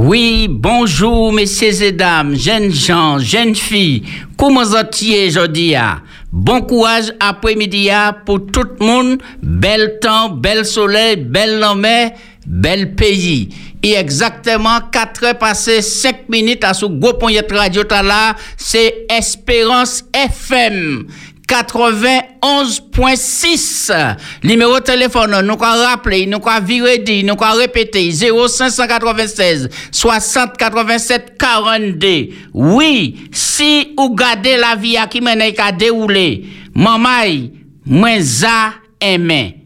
[0.00, 4.04] Oui, bonjour, messieurs et dames, jeunes gens, jeunes filles.
[4.36, 4.76] Comment vous
[5.26, 5.74] aujourd'hui?
[6.30, 7.88] Bon courage après-midi
[8.24, 9.18] pour tout le monde.
[9.42, 12.12] Bel temps, bel soleil, belle mer,
[12.46, 13.48] bel pays.
[13.82, 17.82] Et exactement 4 heures passées 5 minutes à ce gros point de radio
[18.56, 21.06] c'est Espérance FM.
[21.48, 23.90] 91.6.
[24.44, 31.38] Numéro de téléphone, nous avons rappelé, nous avons viré nous avons répété 0596 60 87
[31.38, 32.28] 42.
[32.52, 36.44] Oui, si vous gardez la vie qui mène à dérouler,
[36.74, 37.48] maman,
[37.86, 39.56] moi za aimé,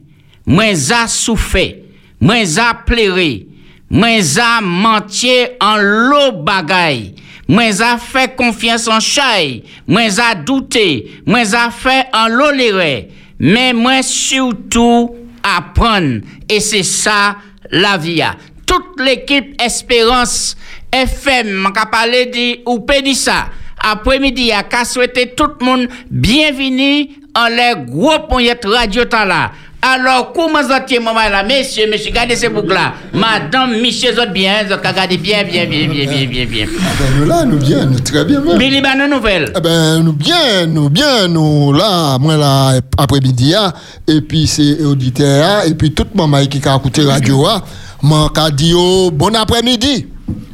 [0.47, 1.75] moi za souffert,
[2.21, 3.49] moi za pleuré,
[3.91, 7.17] moi za mentier en l'eau bagaille.
[7.53, 9.63] Moi, j'ai fait confiance en chay.
[9.87, 11.21] Moi, j'ai douté.
[11.27, 13.11] Moi, j'ai fait en l'oléré.
[13.39, 16.23] Mais moi, surtout, apprendre.
[16.49, 17.37] Et c'est ça,
[17.71, 18.23] la vie.
[18.65, 20.57] Toute l'équipe Espérance
[20.91, 23.49] FM, m'a parlé de, ou pédit ça.
[23.79, 29.53] Après-midi, a qu'à souhaiter tout le monde bienvenue en les gros poignet radio là.
[29.85, 32.93] Alors, comment ça tient, maman, là, messieurs, messieurs, gardez ces boucles-là.
[33.13, 36.67] Madame, monsieur, vous bien, vous regardez bien, bien, bien, bien, bien, bien, bien.
[36.79, 38.59] Ah ben, nous là, nous bien, nous très bien même.
[38.59, 39.53] Billy, ben, nouvelles.
[39.57, 43.73] Eh ben, nous bien, nous bien, nous là, moi là, après-midi, hein.
[44.07, 45.63] et puis c'est auditeur, hein.
[45.67, 47.61] et puis toute maman qui a écouté radio, hein.
[48.03, 50.07] moi, qui dit, oh, bon après-midi.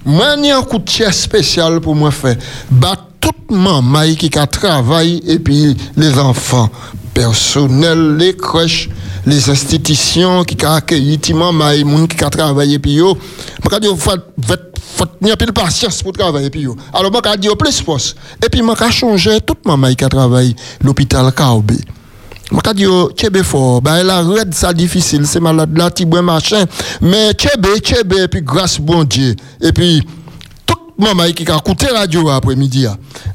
[0.06, 2.37] Moi, a un coup de chair spécial pour moi faire.
[2.71, 6.71] Bah, toute maman qui a travaillé, et puis les enfants
[7.19, 8.88] personnels, les crèches,
[9.27, 13.19] les institutions qui ont accueilli les gens qui ont travaillé, puis yo,
[13.72, 16.77] je dis, faut tenir de patience pour travailler, puis yo.
[16.94, 18.14] Alors, je dis, plus force.
[18.44, 21.72] Et puis, je changé toute maman qui a travaillé l'hôpital Kaobe.
[22.52, 25.91] Je dis, Tchebe fort, bah, elle a red, ça difficile, c'est malade, là,
[26.22, 26.66] machin.
[27.00, 29.34] Mais Tchebe, Tchebe, et puis grâce bon Dieu.
[29.60, 30.06] Et puis,
[30.64, 32.86] toute maman qui a écouté la radio après-midi.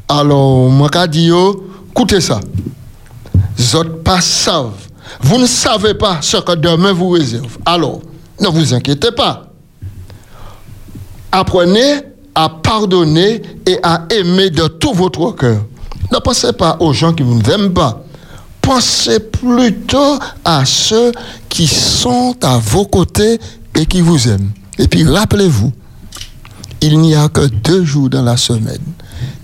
[0.08, 1.32] Alors, je dis,
[1.92, 2.40] écoutez ça.
[5.22, 7.58] Vous ne savez pas ce que demain vous réserve.
[7.66, 8.02] Alors,
[8.40, 9.48] ne vous inquiétez pas.
[11.32, 12.02] Apprenez
[12.36, 15.64] à pardonner et à aimer de tout votre cœur.
[16.12, 18.04] Ne pensez pas aux gens qui ne vous aiment pas.
[18.62, 21.12] Pensez plutôt à ceux
[21.50, 23.40] qui sont à vos côtés
[23.76, 24.52] et qui vous aiment.
[24.80, 25.72] Et puis rappelez-vous,
[26.82, 28.82] il n'y a que deux jours dans la semaine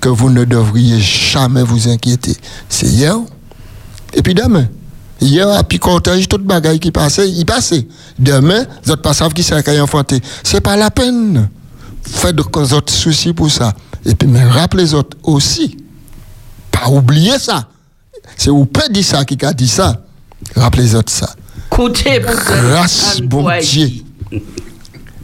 [0.02, 2.36] que vous ne devriez jamais vous inquiéter.
[2.70, 3.18] C'est hier
[4.14, 4.68] et puis demain.
[5.22, 7.86] Hier, à picotage, toute bagaille qui passait, il passait.
[8.18, 9.14] Demain, vous n'êtes pas
[9.64, 10.22] qui a enfanté.
[10.44, 11.50] C'est pas la peine.
[12.04, 12.42] Faites de
[12.74, 13.74] autres soucis pour ça.
[14.06, 15.78] Et puis, mais rappelez les autres aussi.
[16.72, 17.68] Pas oublier ça.
[18.38, 20.02] C'est ou peut dire ça qui a dit ça.
[20.56, 21.30] Rappelez les autres ça.
[21.72, 23.90] Écoutez, grâce bon Dieu.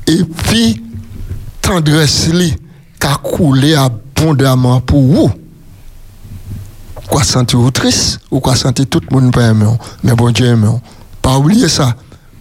[0.07, 0.83] Et puis,
[1.61, 2.27] tendresse
[2.99, 5.31] qui a coulé abondamment pour vous
[7.09, 9.65] quoi sentir triste ou quoi sentir tout le monde pas aimer
[10.03, 10.79] mais bon Dieu aime
[11.21, 11.95] pas oublier ça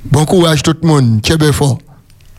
[0.04, 1.78] bon courage tout le monde tiens fort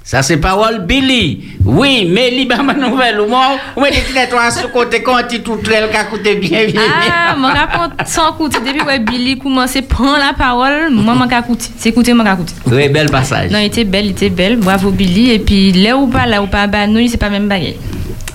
[0.05, 1.57] ça c'est parole Billy.
[1.65, 5.41] Oui, mais libre ma nouvelle ou moi, ou me dit toi sur côté quand tu
[5.41, 6.81] tout trel qu'a coûté bien bien.
[7.11, 11.71] Ah, mon raconte sans coûter depuis ouais Billy commence prendre la parole, moi mon coûté.
[11.75, 12.53] C'est écouter mon coûté.
[12.67, 13.49] Oui, bel passage.
[13.49, 14.57] Non, il était belle, il était belle.
[14.57, 17.47] Bravo Billy et puis là ou pas là ou pas bah nous c'est pas même
[17.47, 17.79] baguette.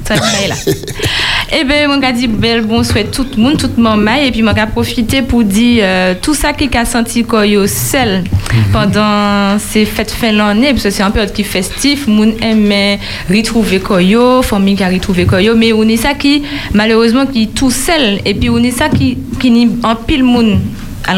[0.04, 0.22] Ça là.
[1.52, 4.66] Eh bien, je dit bel bon tout le monde, tout le monde, et puis je
[4.70, 8.22] profiter pour dire euh, tout ça qui a senti koyo seul
[8.72, 13.80] pendant ces fêtes fin l'année, parce que c'est un période qui festif, moun aime retrouver
[13.80, 18.20] koyo, famille qui a retrouvé koyo, mais on est ça qui, malheureusement, qui tout seul,
[18.24, 20.60] et puis on est ça qui, qui en pile moun
[21.06, 21.14] à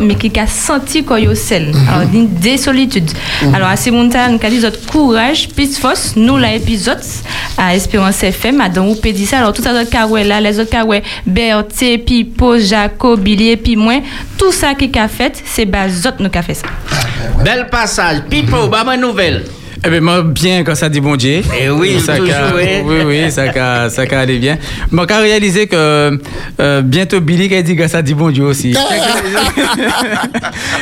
[0.00, 1.68] mais qui a senti qu'il y sel.
[1.68, 1.88] Mhm.
[1.88, 3.10] Alors, des solitudes.
[3.42, 3.54] Mhm.
[3.54, 7.00] Alors, à ces montagnes, nous avons dit courage, puis force, nous, l'épisode
[7.56, 9.38] à Espérance FM, à Don dit ça.
[9.38, 10.84] Alors, tout ça, d'autres cas, là, les autres cas,
[11.26, 14.00] Berthe, Pipo, Jacob, Billy, puis moi,
[14.36, 16.66] tout ça qui a fait, c'est Bazot nous qui a fait ça.
[17.44, 18.22] Bel passage.
[18.28, 19.44] Pipo, bah, bonne nouvelle.
[19.84, 21.40] Eh bien, moi, bien quand ça dit bon Dieu.
[21.60, 22.32] Eh oui, ça toujours,
[22.84, 24.58] Oui, oui, ça a, ça a aller bien.
[24.90, 26.18] Moi, quand réalisé que
[26.60, 28.74] euh, bientôt Billy qui dit que ça dit bon Dieu aussi.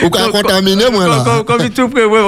[0.02, 1.42] Ou quand contaminé, moi, là.
[1.46, 2.26] Comme il tout prévoit,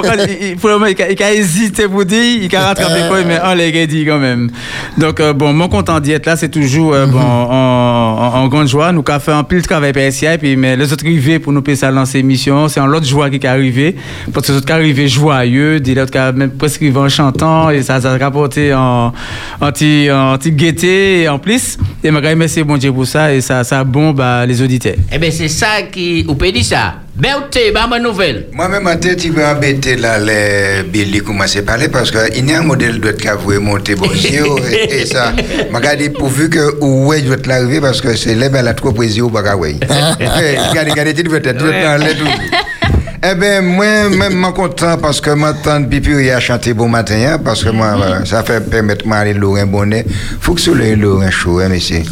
[1.09, 4.51] il a hésité pour dire, il a rattrapé quoi, mais on l'a dit quand même.
[4.97, 7.25] Donc, euh, bon, mon content d'y être là, c'est toujours euh, bon, mhm.
[7.25, 8.91] en, en, grande joie.
[8.91, 11.63] Nous avons fait un pile de travail PSI, puis mais les autres arrivés pour nous
[11.63, 13.95] passer à lancer l'émission, c'est en l'autre joie qui est arrivé.
[14.33, 17.81] Parce que les autres qui arrivés joyeux, des autres qui même prescrivant en chantant et
[17.81, 19.11] ça, ça a rapporté en
[19.59, 21.77] anti, anti gaieté en plus.
[22.03, 24.95] Et je remercie bon Dieu pour ça et ça, ça bombe bah, les auditeurs.
[25.11, 26.23] Eh bien, c'est ça qui.
[26.23, 26.95] Vous pouvez dire ça.
[27.15, 28.47] Berthe, bah, bonne nouvelle.
[28.53, 32.53] Moi-même, en tête, il va embêter là, les Billy commence à parler parce qu'il y
[32.53, 35.33] a un modèle de vous monter bon et, et ça.
[35.37, 38.91] Je dit pourvu que ouais, je dois l'arriver parce que c'est là, elle a trop
[38.91, 39.75] plaisir au bagaway.
[40.19, 42.78] Regardez, regardez, tu dois être
[43.21, 47.15] eh bien, moi, même, je content parce que ma tante Pipi a chanté bon matin,
[47.27, 50.05] hein, parce que moi, ça fait permettre moi aller Lorrain Bonnet.
[50.39, 52.03] faut que ce soit Lorrain chaud, hein, monsieur.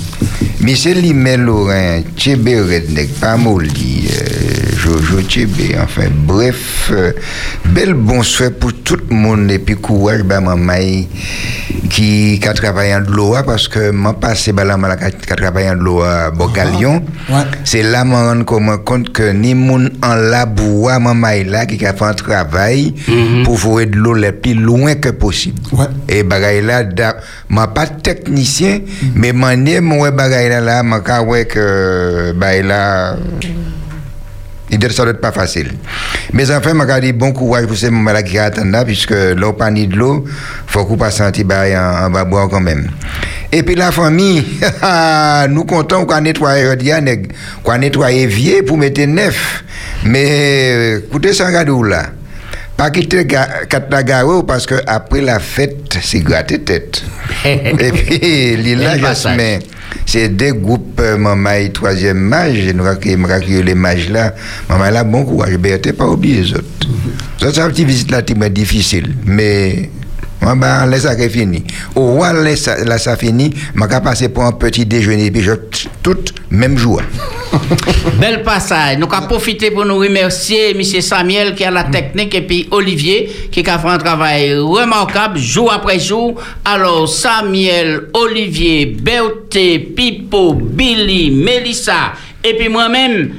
[0.67, 7.13] Monsieur Limel Lorrain, Tchébé Redneck, pas Moldi, euh, Jojo Tchébé, enfin, bref, euh,
[7.63, 10.73] bel bon souhait pour tout le monde et puis courage, ben, maman,
[11.89, 15.69] qui, qui a travaillé en l'eau, parce que moi, passé, ben, là, qui a travaillé
[15.69, 17.01] en l'eau à Bocalion,
[17.63, 18.09] c'est là, je
[18.53, 22.93] me rends compte que ni moun en laboua, maman là qui a fait un travail
[23.07, 23.43] Mhm.
[23.45, 25.61] pour voir de l'eau le plus loin que possible.
[26.09, 26.83] Et bagaille là,
[27.47, 28.79] moi pas technicien,
[29.15, 30.83] mais manier moi bagaille là, là,
[31.45, 33.15] que bagaille là,
[34.69, 35.73] il ça doit être pas facile.
[36.33, 39.53] Mais enfin, moi dit bon courage pour ces moments là qui attendent là, puisque l'eau
[39.53, 40.25] pas ni de l'eau,
[40.67, 42.89] faut qu'on pas sentir bagaille en, en bas boire quand même.
[43.51, 44.43] Et puis la famille,
[45.49, 47.09] nous comptons qu'on nettoie Diane,
[47.63, 49.63] qu'on nettoie vieux pour mettre neuf.
[50.03, 52.03] Mais écoutez ça, regardez là.
[52.75, 57.01] Pas quitter quatre la gare parce que après la fête, c'est gratter tête.
[57.45, 58.99] Et puis, passage.
[58.99, 59.59] Jasmin,
[60.07, 62.99] c'est deux groupes, euh, maman et troisième mage, nous avons
[63.61, 64.33] les mages là.
[64.69, 66.63] Maman là, bon courage, ben, t'es pas oublié les autres.
[67.37, 69.91] Ça, c'est une petite visite là, qui difficile, mais.
[70.47, 71.61] Moi, ben, laisse ça qui fini.
[71.93, 73.51] Au roi, ça, là, ça fini.
[73.75, 75.51] Je vais passer pour un petit déjeuner, puis je
[76.01, 76.15] tout,
[76.49, 77.01] même jour.
[78.17, 78.97] Bel passage.
[78.97, 81.01] Nous avons profité pour nous remercier M.
[81.01, 85.69] Samuel qui a la technique et puis Olivier qui a fait un travail remarquable jour
[85.69, 86.39] après jour.
[86.63, 93.33] Alors Samuel, Olivier, Berthe, Pipo, Billy, Melissa et puis moi-même,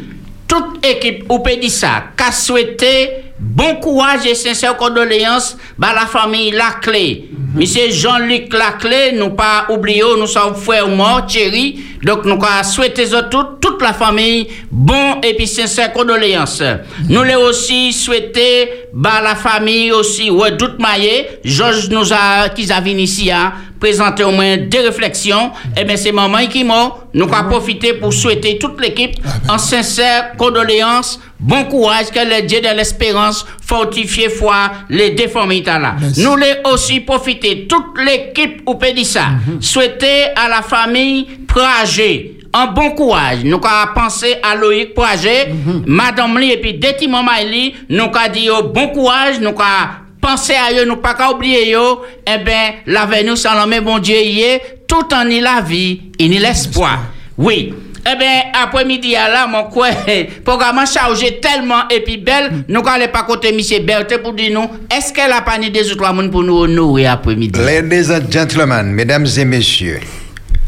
[0.47, 7.31] toute équipe ou ça, qu'a souhaité bon courage et sincère condoléances à la famille Laclé.
[7.55, 11.81] Monsieur Jean-Luc Laclé, nous pas oublié, nous sommes frères morts, Thierry.
[12.03, 16.63] Donc nous souhaité toute, toute la famille bon et puis sincère condoléances.
[17.09, 18.71] Nous les aussi souhaité
[19.05, 24.25] à la famille aussi Redoute Maillet, Georges nous a qui a venu ici à présenter
[24.25, 25.51] au moins deux réflexions.
[25.77, 29.17] Et bien c'est maman qui m'a nous avons profité pour souhaiter toute l'équipe
[29.49, 35.97] en sincère condoléances, bon courage, que le Dieu de l'espérance fortifie foi les familles là.
[36.19, 39.27] Nous les aussi profiter toute l'équipe au Pédissa.
[39.61, 43.45] Souhaiter à la famille Pragé un bon courage.
[43.45, 45.49] Nous avons pensé à Loïc Pragé,
[45.87, 49.91] Madame Li et puis Deti Mamayli, nous avons dit oh, bon courage, nous avons
[50.21, 54.17] pensé à eux, nous pas qu'à oublier yo, eh ben, lavez-nous sans l'homme bon Dieu
[54.17, 57.01] y est, tout en y la vie, et ni l'espoir.
[57.37, 57.73] Oui.
[58.07, 59.89] Eh bien, après-midi, là, mon quoi,
[60.45, 63.85] programme chargé tellement et puis belle, nous allons pas côté M.
[63.85, 67.07] Berthe pour dire nous, est-ce qu'elle a pas ni des autres monde pour nous honorer
[67.07, 67.59] après-midi?
[67.59, 70.01] Ladies and gentlemen, mesdames et messieurs,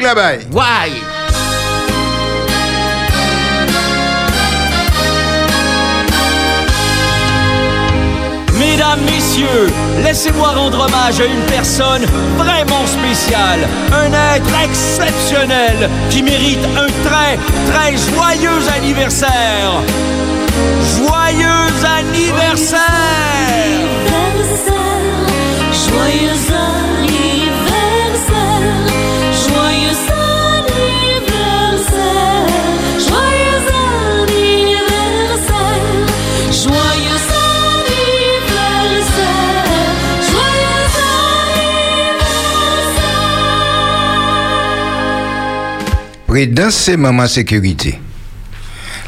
[0.00, 0.32] musique là-bas.
[0.52, 1.02] Why?
[8.58, 9.70] Mesdames, Messieurs,
[10.02, 12.04] laissez-moi rendre hommage à une personne
[12.36, 13.60] vraiment spéciale,
[13.92, 17.38] un être exceptionnel qui mérite un très,
[17.72, 19.82] très joyeux anniversaire.
[20.98, 23.39] Joyeux anniversaire!
[46.30, 47.98] Prudence, c'est maman sécurité.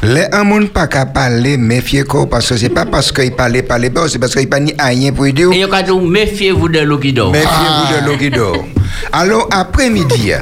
[0.01, 3.89] Les un monde pas parler, méfiez quoi parce que c'est pas parce qu'il parlait, parlait
[3.89, 5.49] pas, c'est parce qu'il pas ni rien pour dire.
[5.53, 5.65] Et
[6.01, 7.31] méfiez-vous de l'eau qui dort.
[7.31, 8.65] Méfiez-vous de l'eau qui dort.
[9.13, 10.33] Alors, après-midi,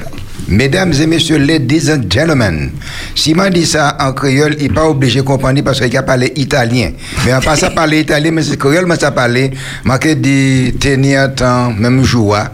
[0.47, 2.71] mesdames et messieurs, ladies and gentlemen,
[3.13, 6.01] si m'a dit ça en créole, il n'est pas obligé de comprendre parce qu'il a
[6.01, 6.93] parlé italien.
[7.27, 9.51] Mais en passant parler italien, mais c'est créole, mais ça parler,
[9.83, 12.51] m'a que dit tenir temps, même joie.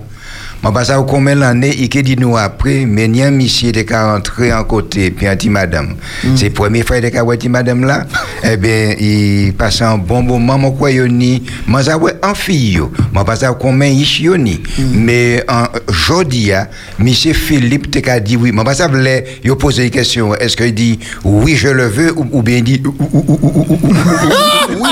[0.67, 3.83] Moi, pas ça, combien l'année, il a dit nous après, mais n'y a monsieur de
[3.83, 5.95] qu'à rentrer en côté, puis un dit madame.
[6.35, 8.05] C'est la première fois de qu'à voir dit madame là,
[8.43, 12.73] eh bien, il passe un bon moment, moi, quoi, yoni, moi, ça, ouais, en fille,
[12.73, 12.91] yo.
[13.13, 14.61] moi, pas ça, combien il yoni.
[14.91, 16.67] Mais, en, jodi, ah,
[16.99, 20.57] monsieur Philippe te qu'a dit oui, moi, pas ça, voulait, il poser une question, est-ce
[20.57, 23.51] qu'il dit oui, je le veux, ou, ou bien il dit ou, ou, ou, ou,
[23.53, 24.89] ou, ou, ou, ou, oui.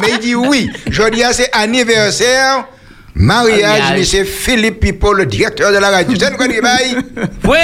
[0.00, 0.68] Mais il dit oui.
[0.90, 2.66] Jodi, ah, c'est anniversaire.
[3.18, 3.98] Mariage, Mariage.
[3.98, 6.16] monsieur Philippe Pipo, le directeur de la radio.
[6.18, 6.36] C'est nous
[7.50, 7.58] Ouais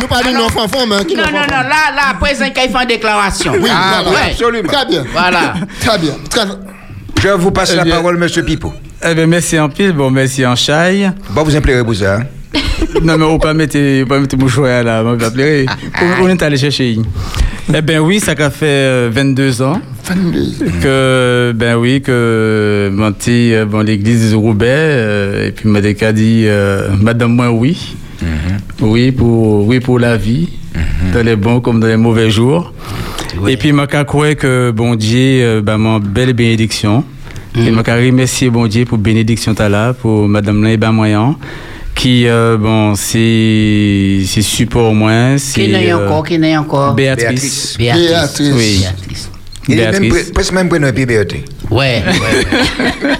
[0.00, 2.88] Nous parlons d'un enfant, mais qui Non, non, non, là, là, président qui fait une
[2.88, 3.52] déclaration.
[3.60, 4.18] Oui, Ah, voilà.
[4.20, 4.68] oui, absolument.
[4.72, 5.04] Très bien.
[5.12, 5.54] Voilà.
[5.80, 6.12] Très bien.
[6.30, 6.46] Très-
[7.22, 8.72] Je vous passe Eh la bien- parole, monsieur Pipo.
[9.04, 11.10] Eh bien, merci en pile, bon, merci en chaille.
[11.30, 12.14] Bon, vous implérez pour ça.
[12.16, 12.22] hein?
[13.02, 15.66] non, mais on mettre, on pas mettre mouchoir là, on va pleurer.
[16.20, 16.98] On, est allé chercher.
[17.72, 19.80] Eh bien, oui, ça a fait euh, 22 ans
[20.82, 25.80] que, ben oui, que mon petit, euh, bon, l'église de Roubaix, euh, et puis m'a
[25.80, 27.96] dit, dit euh, Madame, moi, oui.
[28.80, 30.48] Oui, pour, oui, pour la vie,
[31.12, 32.72] dans les bons comme dans les mauvais jours.
[33.48, 37.04] Et puis, m'a croire que bon Dieu, euh, ben, mon belle bénédiction.
[37.56, 41.36] Et m'a remercier bon Dieu pour bénédiction là, pour Madame Laïba Moyen,
[41.94, 45.62] qui, euh, bon, c'est, c'est support moins, c'est.
[45.62, 47.76] Qui n'est euh, encore, qui n'est encore Béatrice.
[47.78, 48.08] Béatrice.
[48.08, 48.52] Béatrice.
[48.54, 48.78] Oui.
[48.80, 49.30] Béatrice.
[49.68, 50.28] Est même, Béatrice.
[50.30, 51.42] pre- presque même prénom et puis Béatrice.
[51.72, 53.14] Ouais, ouais.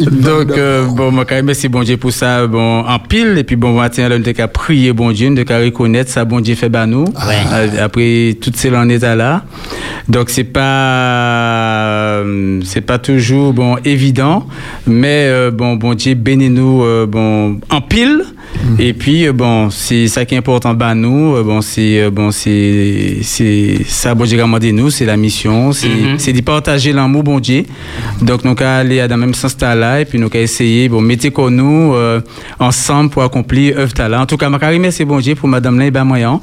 [0.10, 3.36] Donc, euh, bon, moi, quand même, merci bon Dieu pour ça, bon, en pile.
[3.38, 6.40] Et puis, bon, matin, là, on qu'à prier bon Dieu, on qu'à reconnaître ça, bon
[6.40, 7.04] Dieu fait bah nous.
[7.04, 7.38] Ouais.
[7.52, 9.44] Euh, Après, toutes ces l'année là.
[10.08, 14.46] Donc, c'est pas, euh, c'est pas toujours, bon, évident.
[14.86, 18.24] Mais, euh, bon, bon Dieu, bénis-nous, euh, bon, en pile.
[18.78, 21.36] Et puis, euh, bon, c'est ça qui est important, bah, nous.
[21.36, 25.88] Euh, Bon, c'est, euh, bon, c'est, c'est, ça, bon demandé nous, c'est la mission, c'est,
[26.18, 27.64] c'est de partager l'amour, bon Dieu.
[28.20, 31.00] Donc, nous, allons aller dans le même sens là, et puis nous, allons essayer, bon,
[31.00, 32.20] mettez qu'on nous, euh,
[32.58, 34.20] ensemble pour accomplir œuvre là.
[34.20, 36.40] En tout cas, je remercie, bon Dieu, pour Madame Laïba Moyen,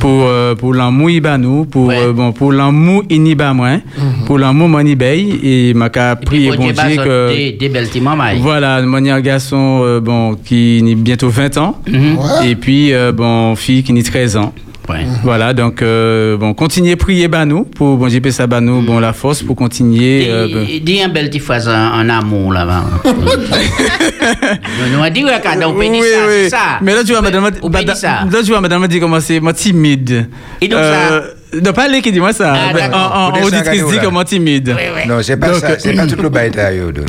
[0.00, 1.98] pour, euh, pour l'amour, Iba nous, pour, Ouais.
[1.98, 3.78] euh, bon, pour l'amour, Iniba moi,
[4.26, 7.34] pour l'amour, Monibay, et m'a Et puis, prier, bon Dieu, que.
[7.34, 8.24] des, des belles petites mamans.
[8.40, 11.80] Voilà, mon garçon, euh, bon, qui bientôt 20 ans.
[11.86, 12.18] Mhm.
[12.18, 12.50] Ouais.
[12.50, 14.52] Et puis, euh, bon, fille qui a 13 ans.
[14.88, 15.06] Ouais.
[15.22, 19.42] Voilà, donc, euh, bon, continuez à prier Banou pour, bon, JP Sabanou, bon, la force
[19.42, 20.26] pour continuer.
[20.28, 20.66] euh, ben.
[20.82, 22.84] Dis un bel petit phrase en, en amour là-bas.
[23.04, 26.58] Nous nous dit ouais, quand on ça, c'est ça.
[26.80, 29.52] Mais là, tu vois, madame, On là, tu vois, madame m'a dit comment c'est, moi,
[29.52, 30.26] timide.
[30.60, 31.22] Et donc ça
[31.64, 32.52] Non, pas elle qui dit moi ça.
[32.54, 34.74] Ah, Ben, en, auditrice dit comment timide.
[34.76, 35.08] Oui, oui.
[35.08, 35.78] Non, c'est pas Donc, ça.
[35.78, 36.50] C'est pas tout le bail.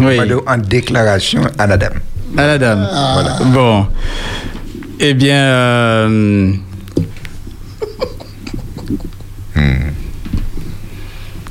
[0.01, 0.17] Oui.
[0.47, 1.93] On En déclaration à la dame.
[2.37, 2.87] À la dame.
[3.53, 3.85] Bon.
[4.99, 5.35] Eh bien.
[5.35, 6.53] euh,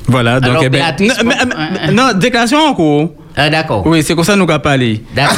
[0.07, 0.49] Voilà, donc.
[0.51, 1.35] Alors, eh ben, non, mais-
[1.87, 3.13] mais- non, déclaration en cours.
[3.35, 3.85] Ah, d'accord.
[3.87, 5.03] Oui, c'est comme ça nous qu'à parler.
[5.15, 5.37] D'accord.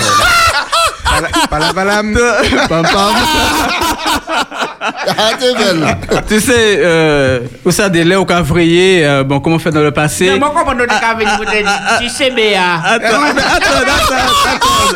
[1.49, 2.01] Pala, pala,
[2.69, 3.13] Pam, pam.
[5.07, 9.81] Ah, tu sais, euh, où ça, des laits au cavrier, euh, bon, comment faire dans
[9.81, 10.29] le passé?
[10.31, 11.69] Non, moi, comment on a venir vous dire,
[12.01, 12.81] tu sais, Béa?
[12.85, 14.15] Attends, mais attends, attends,
[14.55, 14.95] attends,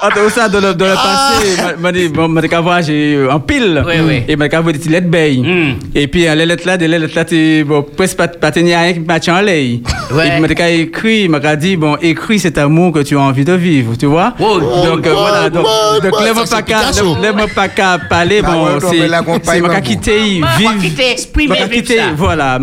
[0.00, 0.28] attends.
[0.34, 3.26] Ça, dans le, dans le passé, m'a- m'a dit, bon, m'a dit qu'à voir, j'ai
[3.30, 3.82] en pile.
[3.86, 4.22] Oui, oui.
[4.28, 5.36] Et m'a dit qu'à voir des lettres bay.
[5.38, 5.74] Mm.
[5.94, 8.78] Et puis, euh, les lettres là, des lettres là, tu, bon, presque pas, pas tenir
[8.80, 9.80] rien qui match en lait.
[10.12, 10.26] Ouais.
[10.26, 13.20] Et puis, m'a dit qu'à écrit, m'a dit, bon, écris cet amour que tu as
[13.20, 14.34] envie de vivre, tu vois?
[14.40, 17.16] Oh, Donc, euh, ouais, voilà, donc, ouais, donc, ouais, lève-moi ça, pas c'est qu'à, Picasso.
[17.22, 20.18] lève-moi pas qu'à parler, Ah bon, c'est, mais l'accompagne c'est quitter,
[20.58, 20.78] vivre.
[20.80, 22.02] quitter, exprimer, quitter, ça.
[22.16, 22.58] voilà.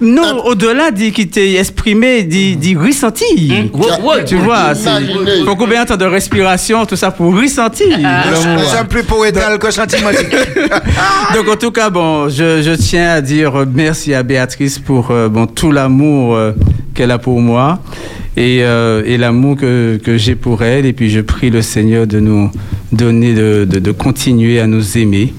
[0.00, 3.26] Non, au-delà d'y quitter, exprimer, d'y, d'y ressentir.
[3.72, 4.74] Ouais, Tu vois,
[5.44, 7.98] faut combien de temps de respiration, tout ça pour ressentir.
[7.98, 10.26] Nous sommes plus poétal que sentimental.
[11.34, 15.28] Donc en tout cas, bon, je, je tiens à dire merci à Béatrice pour euh,
[15.28, 16.52] bon, tout l'amour euh,
[16.94, 17.80] qu'elle a pour moi
[18.36, 20.86] et, euh, et l'amour que, que j'ai pour elle.
[20.86, 22.50] Et puis je prie le Seigneur de nous
[22.92, 25.32] donner, de, de, de continuer à nous aimer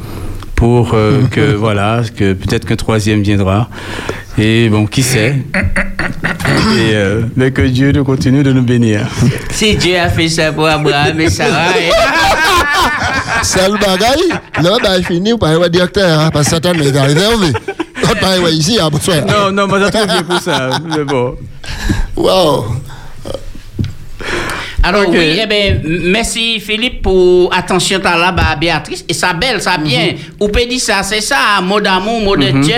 [0.56, 3.70] pour euh, que, voilà, que peut-être qu'un troisième viendra.
[4.38, 5.36] Et bon, qui sait
[6.78, 9.08] et, euh, Mais que Dieu nous continue de nous bénir.
[9.52, 11.90] Si Dieu a fait ça pour Abraham et Sarah, et-
[13.44, 14.40] C'est le bagaille.
[14.62, 17.54] Là, bah, fini, pas, le directeur, hein, parce que Satan est réservé.
[18.22, 18.90] Bah, ouais, ici, à.
[18.90, 20.70] Non, non, moi j'ai trop vieux pour ça.
[20.96, 21.36] Mais bon.
[22.16, 22.66] Wow.
[24.88, 25.16] Alors Ok.
[25.18, 29.04] oui, eh ben, merci Philippe pour attention t'as là, bah, Béatrice.
[29.10, 30.14] Et ça belle, ça bien.
[30.40, 32.76] Ou peut dire ça, c'est ça, mot d'amour, mot de Dieu,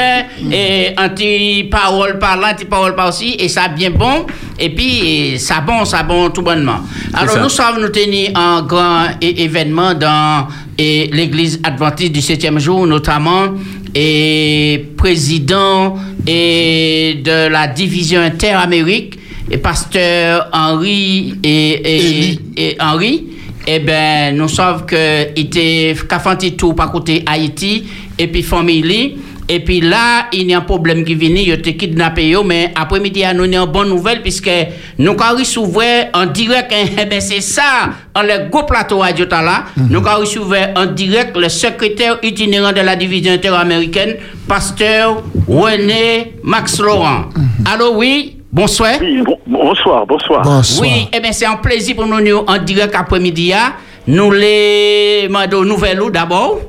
[0.50, 4.26] et anti-parole par là, anti-parole par aussi, et ça bien bon.
[4.58, 6.80] Et puis, ça bon, ça bon tout bonnement.
[7.14, 10.48] Alors nous sommes nous tenir un grand é- événement dans
[10.80, 13.50] l'église adventiste du septième jour, notamment,
[13.94, 19.18] et président et de la division interamérique,
[19.50, 23.26] et pasteur Henri et, et, et Henri,
[23.66, 27.86] eh ben, nous savons que était un tour par côté Haïti
[28.18, 29.18] et puis famille
[29.50, 33.24] et puis là il y a un problème qui vient il était kidnappé mais après-midi
[33.34, 34.50] nous avons une bonne nouvelle puisque
[34.98, 39.42] nous avons recevoir en direct hein, eh ben c'est ça en le gros plateau ta
[39.42, 39.66] là.
[39.90, 44.16] Nous avons recevoir en direct le secrétaire itinérant de la division interaméricaine
[44.48, 47.30] pasteur René Max Laurent.
[47.66, 48.37] Allô oui?
[48.52, 48.94] Bonsoir.
[49.02, 50.42] Oui, bon- bonsoir, bonsoir.
[50.44, 50.82] Bonsoir.
[50.90, 53.54] Oui, eh bien, c'est un plaisir pour nous, nous en direct après-midi.
[53.54, 53.74] hein.
[54.08, 56.60] Nous les demandons nouvelles ou d'abord?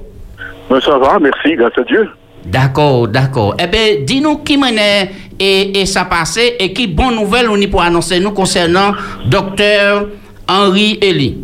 [0.69, 2.09] Ben, ça va, merci, grâce à Dieu.
[2.45, 3.55] D'accord, d'accord.
[3.63, 7.67] Eh bien, dis-nous qui menait et, et ça passé et qui bonne nouvelle on y
[7.69, 8.93] pour annoncer nous concernant
[9.27, 10.07] docteur
[10.49, 11.39] Henri Elie.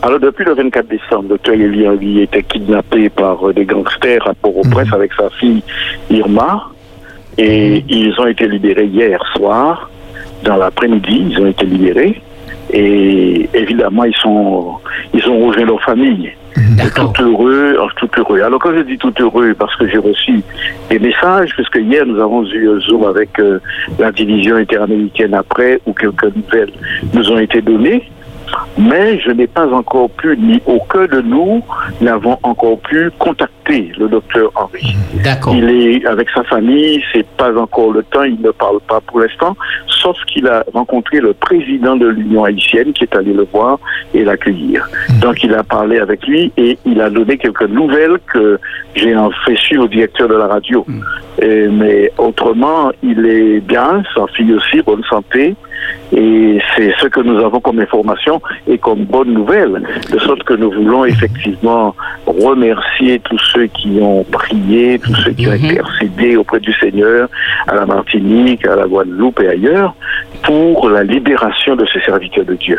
[0.00, 4.34] Alors, depuis le 24 décembre, docteur Elie Henry était kidnappé par euh, des gangsters à
[4.34, 5.62] Port-au-Prince avec sa fille
[6.10, 6.68] Irma.
[7.38, 9.90] Et ils ont été libérés hier soir.
[10.44, 12.20] Dans l'après-midi, ils ont été libérés.
[12.72, 14.76] Et évidemment, ils sont,
[15.14, 16.32] ils ont rejoint leur famille.
[16.76, 17.12] D'accord.
[17.12, 18.42] Tout heureux, oh, tout heureux.
[18.42, 20.42] Alors quand je dis tout heureux, parce que j'ai reçu
[20.90, 23.58] des messages, puisque hier nous avons eu un Zoom avec euh,
[23.98, 26.72] la division interaméricaine après, où quelques nouvelles
[27.14, 28.10] nous ont été données,
[28.78, 31.62] mais je n'ai pas encore pu, ni aucun de nous
[32.00, 34.94] n'avons encore pu contacter le docteur Henry.
[35.24, 35.54] D'accord.
[35.54, 39.20] Il est avec sa famille, c'est pas encore le temps, il ne parle pas pour
[39.20, 39.56] l'instant,
[39.86, 43.78] sauf qu'il a rencontré le président de l'Union haïtienne qui est allé le voir
[44.14, 44.88] et l'accueillir.
[45.20, 48.58] Donc il a parlé avec lui et il a donné quelques nouvelles que
[48.94, 50.84] j'ai en fait suivre au directeur de la radio.
[51.40, 55.54] Et- mais autrement, il est bien, sa fille aussi, bonne santé.
[56.14, 59.82] Et c'est ce que nous avons comme information et comme bonne nouvelle.
[60.12, 61.94] De sorte que nous voulons effectivement
[62.26, 65.64] remercier tous ceux qui ont prié, tous ceux qui ont Mhm.
[65.70, 67.28] intercédé auprès du Seigneur
[67.66, 69.94] à la Martinique, à la Guadeloupe et ailleurs
[70.42, 72.78] pour la libération de ces serviteurs de Dieu.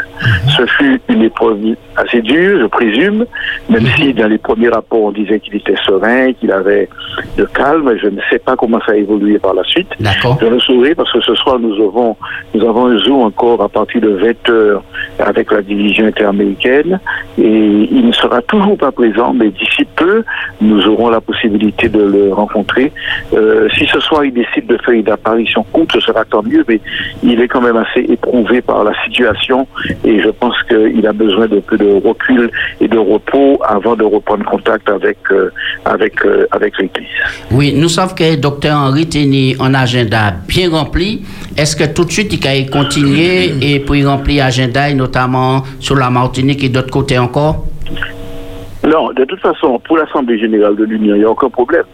[0.49, 1.59] Ce fut une épreuve
[1.95, 3.25] assez dure, je présume,
[3.69, 6.89] même si dans les premiers rapports on disait qu'il était serein, qu'il avait
[7.37, 7.95] de calme.
[8.01, 9.89] Je ne sais pas comment ça a évolué par la suite.
[9.99, 10.37] D'accord.
[10.41, 12.15] Je le saurai parce que ce soir nous avons
[12.53, 14.83] nous avons un zoom encore à partir de 20 heures
[15.19, 16.99] avec la division interaméricaine
[17.37, 20.23] et il ne sera toujours pas présent, mais d'ici peu
[20.61, 22.91] nous aurons la possibilité de le rencontrer.
[23.33, 26.63] Euh, si ce soir il décide de faire une apparition courte, ce sera tant mieux,
[26.67, 26.79] mais
[27.23, 29.67] il est quand même assez éprouvé par la situation
[30.03, 32.49] et je pense qu'il a besoin de peu de recul
[32.81, 35.51] et de repos avant de reprendre contact avec euh,
[35.85, 37.07] avec euh, avec l'Église.
[37.51, 41.21] Oui, nous savons que docteur Henri tenait un agenda bien rempli.
[41.55, 45.95] Est-ce que tout de suite, il peut continuer et puis remplir l'agenda, et notamment sur
[45.95, 47.65] la Martinique et d'autres côtés encore?
[48.85, 51.85] Non, de toute façon, pour l'Assemblée générale de l'Union, il n'y a aucun problème.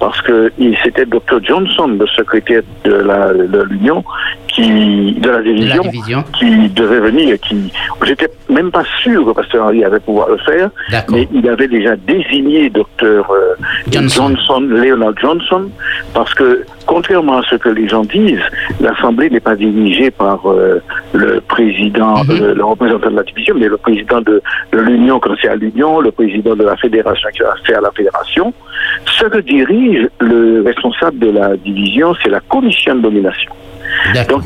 [0.00, 0.52] Parce que
[0.84, 4.04] c'était Dr Johnson, le secrétaire de la- de l'Union,
[4.46, 5.82] qui de la division,
[6.38, 7.72] qui devait venir, qui
[8.04, 10.70] j'étais même pas sûr que Pasteur Henry avait pouvoir le faire,
[11.12, 13.54] mais il avait déjà désigné Dr euh,
[13.90, 14.28] Johnson.
[14.36, 15.68] Johnson, Leonard Johnson,
[16.14, 18.40] parce que contrairement à ce que les gens disent,
[18.80, 20.80] l'Assemblée n'est pas dirigée par euh,
[21.12, 22.30] le président, Mhm.
[22.42, 24.40] euh, le représentant de la division, mais le président de,
[24.72, 27.90] de l'Union quand c'est à l'Union, le président de la fédération qui c'est à la
[27.92, 28.52] fédération.
[29.06, 33.52] Ce que dirige le responsable de la division, c'est la commission de nomination.
[34.28, 34.44] Donc,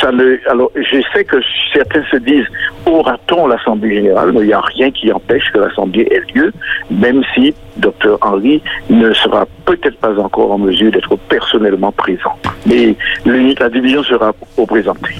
[0.00, 1.36] ça ne, alors, je sais que
[1.72, 2.46] certains se disent,
[2.86, 4.32] aura-t-on l'Assemblée générale?
[4.32, 6.52] Mais il n'y a rien qui empêche que l'Assemblée ait lieu,
[6.90, 12.34] même si Dr Henry ne sera peut-être pas encore en mesure d'être personnellement présent.
[12.66, 12.94] Mais
[13.26, 15.14] la division sera représentée.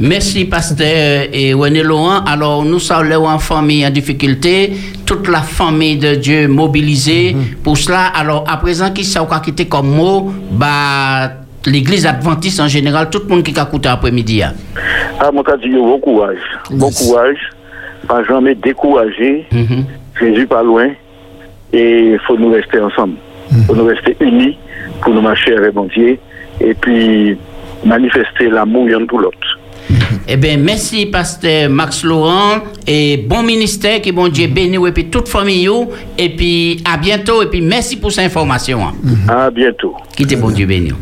[0.00, 2.24] Merci, pasteur et René Laurent.
[2.26, 4.72] Alors, nous saluons en famille en difficulté,
[5.06, 8.06] toute la famille de Dieu mobilisée pour cela.
[8.06, 11.30] Alors, à présent, qui a quitté comme mot, bah,
[11.66, 14.42] l'église adventiste en général, tout le monde qui a écouté après-midi.
[14.42, 14.54] hein.
[15.20, 16.38] Ah, mon cas bon courage.
[16.72, 17.38] Bon courage.
[18.08, 19.46] Pas jamais découragé.
[19.52, 19.84] Mhm.
[20.20, 20.88] Jésus pas loin.
[21.72, 23.14] Et il faut nous rester ensemble.
[23.56, 24.58] Il faut nous rester unis
[25.02, 26.18] pour nous marcher avec mon Dieu.
[26.60, 27.36] Et puis,
[27.84, 29.53] manifester l'amour l'un pour l'autre.
[30.26, 35.04] Eh bien, merci, pasteur Max Laurent, et bon ministère, que bon Dieu bénisse, et puis
[35.06, 35.68] toute famille,
[36.16, 38.80] et puis à bientôt, et puis merci pour cette information.
[39.28, 39.94] À bientôt.
[40.16, 40.92] Qui te bon Dieu béni.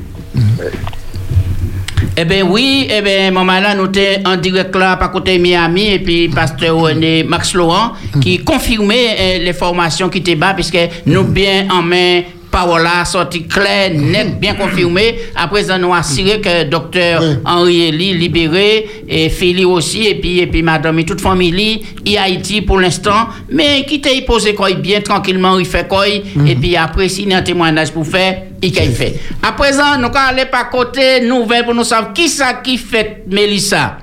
[2.16, 5.92] Eh bien oui, eh bien, maman là, nous sommes en direct là, par côté Miami,
[5.92, 10.78] et puis pasteur René Max Laurent, qui confirmait euh, les formations qui étaient bas, puisque
[11.06, 15.18] nous bien en main parole là sorti clair, net, bien confirmé.
[15.34, 20.46] Après, nous avons assuré que docteur Henri Elie libéré, et Philly aussi, et puis, et
[20.46, 25.00] puis madame et toute famille, et Haïti pour l'instant, mais qui t'a posé quoi bien
[25.00, 26.22] tranquillement, il fait quoi, et
[26.60, 29.18] puis après, s'il y a un témoignage pour faire, il qu'il fait.
[29.42, 33.24] À présent, nous allons aller par côté nouvelle pour nous savoir qui ça qui fait
[33.26, 33.98] Mélissa.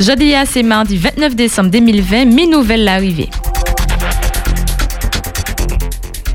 [0.00, 3.30] Jeudi, c'est mardi 29 décembre 2020, mi-nouvelle l'arrivée.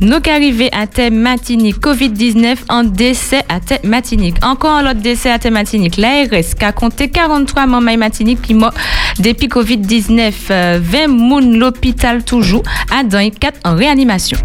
[0.02, 4.44] Nous arrivés à thème Matinique, COVID-19 en décès à thème Matinique.
[4.44, 5.98] Encore un autre décès à thème Matinique.
[5.98, 8.74] L'ARS a compté 43 membres Matinique qui morts
[9.20, 10.34] depuis COVID-19.
[10.50, 12.64] Euh, 20 moun l'hôpital toujours.
[12.90, 14.40] À 4 en réanimation.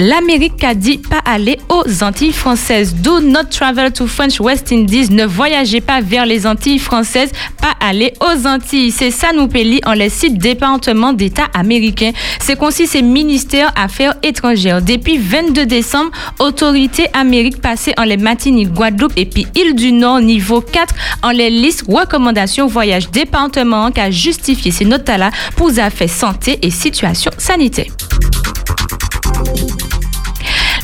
[0.00, 2.94] L'Amérique a dit pas aller aux Antilles françaises.
[2.94, 5.10] Do not travel to French West Indies.
[5.10, 8.92] Ne voyagez pas vers les Antilles françaises, pas aller aux Antilles.
[8.92, 12.12] C'est ça nous péli en les sites départements d'État américains.
[12.38, 14.80] C'est concis ces ministères Affaires étrangères.
[14.80, 20.20] Depuis 22 décembre, autorités Amérique passées en les Martinique, Guadeloupe et puis île du Nord
[20.20, 26.08] niveau 4 en les listes recommandations voyage département qui a justifié ces notes-là pour affaires
[26.08, 27.92] santé et situation sanitaire.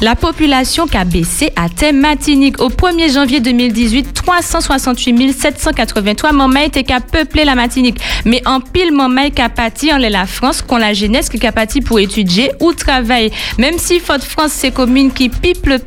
[0.02, 6.59] La population qui a baissé à thème Martinique au 1er janvier 2018, 368 783 membres
[6.59, 7.98] étaient qu'à peupler la Martinique.
[8.26, 11.52] Mais en pile membres qui a pâti en la France, qu'on la jeunesse qui a
[11.52, 13.32] pâti pour étudier ou travailler.
[13.59, 15.78] Même si Fort France, c'est commune qui pipe le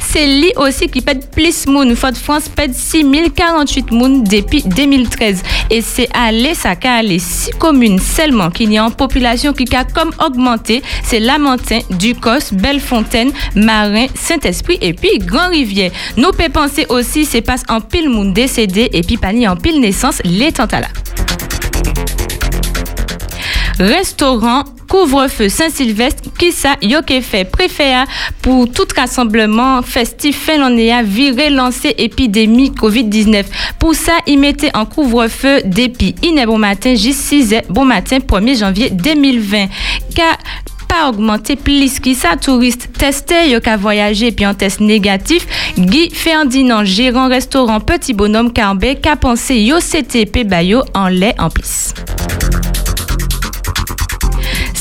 [0.00, 1.94] c'est lui aussi qui pète plus moun.
[1.96, 5.42] Fort France pète 6048 moun depuis 2013.
[5.70, 9.84] Et c'est allé, ça allé six communes seulement qu'il y a en population qui a
[9.84, 10.82] comme augmenté.
[11.04, 15.90] C'est Lamentin, Ducos, Bellefontaine, Marin, Saint-Esprit et puis Grand-Rivière.
[16.16, 19.80] Nous pouvons penser aussi, c'est passe en pile monde décédé et puis pani en pile
[19.80, 20.88] naissance, les tantala.
[23.78, 28.06] Restaurant couvre-feu Saint-Sylvestre, qui ça, yoke fait préfère
[28.42, 33.44] pour tout rassemblement festif finlandais viré lancé épidémie COVID-19.
[33.78, 38.90] Pour ça, il mettait en couvre-feu depuis iné bon matin, J6 bon matin, 1er janvier
[38.90, 39.66] 2020.
[40.14, 40.36] Car
[40.90, 45.46] pas augmenté plus qui ça touriste testé yo ka voyager puis en test négatif
[45.78, 51.48] Guy Ferdinand gérant restaurant Petit Bonhomme Carbet qu'a pensé yo CTP bayo en lait en
[51.48, 51.94] plus.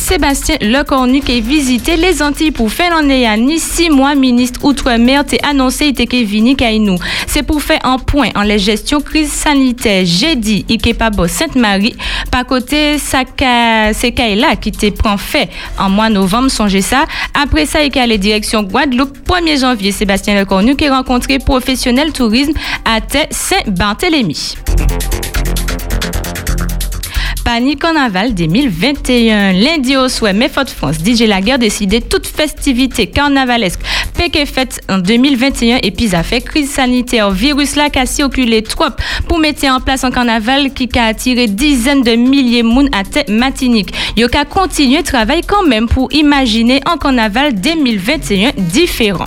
[0.09, 5.37] Sébastien Lecornu qui a visité les Antilles pour faire l'année six mois ministre outre-mer t'est
[5.45, 6.97] annoncé était vini nous.
[7.27, 10.01] C'est pour faire un point en les gestion crise sanitaire.
[10.07, 10.65] J'ai dit
[11.15, 11.95] beau Sainte-Marie
[12.31, 17.05] par côté c'est là qui te prend fait en mois novembre songez ça.
[17.39, 22.53] Après ça il allé direction Guadeloupe 1er janvier Sébastien Lecornu qui a rencontré professionnel tourisme
[22.83, 24.55] à Saint-Barthélemy.
[27.51, 29.53] Pani Carnaval 2021.
[29.53, 33.79] Lundi au souhait, Méfort France, DJ Laguerre décidé toute festivité carnavalesque
[34.15, 37.31] Péké fête en 2021 et puis a fait crise sanitaire.
[37.31, 38.89] Virus là qui a circulé trop
[39.27, 43.03] pour mettre en place un carnaval qui a attiré dizaines de milliers de monde à
[43.03, 43.95] tête matinique.
[44.15, 49.25] Yo a continué travail quand même pour imaginer un carnaval 2021 différent.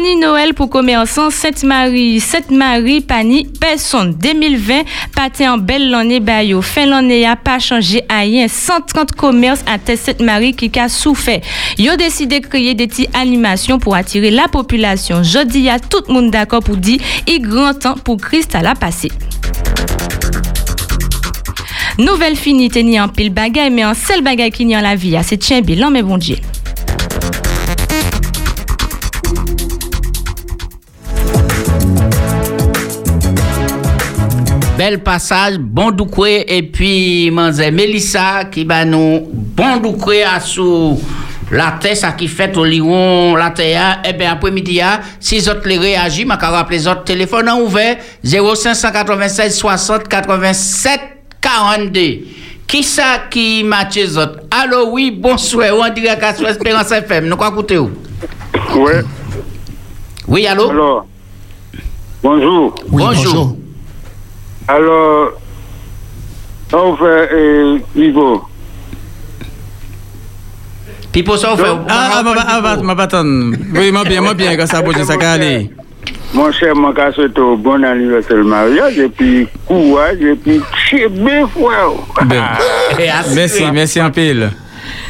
[0.00, 4.14] Pani Noël pour commerçants Sainte-Marie, Sainte-Marie, Pani, personne.
[4.14, 4.82] 2020,
[5.14, 6.62] pâté en belle l'année bayo.
[6.62, 8.48] Fin l'année a pas changé à rien.
[8.48, 11.42] 130 commerces à Sainte-Marie qui a souffert.
[11.76, 15.22] Yo décidé de créer des petites animations pour attirer la population.
[15.22, 18.62] Je dis à tout le monde d'accord pour dire, il grand temps pour Christ à
[18.62, 19.10] la passer.
[21.98, 25.18] Nouvelle finité ni en pile bagaille, mais en seul bagaille qui n'y en la vie,
[25.22, 26.36] c'est tien bilan, mais bon Dieu.
[34.80, 40.98] Bel passage, bon doucoué, et puis manze Mélissa qui va nous bon doucoué à sous
[41.50, 44.80] la tête, ça qui fait au Lyon, la terre, et bien après-midi,
[45.20, 51.00] si autres les réagissent, ma rappeler les autres téléphones ouvert 0596 60 87
[51.42, 52.00] 42.
[52.66, 54.38] Qui ça qui matche les autres?
[54.50, 57.90] Allô, oui, bonsoir, on dirait qu'à sous Espérance FM, nous quoi écouter où?
[58.76, 58.92] Oui.
[60.26, 61.04] Oui, allô?
[62.22, 62.74] Bonjour.
[62.90, 63.56] Oui, Bonjour.
[64.70, 65.32] Alors,
[66.72, 68.40] on fait euh, niveau.
[71.26, 71.64] Pour ça, on fait.
[71.88, 73.56] Ah, ah, ah, ma patronne.
[73.74, 75.70] Oui, moi bien, moi bien, quand ça bouge, ça va aller.
[76.32, 80.60] Mon cher, moi, quand c'est au bon anniversaire de mariage, et puis courage, et puis
[80.88, 82.26] chébé, frère.
[82.26, 82.44] Ben,
[83.34, 84.50] Merci, merci en pile.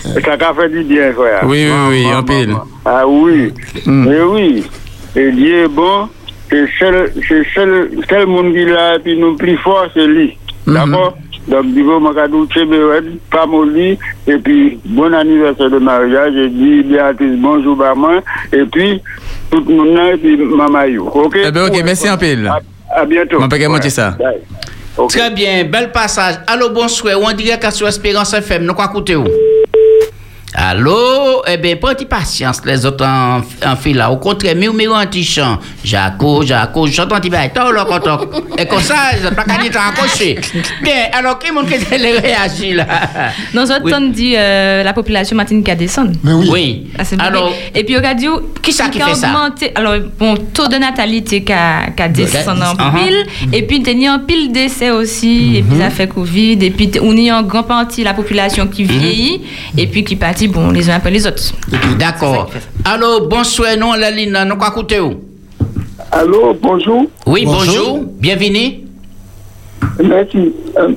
[0.02, 1.40] Ça a fait du bien, frère.
[1.44, 2.56] Oui, oui, oui, en pile.
[2.86, 3.52] Ah oui.
[3.84, 4.64] Mais oui.
[5.14, 6.08] Et Dieu est bon.
[6.50, 10.36] C'est seul, c'est seul, seul monde qui l'a, et puis nous plus fort, c'est lui.
[10.66, 11.16] D'accord?
[11.48, 17.36] Donc, du coup, dire, pas molli, et puis, bon anniversaire de mariage, et dis, Béatrice,
[17.36, 18.20] bonjour, maman,
[18.52, 19.00] et puis,
[19.50, 21.06] tout le monde, là, et puis, maman, you.
[21.06, 21.36] OK?
[21.36, 22.50] Eh ben, ok, merci en pile.
[22.94, 23.38] À, bientôt.
[23.40, 24.16] On peut qu'à monter ça.
[25.08, 26.36] Très bien, bel passage.
[26.46, 27.16] Allô, bonsoir.
[27.22, 29.24] On dirait qu'à sur Espérance FM, nous quoi écouter où?
[30.52, 31.42] Allô?
[31.46, 34.10] Eh bien, prenez patience, les autres en, en file là.
[34.10, 35.58] Au contraire, mieux, mieux, anti-chant.
[35.84, 37.52] Jaco, Jaco, chante anti-bail.
[37.54, 40.38] T'as là, quand on- Et comme ça, ils pas qu'à dire accroché.
[40.82, 42.86] Bien, alors, qui montre que les réagit là?
[43.54, 43.92] Dans Oui.
[43.92, 46.18] temps, dit euh, la population Martinique a descendu.
[46.24, 46.48] Mais oui.
[46.50, 46.86] Oui.
[46.98, 49.28] Ah, c'est Alors, et puis, au radio, Qui ça qui fait ça?
[49.28, 53.04] augmenté, alors, bon, taux de natalité qui a, qui a descendu en Uh-huh.
[53.04, 56.58] pile, et puis, il y a un pile décès aussi, et puis, ça fait Covid,
[56.60, 59.42] et puis, on y a en grande partie la population qui vieillit,
[59.78, 61.52] et puis, qui partit, bon, les uns après les autres.
[61.98, 62.50] D'accord.
[62.84, 64.72] Allô, bonsoir, non, la ligne, nous quoi?
[66.12, 67.04] Allô, bonjour.
[67.26, 67.64] Oui, Bonjour.
[67.66, 67.98] bonjour.
[68.18, 68.80] Bienvenue.
[70.02, 70.52] Merci.
[70.78, 70.88] Euh,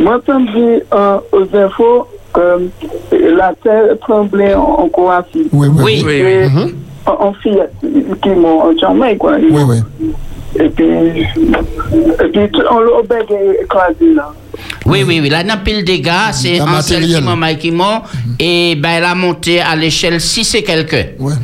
[0.00, 0.20] moi,
[0.54, 2.68] j'ai euh, aux infos que
[3.12, 5.48] la terre tremblait en, en Croatie.
[5.52, 5.82] Oui, oui.
[5.84, 6.02] Oui.
[6.04, 6.74] Oui, Oui, Et oui.
[7.06, 7.62] en, en fille
[8.22, 9.36] qui m'ont en Jamaïque, quoi.
[9.38, 9.62] oui.
[10.00, 10.12] oui.
[10.56, 13.02] Et puis, et puis tout- on l'a
[13.62, 14.32] écrasé là.
[14.86, 15.28] Oui, oui, oui.
[15.28, 17.22] Là, dans pile dégâts, c'est Un un seul matériel.
[17.22, 18.04] qui m'a qui mort.
[18.38, 21.06] Et ben, elle a monté à l'échelle 6 et quelques.
[21.18, 21.34] Ouais.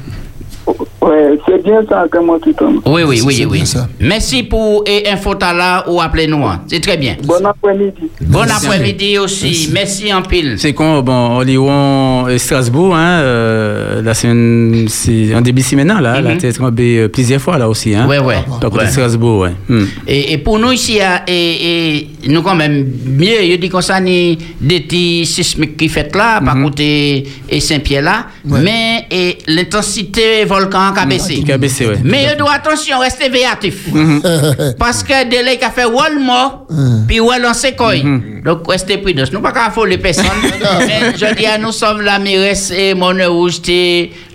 [1.10, 2.80] Ouais, c'est bien ça que moi tout tombe.
[2.86, 3.66] Oui, oui, C'est- oui, c'est oui.
[3.66, 3.88] ça.
[4.00, 6.44] Merci pour et info là ou appelez-nous.
[6.46, 6.60] hein.
[6.68, 7.16] C'est très bien.
[7.24, 7.92] Bon après-midi.
[8.20, 8.66] Bon Merci.
[8.66, 9.70] après-midi aussi.
[9.72, 10.54] Merci en pile.
[10.58, 15.66] C'est con, bon, on Lyon et Strasbourg, hein, euh, la semaine, c'est en début de
[15.66, 18.06] semaine, là, la tête tombée euh, plusieurs fois, là aussi, hein.
[18.08, 18.36] Ouais, ouais.
[18.60, 18.86] Par Ouais.
[18.86, 19.50] Strasbourg, ouais.
[19.68, 19.84] Hmm.
[20.06, 23.80] Et, et pour nous ici, à- et, et nous quand même, mieux, je dis qu'on
[23.80, 29.38] ça, ni des petits sismiques qui fait là, par côté et Saint-Pierre là, mais et
[29.48, 31.42] l'intensité volcan baissé.
[31.42, 31.98] Qui a baissé, ouais.
[32.04, 33.86] Mais je dois attention, rester véatif.
[34.78, 36.66] Parce que délai qu'a fait wall mort,
[37.06, 37.94] puis wall en séquoie.
[38.44, 39.24] Donc restez prudents.
[39.32, 40.24] Nous pas qu'à affoler personne.
[40.86, 43.60] mais je dis à nous sommes la mairesse et mon rouge,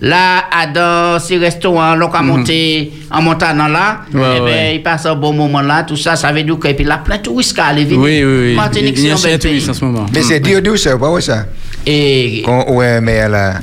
[0.01, 4.01] là, à dans ces restaurants, là, qu'on a monté en montant là.
[4.13, 6.67] Ouais, eh ben, il passe un bon moment là, tout ça, ça veut dire que,
[6.67, 7.99] et puis là, plein de touristes qui allaient venir.
[7.99, 8.55] Oui, oui, oui.
[8.55, 9.69] Martinique, Il y a c'est un un bel touriste pays.
[9.69, 10.05] en ce moment.
[10.13, 11.45] Mais c'est dur, dur, c'est pas ça.
[11.85, 13.55] Et, ouais, mais là.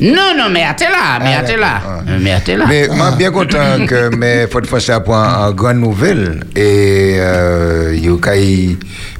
[0.00, 1.80] Non, non, mais attends là, mais Ah, attends là.
[1.82, 2.18] d'accord.
[2.20, 2.64] Mais attends là.
[2.68, 6.44] Mais moi, bien content que mais faut faire ça pour une grande nouvelle.
[6.54, 8.12] Et euh, il y a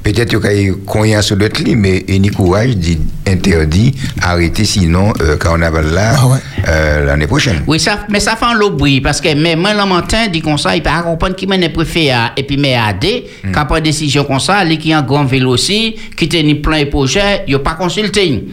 [0.03, 4.65] peut-être qu'il y a combien sur d'autres mais il y a courage dit interdit, arrêter
[4.65, 6.37] sinon euh, carnaval là Ah ouais.
[6.67, 7.61] euh, l'année prochaine.
[7.67, 10.27] Oui, ça, mais ça fait un lot de bruit parce que mais moi, le matin,
[10.27, 13.05] dit comme ça, il peut comprendre qui mène préfet à, et puis mais AD,
[13.43, 13.51] Hmm.
[13.53, 16.83] quand prend décision comme ça, lui qui a un grand vélo aussi, qui tenait plein
[16.83, 18.43] de projets, il n'a pas consulté.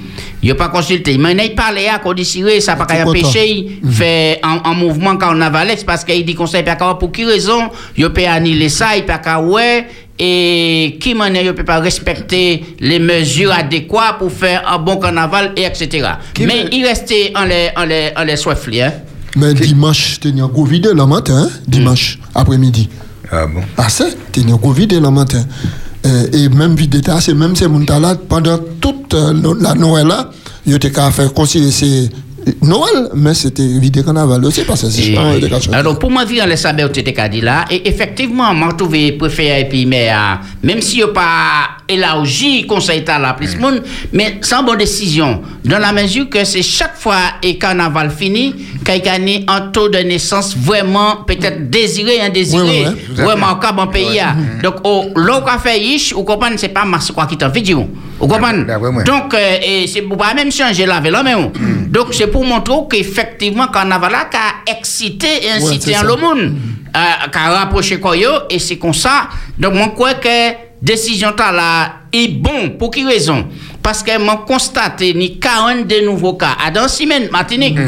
[0.43, 1.17] Il n'a pas consulté.
[1.19, 5.83] Mais il parle à décide, ça n'a pas qu'à empêcher, fait un, un mouvement carnavalex
[5.85, 9.87] parce qu'il dit comment- pour qui raison, il peut annuler ça, il peut ouais,
[10.19, 15.53] et qui manière il peut pas respecter les mesures adéquates pour faire un bon carnaval,
[15.57, 16.09] et etc.
[16.35, 18.93] Qui mais il restait en les, en les, en les hein.
[19.37, 22.89] Mais dimanche, t'es un gros vidéo le matin, hein, dimanche, après-midi.
[23.31, 23.61] Ah bon?
[23.77, 25.45] Ah, c'est, t'es un gros vidéo le matin.
[26.07, 30.31] Euh, et même vidéo, c'est même ces là pendant toute euh, la Noël là,
[30.65, 32.09] ils étaient qu'à faire considérer c'est
[32.63, 35.77] Noël, mais c'était vidéo carnaval aussi, parce que c'est qu'à chanter.
[35.77, 39.17] alors, pour moi, vivre les sables, tu étais dit là, et effectivement, moi, je trouve
[39.19, 40.11] préféré, et puis, mais,
[40.63, 45.79] même si a pas élargi conseil à la plus monde, mais sans bonne décision, dans
[45.79, 49.15] la mesure que c'est chaque fois et carnaval fini, qu'il y a
[49.53, 53.25] un taux de naissance vraiment, peut-être désiré, indésiré, Ouais, ouais, ouais.
[53.25, 54.21] vraiment remarquable en pays.
[54.21, 54.37] hein.
[54.63, 55.07] Donc, au,
[55.45, 57.89] qu'a fait ish, vous comprenez, c'est pas masse quoi qui t'en vidéo.
[58.19, 58.65] Vous comprenez?
[59.05, 61.53] Donc, euh, et c'est pour pas même changer la vélo, mais on.
[61.89, 66.55] Donc, c'est pour montrer qu'effectivement, carnaval là, qu'a excité et incité le monde,
[66.97, 69.29] euh, qu'a rapproché quoi yo, et c'est comme ça.
[69.59, 70.29] Donc, moi, crois que
[70.87, 72.71] décision là est bon.
[72.79, 73.47] Pour qui raison?
[73.87, 77.79] Parce que moi, constate ni 42 nouveaux cas à dans semaine, Martinique.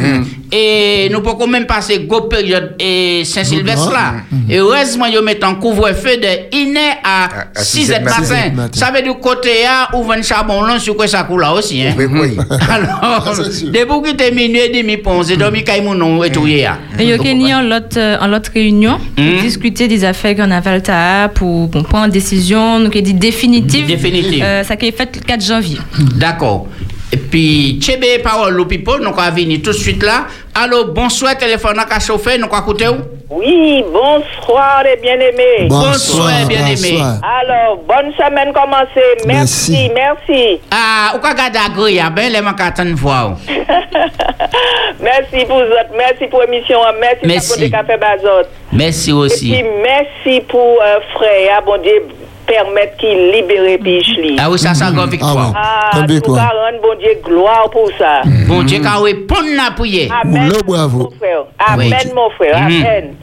[0.53, 4.15] Et nous pouvons même passer go période et Saint-Sylvestre là.
[4.49, 8.21] Et heureusement, ils mettent en couvre-feu de iné à À- à 6 h matin.
[8.21, 8.51] matin.
[8.55, 8.79] matin.
[8.79, 11.83] Ça veut dire côté A, ou 20 charbon long sur quoi ça coule là aussi.
[11.83, 11.95] Hein?
[11.99, 12.37] Oui, oui.
[12.71, 16.47] Alors, depuis que tu minuit et demi, pour c'est dormi quand mon nom est tout
[16.47, 16.79] hier.
[16.99, 20.37] Et il y a gagné en l'autre euh, en l'autre réunion pour discuter des affaires
[20.37, 20.89] qu'on a fait
[21.35, 23.87] pour prendre une décision donc, qui dit définitive.
[23.87, 24.43] Définitive.
[24.43, 25.79] Euh, ça qui est fait le 4 janvier.
[26.17, 26.67] D'accord.
[27.11, 30.27] Et puis, Tchebe, parole people, nous allons venir tout de suite là.
[30.55, 32.97] Allô, bonsoir, téléphone à chauffeur, nous allons écouter où?
[33.31, 35.69] Oui, bonsoir les bien-aimés.
[35.69, 36.93] Bonsoir, bien-aimé.
[36.93, 37.21] bonsoir.
[37.41, 39.25] Alors, bonne semaine commencée.
[39.27, 40.61] Merci, merci.
[40.71, 43.37] Ah, ou ka gade agri, ah, ben, le man ka attendre voir.
[45.01, 47.53] Merci pour vous, merci pour l'émission, merci, Merci.
[47.53, 48.49] pour le café Bazot.
[48.73, 49.53] Merci Et aussi.
[49.53, 52.03] puis, merci pour euh, frère, bon Dieu,
[52.49, 54.37] permettre qu'il libère Pichli.
[54.41, 55.53] Ah oui, ça, c'est encore Ah victoire.
[55.55, 56.47] Ah, nous victoire.
[56.47, 58.23] rendre, bon Dieu, gloire pour ça.
[58.49, 60.11] Bon Dieu, ka répondre na prière.
[60.25, 60.51] Amen.
[60.67, 61.45] Mon frère.
[61.59, 62.13] Amen, Oui.
[62.15, 62.57] mon frère.
[62.57, 63.15] Amen.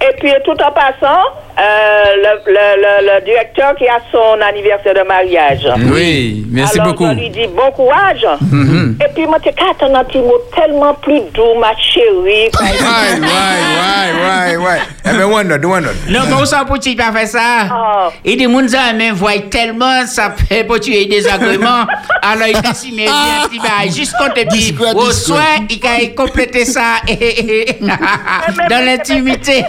[0.00, 1.22] Et puis, tout en passant,
[1.56, 5.66] le, le, le, le directeur qui a son anniversaire de mariage.
[5.92, 7.06] Oui, merci Alors, beaucoup.
[7.08, 8.26] je lui dis bon courage.
[8.40, 8.96] Mhm.
[9.04, 12.48] Et puis, moi, tu as un petit mot tellement plus doux, ma chérie.
[12.60, 14.78] Ouais, ouais, ouais, ouais, ouais.
[15.04, 15.94] Eh ben, one note, one note.
[16.08, 17.40] Non, mais où ça pour tu pas faire ça?
[17.70, 18.10] Ah.
[18.24, 21.84] Il dit, moun zame voit tellement, ça fait pour tuer des agréments.
[22.22, 23.12] Alors, il a si mais bien,
[23.52, 25.12] il va juste compter puis Discret, au discret.
[25.12, 26.82] soir, il a complété ça
[28.70, 29.64] dans l'intimité.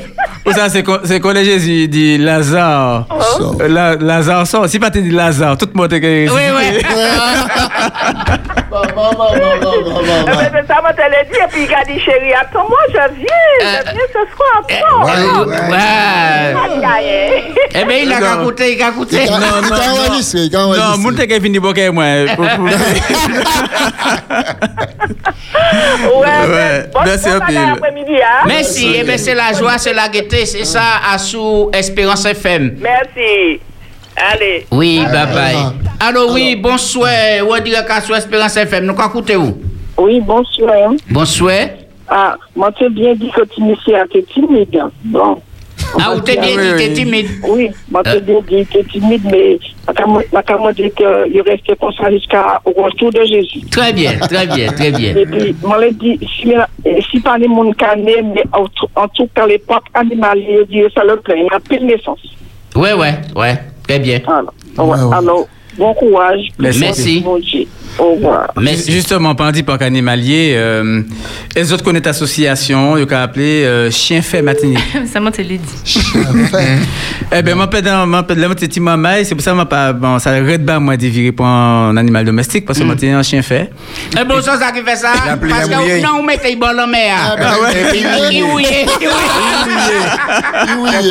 [0.51, 3.05] Ça, c'est co- c'est collège Jésus, il dit Lazare.
[3.37, 3.55] Sort.
[3.61, 4.67] Euh, La, Lazare sort.
[4.69, 6.81] Si pas tu dis Lazare, tout le monde est Oui, oui.
[10.53, 11.37] C'est ça, moi, te l'ai dit.
[11.37, 13.61] Et puis, il a dit, chérie, attends-moi, je viens.
[13.61, 14.55] Je viens ce soir.
[14.63, 15.03] Attends.
[15.71, 16.55] Ouais.
[17.75, 19.05] Eh bien, il a goûter, il a Non,
[19.39, 19.69] non, non.
[19.69, 20.41] Non, enregistré.
[20.97, 22.03] moun te fini bokeh moi.
[26.19, 28.43] Ouais, Merci, après-midi, hein.
[28.45, 28.95] Merci.
[28.95, 32.77] Eh bien, c'est la joie, c'est la gaieté, c'est ça, à sous Espérance FM.
[32.79, 33.59] Merci.
[34.15, 34.65] Allez.
[34.71, 35.55] Oui, bye bye.
[35.99, 37.09] Alors, oui, bonsoir.
[37.47, 39.57] Ou dire qu'à sous Espérance FM, nous écoutez où?
[39.97, 40.91] Oui, bonsoir.
[41.09, 41.67] Bonsoir.
[42.07, 44.83] Ah, moi, tu bien dit que tu à t'es timide.
[45.03, 45.41] Bon.
[45.99, 46.93] Ah, ou t'es bien oui, dit, t'es oui.
[46.93, 47.27] timide.
[47.47, 48.19] Oui, moi, tu Euh.
[48.19, 49.59] bien dit que t'es timide, mais
[50.47, 53.61] comment dire qu'il reste comme ça jusqu'à au retour de Jésus.
[53.69, 55.15] Très bien, très bien, très bien.
[55.15, 56.53] Et puis, moi, je dis, si,
[57.11, 58.87] si pas les monde cané, mais en, tout-
[59.35, 61.45] cas, l'époque animalière, dis, ça le plaît.
[61.49, 62.19] Il a plus de naissance.
[62.75, 63.55] Ouais, ouais, ouais,
[63.87, 64.19] très bien.
[64.27, 66.47] Alors, bon courage.
[66.59, 67.23] Merci.
[67.41, 67.67] Dieu.
[67.99, 68.51] Au revoir.
[68.59, 68.91] Merci.
[68.91, 71.01] Justement, dit parc animalier, euh,
[71.55, 74.79] les autres connaissent association, ils ont appelé euh, Chien fait Martinique.
[75.11, 75.59] Ça m'a te l'a dit.
[77.31, 80.97] Eh ben, moi, petit maman, c'est pour ça, moi, pas, bon, ça arrête pas, moi,
[80.97, 83.71] de virer pour un animal domestique, parce que moi, t'es un chien fait.
[84.19, 87.35] Et bon, ça, ça qui fait ça, parce que non, on mettait bon l'homme Ah,
[87.37, 87.91] ben, ouais.
[87.93, 88.85] Il il ouillait,
[90.77, 91.03] ouillait.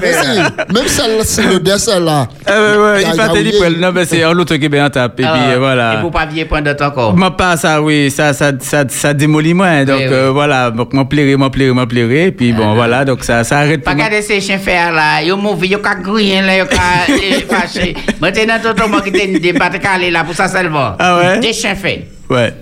[0.00, 2.28] Mais Même celle c'est le dessin là.
[2.46, 3.76] Ouais, ouais, il fait dit, oui.
[3.78, 5.58] non, ben, c'est un autre qui est bien tapé, puis, Ah, euh,
[5.92, 5.98] voilà.
[5.98, 7.16] Et pour pas vieillir temps encore.
[7.16, 9.84] Moi, pas ça, oui, ça, ça, ça, ça démolit moins.
[9.84, 12.32] Donc, Oui, euh, voilà, donc, moi, plairai, moi, plairai, moi, plairai.
[12.32, 15.68] Puis, bon, voilà, donc, ça, ça arrête Pas garder ces chiens faire là, yo mauvais,
[15.68, 16.76] yo ka griller là, yo ka
[17.08, 17.94] eh, fâché.
[18.20, 20.94] Maintenant, tonton, moi qui t'ai une débat, aller là pour ça seulement.
[20.98, 21.38] Ah ouais?
[21.40, 22.06] Des chiens faits.
[22.30, 22.54] Ouais.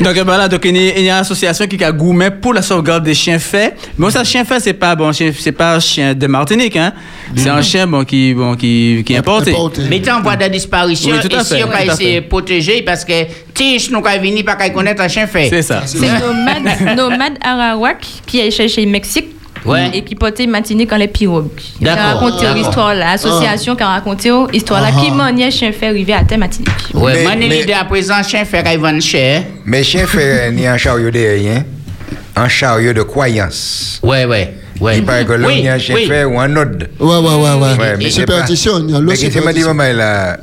[0.00, 2.30] Donc, euh, voilà, donc, il y, a- il y a une association qui a gourmet
[2.30, 3.74] pour la sauvegarde des chiens faits.
[3.98, 6.92] Bon, ça, chien fait, c'est pas, bon, c'est pas un chien de Martinique, hein.
[7.34, 9.54] C'est un chien, bon, qui, bon, qui, qui est importé.
[9.90, 12.26] Mais en voie de disparition, Oui, tout à ici, fait, on tout va essayer de
[12.26, 13.12] protéger parce que
[13.52, 15.48] Tiche, nous, quand venir, pas qu'à connaître un chien fait.
[15.48, 15.82] C'est ça.
[15.84, 19.30] C'est Nomade, Nomade Arawak qui est cherché Mexique.
[19.64, 19.90] Ouais.
[19.94, 21.48] Et qui portait Martinique en les pirogues.
[21.80, 25.00] D'accord, raconté l'histoire là, l'association qui a raconté l'histoire là, Ah.
[25.00, 26.68] qui maniait chien fait arriver à terre Martinique.
[26.94, 29.44] Ouais, Mais- l'idée à présent, chien fait qu'il vend cher.
[29.64, 31.64] Mais chien fait ni un chariot de rien,
[32.34, 34.00] un chariot de croyance.
[34.02, 34.98] Ouais, ouais, ouais.
[34.98, 36.06] Il paraît que il y a un chien oui.
[36.06, 36.86] fait ou un autre.
[36.98, 37.96] Ouais, ouais, ouais, ouais.
[37.98, 40.38] Mais c'est superstition, il y a le Mais qu'est-ce que m'a dit maman là?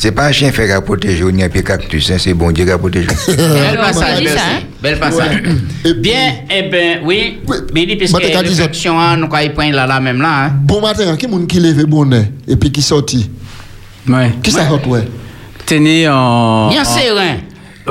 [0.00, 2.52] C'est pas un chien fait à protéger, il n'y a pas cactus, hein, c'est bon
[2.52, 3.08] Dieu qui a protégé.
[3.26, 3.40] Belle
[3.72, 4.38] Alors, passage, merci.
[4.38, 4.60] hein?
[4.80, 5.42] Belle passage.
[5.96, 7.40] Bien, eh ben, oui.
[7.48, 7.56] Oui.
[7.72, 8.18] Billy, dire ça.
[8.18, 10.52] réflexion, hein, nous, quand il prend là, là, même là, hein.
[10.62, 13.28] Bon matin, qui moun qui lève bonnet et puis qui sorti
[14.08, 14.30] Ouais.
[14.42, 15.02] Qui ça sort ouais?
[15.66, 16.68] Tenez en.
[16.70, 17.36] Bien en- serein.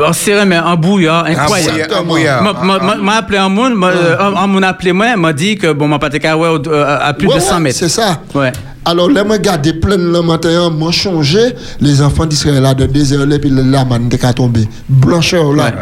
[0.06, 1.88] En serein, mais en bouillard, incroyable.
[1.94, 2.44] un bouillard.
[2.44, 5.34] M'a- m'a- m'a- M'a appelé un monde, m'a- euh, un un monde appelé moi, m'a
[5.34, 6.10] dit que bon, m'a pas
[6.68, 7.78] euh, à plus de 100 ouais, mètres.
[7.78, 8.22] C'est ça.
[8.36, 8.52] Ouais.
[8.86, 11.40] Alors, là, moi, garder plein le matin, moi, changé,
[11.82, 14.68] les enfants d'Israël, là, de désert, là, puis la manne de tomber.
[14.88, 15.74] Blancheur, là.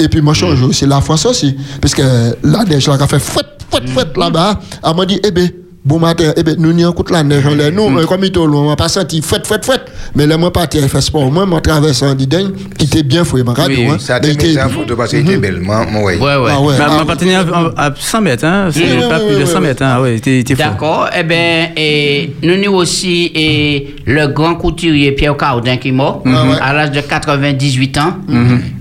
[0.00, 1.56] Et puis, moi, changé aussi la France aussi.
[1.80, 2.02] Parce que
[2.42, 5.50] là, qui a fait fouette, fouette, fouette, là-bas, elle m'a dit, eh ben,
[5.88, 7.72] bon matin, eh ben, nous, n'y écoute la neige, en l'air.
[7.72, 9.90] nous, euh, comme il était loin, on n'a pas senti fouette, fouette, fouette.
[10.14, 13.24] Mais là, moi, parti à faire sport, moi, moi, traversé en Didagne, qui était bien
[13.24, 13.96] fouillé, ma radio, Oui, hein.
[13.98, 15.60] Ça était- ça en photo parce qu'il était belle.
[15.60, 16.16] Moi, moi, ouais.
[16.18, 16.50] Ouais, ouais.
[16.54, 16.78] Ah ouais.
[16.78, 17.44] M'a ah m'a pas tenu à,
[17.76, 18.68] à 100 mètres, hein.
[18.70, 19.66] C'est Oui, pas oui, plus de oui, 100 oui.
[19.66, 20.00] mètres, hein.
[20.02, 20.66] Ouais, t'es t'es fort.
[20.66, 21.08] D'accord.
[21.18, 26.22] Eh bien, et nous avons aussi et le grand couturier Pierre Cardin qui est mort
[26.26, 26.56] Ah ouais.
[26.60, 28.14] à l'âge de 98 ans.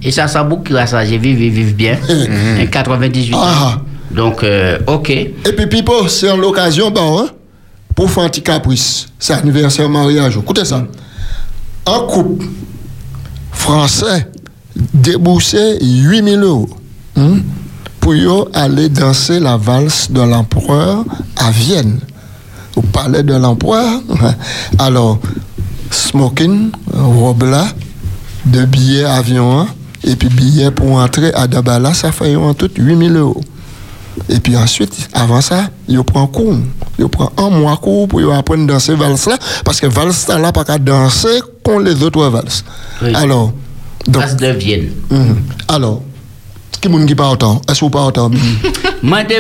[0.04, 1.06] Et ça, ça beaucoup à ça.
[1.06, 1.98] J'ai vécu, vive bien.
[2.62, 3.40] Et 98 ans.
[4.12, 5.10] Donc, euh, OK.
[5.10, 7.30] Et puis, Pipo, c'est l'occasion, bon, hein,
[7.96, 9.08] pour faire un petit caprice.
[9.20, 10.38] C'est anniversaire mariage.
[10.38, 10.86] Écoutez ça.
[11.86, 12.46] Un couple
[13.52, 14.28] français
[14.94, 16.70] déboursé 8000 euros
[17.16, 17.38] hein,
[18.00, 18.14] pour
[18.54, 21.04] aller danser la valse de l'empereur
[21.36, 22.00] à Vienne,
[22.76, 24.02] au palais de l'empereur.
[24.80, 25.20] Alors,
[25.92, 27.68] smoking, robe là,
[28.46, 29.68] deux billets avion, hein,
[30.04, 33.42] et puis billets pour entrer à Dabala, ça fait en tout 8000 euros.
[34.30, 36.56] Et puis ensuite, avant ça, il prend cours.
[37.00, 40.52] Il prend un mois cours pour apprendre à danser valse là, parce que valse là,
[40.52, 42.64] pas qu'à danser comme les autres valses.
[43.02, 43.14] Oui.
[43.16, 43.52] Alors,
[44.08, 44.90] donc, Valse de Vienne.
[45.10, 45.38] Mhm.
[45.68, 46.02] Alors,
[46.80, 47.62] qui moun qui pas autant?
[47.68, 48.30] Est-ce que vous pas autant?
[49.04, 49.28] Moi, le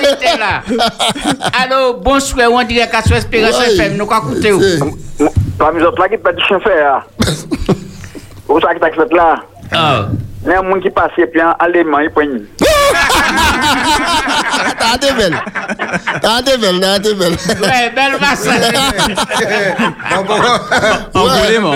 [0.00, 0.62] lit là.
[1.60, 3.60] Allô, bonsoir, on dirait qu'à soit Espérance.
[3.74, 4.60] FM, nous quoi écouter ou?
[5.58, 6.58] Parmi les autres là, qui pas du chien
[8.58, 8.74] faire.
[8.74, 9.34] Vous savez que t'as là.
[9.72, 10.08] Ah.
[10.42, 12.22] Il y a un monde qui passe et puis en allemand, il prend.
[14.78, 15.36] T'as des belles.
[16.22, 17.36] T'as des belles, t'as des belles.
[17.60, 18.48] Ouais, belle masse.
[21.14, 21.74] En volément.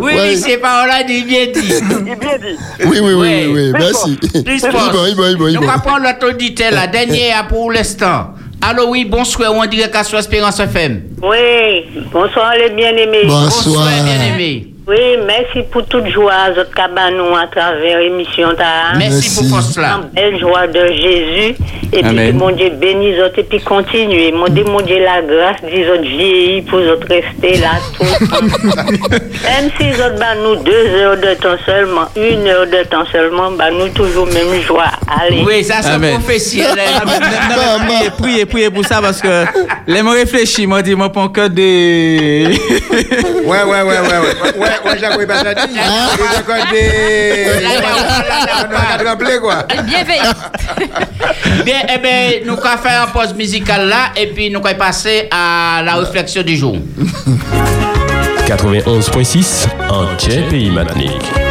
[0.00, 1.72] Oui, oui, c'est pas on l'a dit, bien dit.
[2.06, 2.58] Il bien dit.
[2.84, 4.16] Oui, oui, oui, oui, oui, merci.
[4.16, 5.68] Plus Il bon, il bon, il bon, il Nous bon.
[5.68, 8.34] allons prendre l'autre auditeur là, dernier à pour l'instant.
[8.66, 11.02] Allô, oui, bonsoir, on dirait qu'à Espérance FM.
[11.22, 13.26] Oui, bonsoir les bien-aimés.
[13.26, 13.88] Bonsoir.
[14.02, 14.73] bien-aimé.
[14.86, 18.48] Oui, merci pour toute joie, votre cabanon à travers l'émission.
[18.98, 19.50] Merci pour Merci.
[19.50, 20.00] faire cela.
[20.12, 21.54] Belle joie de Jésus.
[21.90, 22.36] Et puis Amen.
[22.36, 24.30] mon Dieu bénisse autres et puis continuez.
[24.32, 28.26] Mon Dieu, mon Dieu, la grâce des autres vieillis pour autres rester là tout le
[28.26, 28.44] temps.
[29.14, 33.52] Même si autres, bah, nous deux heures de temps seulement, une heure de temps seulement,
[33.52, 34.90] bah, nous toujours même joie.
[35.08, 35.44] Allez.
[35.46, 39.44] Oui, ça c'est mais priez, priez, priez pour ça parce que
[39.86, 42.58] les me réfléchis, moi dis moi pas que des.
[43.46, 43.98] Ouais, ouais, ouais, ouais.
[44.00, 45.74] Ouais, ouais, Jacques, oui, pas ça dit.
[45.74, 45.80] Il
[46.40, 47.46] encore des.
[48.70, 49.66] On a rappelé, quoi.
[51.64, 55.28] Bien, eh bien, nous allons faire une pause musicale là et puis nous allons passer
[55.30, 56.76] à la réflexion du jour.
[58.46, 61.43] 91.6 en Jet Pays Matinique.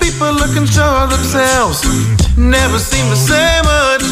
[0.00, 1.84] People looking sure themselves.
[2.36, 4.04] Never seem to say much.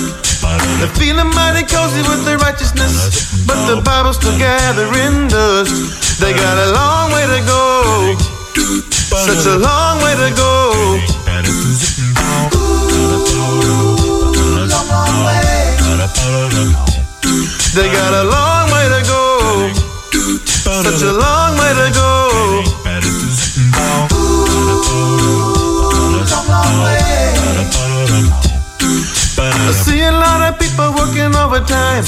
[0.78, 6.20] They're feeling mighty cozy with their righteousness, but the Bible's still gathering dust.
[6.20, 8.16] They got a long way to go.
[9.12, 10.52] Such a long way to go.
[17.74, 19.72] They got a long way to go.
[20.82, 22.81] Such a long way to go.
[29.64, 32.04] I see a lot of people working overtime.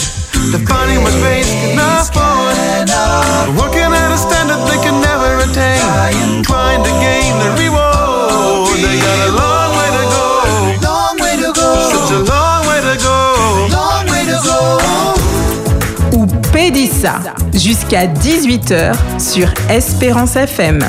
[0.51, 2.55] They're finding what race can afford.
[3.57, 6.43] Working at a standard they can never attain.
[6.43, 8.77] Trying to gain the reward.
[8.83, 10.27] They got a long way to go.
[10.89, 11.69] Long way to go.
[11.95, 13.19] Such a long way to go.
[13.71, 14.85] Long way to go.
[16.17, 17.21] ou Pédissa
[17.53, 20.81] jusqu'à 18h sur Espérance FM.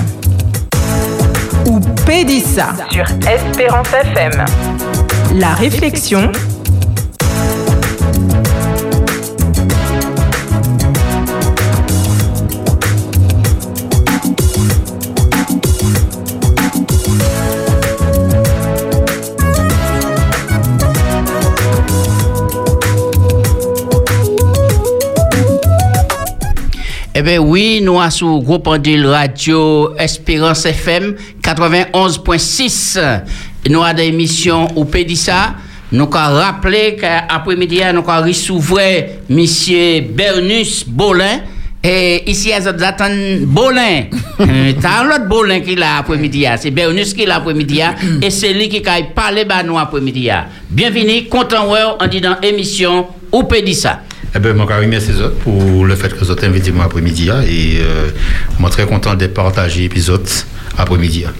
[1.68, 4.45] Ou Pédissa sur Espérance FM.
[5.39, 6.32] La réflexion.
[27.18, 32.99] Eh bien oui, nous avons sur groupe Andil Radio Espérance FM 91.6.
[33.70, 35.53] Nous avons des émissions au Pédissa.
[35.93, 38.82] Nous avons rappelé qu'après-midi, nous avons recevoir
[39.30, 39.45] M.
[40.13, 41.39] Bernus Bolin.
[41.82, 44.03] Et ici, ils attendent Bolin.
[44.41, 46.45] Euh, T'as un autre Bolin qui est là après-midi.
[46.57, 47.80] C'est Bernus qui est là après-midi.
[48.22, 50.30] Et c'est lui qui a parlé à nous après-midi.
[50.70, 51.66] Bienvenue, content,
[51.97, 54.01] on dit dans l'émission au Pédissa.
[54.36, 56.86] Eh ben, moi, je remercie les autres pour le fait que vous avez invité moi
[56.86, 57.29] après-midi.
[57.29, 58.09] hein, Et euh,
[58.59, 60.27] moi, très content de partager l'épisode
[60.77, 61.23] après-midi.
[61.27, 61.31] hein.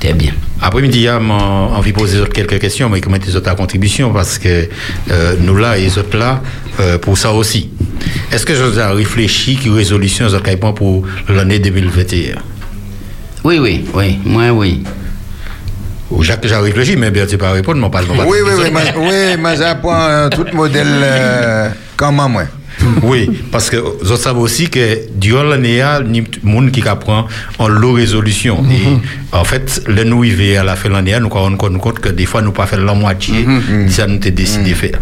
[0.00, 0.32] Très bien.
[0.62, 4.68] Après-midi, j'ai envie de poser quelques questions, mais comment les autres à contribution, parce que
[5.10, 6.40] euh, nous là et les autres là,
[6.80, 7.70] euh, pour ça aussi.
[8.32, 12.36] Est-ce que je vous ai réfléchi qui résolution autres pour pour l'année 2021
[13.44, 14.82] Oui, oui, oui, moi, oui.
[16.10, 18.70] Ou Jacques, j'ai réfléchi, mais bien, tu peux pas répondre, mon pas Oui, oui, oui,
[18.72, 20.86] mais- oui, mais j'apprends euh, tout modèle
[22.08, 22.44] moi.
[23.02, 26.86] Oui, parce que vous savez aussi que durant l'année, il y a ni monde qui
[26.88, 27.26] apprend
[27.58, 28.64] en low résolution.
[28.70, 31.98] Et en fait, le nous arrivons à la fin de l'année, nous nous rendons compte
[31.98, 33.46] que des fois, nous pas faire la moitié,
[33.88, 35.00] ça nous a décidé de faire.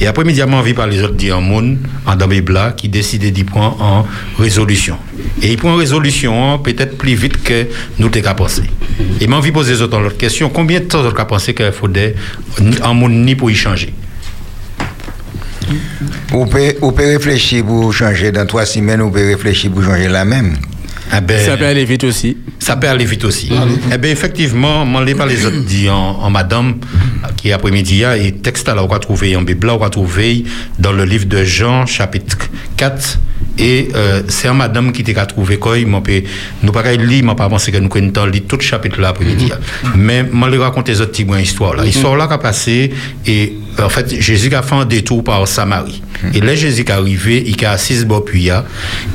[0.00, 3.44] Et après, immédiatement, on vit par les autres dire en monde, en qui décide d'y
[3.44, 4.06] prendre en
[4.38, 4.96] résolution.
[5.42, 7.66] Et il prend en résolution peut-être plus vite que
[7.98, 8.62] nous t'avons pensé.
[9.20, 11.54] Et m'a envie de poser les autres l'autre question, combien de temps vous avez pensé
[11.54, 12.14] qu'il faudrait
[12.82, 13.94] en monde ni pour y changer?
[16.32, 20.08] Ou peut, ou peut réfléchir pour changer dans trois semaines, ou peut réfléchir pour changer
[20.08, 20.56] la même.
[21.10, 22.36] Ah ben, Ça peut aller vite aussi.
[22.58, 23.50] Ça peut aller vite aussi.
[23.92, 26.76] Eh bien, effectivement, je l'ai pas les autres dit en, en madame,
[27.36, 30.44] qui après-midi, et texte là, on va trouver en Bible, là, on va trouver
[30.78, 32.38] dans le livre de Jean, chapitre
[32.76, 33.18] 4,
[33.58, 36.10] et euh, c'est un madame qui t'a trouvé quoi, il m'a pas,
[36.62, 39.48] nous pas lire, m'a pas pensé que nous connaissons lire tout le chapitre là après-midi.
[39.48, 39.58] là.
[39.94, 41.84] Mais, je vais raconter les autres petits mots histoire là.
[41.84, 42.92] L'histoire là qui a passé,
[43.26, 46.02] et en fait, Jésus a fait un détour par Samarie.
[46.32, 48.50] Et là, Jésus est arrivé, il a assis puits,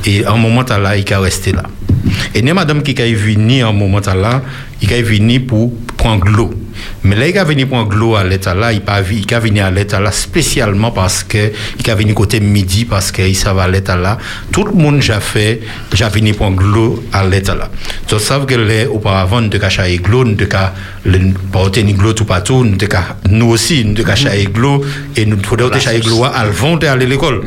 [0.06, 1.64] et à un moment là, il est resté là.
[2.34, 4.42] Et une madame qui est venue à un moment là,
[4.82, 6.54] il est venu pour prendre l'eau.
[7.02, 9.60] Mais là, il est venu prendre l'eau à l'état là, il pas il est venu
[9.60, 13.68] à l'état là spécialement parce que il est venu côté midi parce qu'il savait à
[13.68, 14.18] l'état là.
[14.52, 15.60] Tout le monde j'ai fait,
[15.92, 17.68] j'ai venu l'eau à l'état là.
[18.06, 22.76] Tu sais que les auparavant, acheté l'eau, nous avons porté une l'eau tout partout, nous
[22.92, 24.84] avons- nous aussi, nous avons acheté l'eau
[25.16, 27.40] et nous faudrait acheter l'eau avant d'aller à l'école.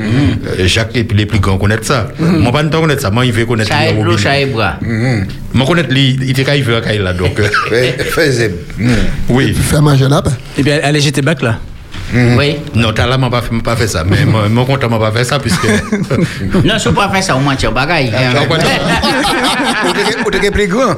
[0.59, 2.07] Euh, Jacques et les plus grands connaissent ça.
[2.19, 4.03] Moi, pas de connaître ça, moi, il veut connaître bras.
[5.53, 6.43] Moi, connaître il était
[6.99, 7.39] là, donc.
[8.15, 8.53] Faisait.
[9.29, 9.53] Oui.
[9.53, 10.21] Fais manger là.
[10.57, 11.59] Eh bien, allez, j'étais bac là.
[12.13, 12.57] Oui.
[12.75, 15.11] Non, t'as là, m'a pas fait, pas fait ça, mais moi, mon content m'a pas
[15.11, 15.67] fait ça puisque.
[16.63, 18.11] Non, si vous pas faire ça, au moins, tu as bagaille.
[20.25, 20.95] Ou t'es plus grand.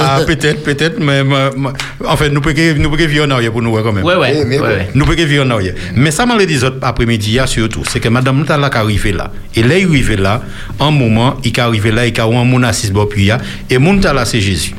[0.00, 1.72] ah, peut-être, peut-être, mais moi, moi,
[2.06, 4.04] en fait, nous pouvons nous vivre en arrière pour nous quand même.
[4.04, 4.74] Ouais, ouais, mais ouais, bon.
[4.74, 4.88] ouais.
[4.94, 5.74] Nous pouvons vivre en arrière.
[5.94, 9.30] Mais ça m'a dit autres après-midi surtout, c'est que madame Tala qui arrivé là.
[9.54, 10.42] Et là, il arrivé là,
[10.80, 13.30] un moment, il est arrivé là, il a un mon assis bon puis
[13.70, 14.74] et mon Tala c'est Jésus.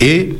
[0.00, 0.36] Et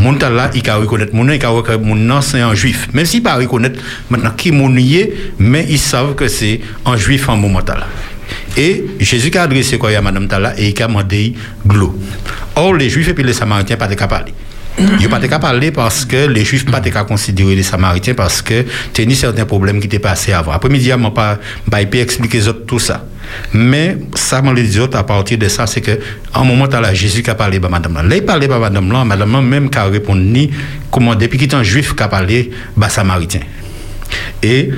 [0.00, 0.16] mon
[0.54, 2.88] il a reconnaître mon nom, il a reconnaître mon nom, c'est un juif.
[2.92, 6.96] Même s'il pas reconnaître maintenant qui mon y est, mais ils savent que c'est un
[6.96, 7.60] juif en moment.
[8.56, 11.34] Et Jésus a adressé quoi à Madame Tala et il a demandé
[11.64, 11.98] de l'eau.
[12.56, 14.32] Or, les Juifs et les Samaritains pas de qu'à parler.
[14.78, 18.40] Ils n'ont pas parler parce que les Juifs pas de qu'à considérer les Samaritains parce
[18.42, 20.52] que tenaient certains problèmes qui étaient passés avant.
[20.52, 21.38] Après-midi, je ne pas
[21.70, 23.04] pas pu expliquer tout ça.
[23.52, 25.98] Mais ça, dit autres à partir de ça, c'est que
[26.34, 28.02] un moment là, Jésus qui a parlé à Madame là.
[28.02, 30.50] Là, il parlait à Madame là, Madame même qui a répondu
[30.90, 33.40] comment depuis qu'il est un Juif qui a parlé, bah Samaritain.
[34.42, 34.70] Et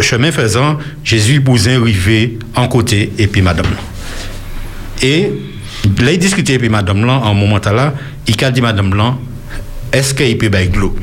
[0.00, 3.66] chemin faisant, Jésus bousin arrivé en côté et puis madame.
[3.66, 3.80] là.
[5.02, 5.32] Et
[6.12, 7.94] il discutait puis madame là, en moment là,
[8.26, 9.16] il a dit madame là,
[9.92, 10.94] est-ce qu'il peut bailler l'eau?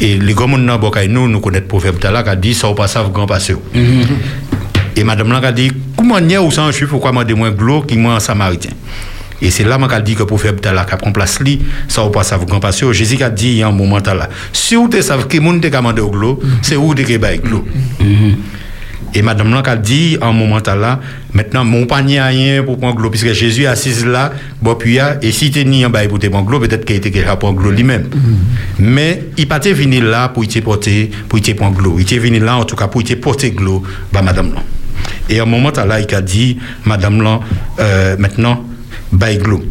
[0.00, 2.74] Et les monde dans nous, nous connaissons le proverbe là, qui a dit, ça ou
[2.74, 3.54] pas ça, grand passé.
[4.96, 7.82] Et madame a dit, comment n'y a ou un juif, pourquoi moi de moins l'eau
[7.82, 8.70] qui moi un samaritain?
[9.42, 12.22] Et c'est là que dit que pour faire là prend place li, ça ou pas
[12.22, 14.28] ça vous que Jésus a dit en un moment là.
[14.52, 17.64] Si vous savez que monde te commande au glo, c'est où te bailler glo.
[19.14, 21.00] Et madame a dit en moment là,
[21.34, 24.32] maintenant mon panier a rien pour prendre glo puisque Jésus est assis là,
[24.62, 26.96] bon puis là, et si tu ni en bail pour te prendre glo, peut-être qu'il
[26.96, 28.08] était déjà prendre glo lui-même.
[28.78, 31.96] Mais il pas venu là pour te porter pour te prendre glo.
[31.98, 33.82] Il était venu là en tout cas pour te porter glo
[34.12, 34.62] bah madame là.
[35.28, 37.40] Et à un moment là, il a dit madame là
[37.78, 38.64] euh, maintenant
[39.12, 39.62] bail glo.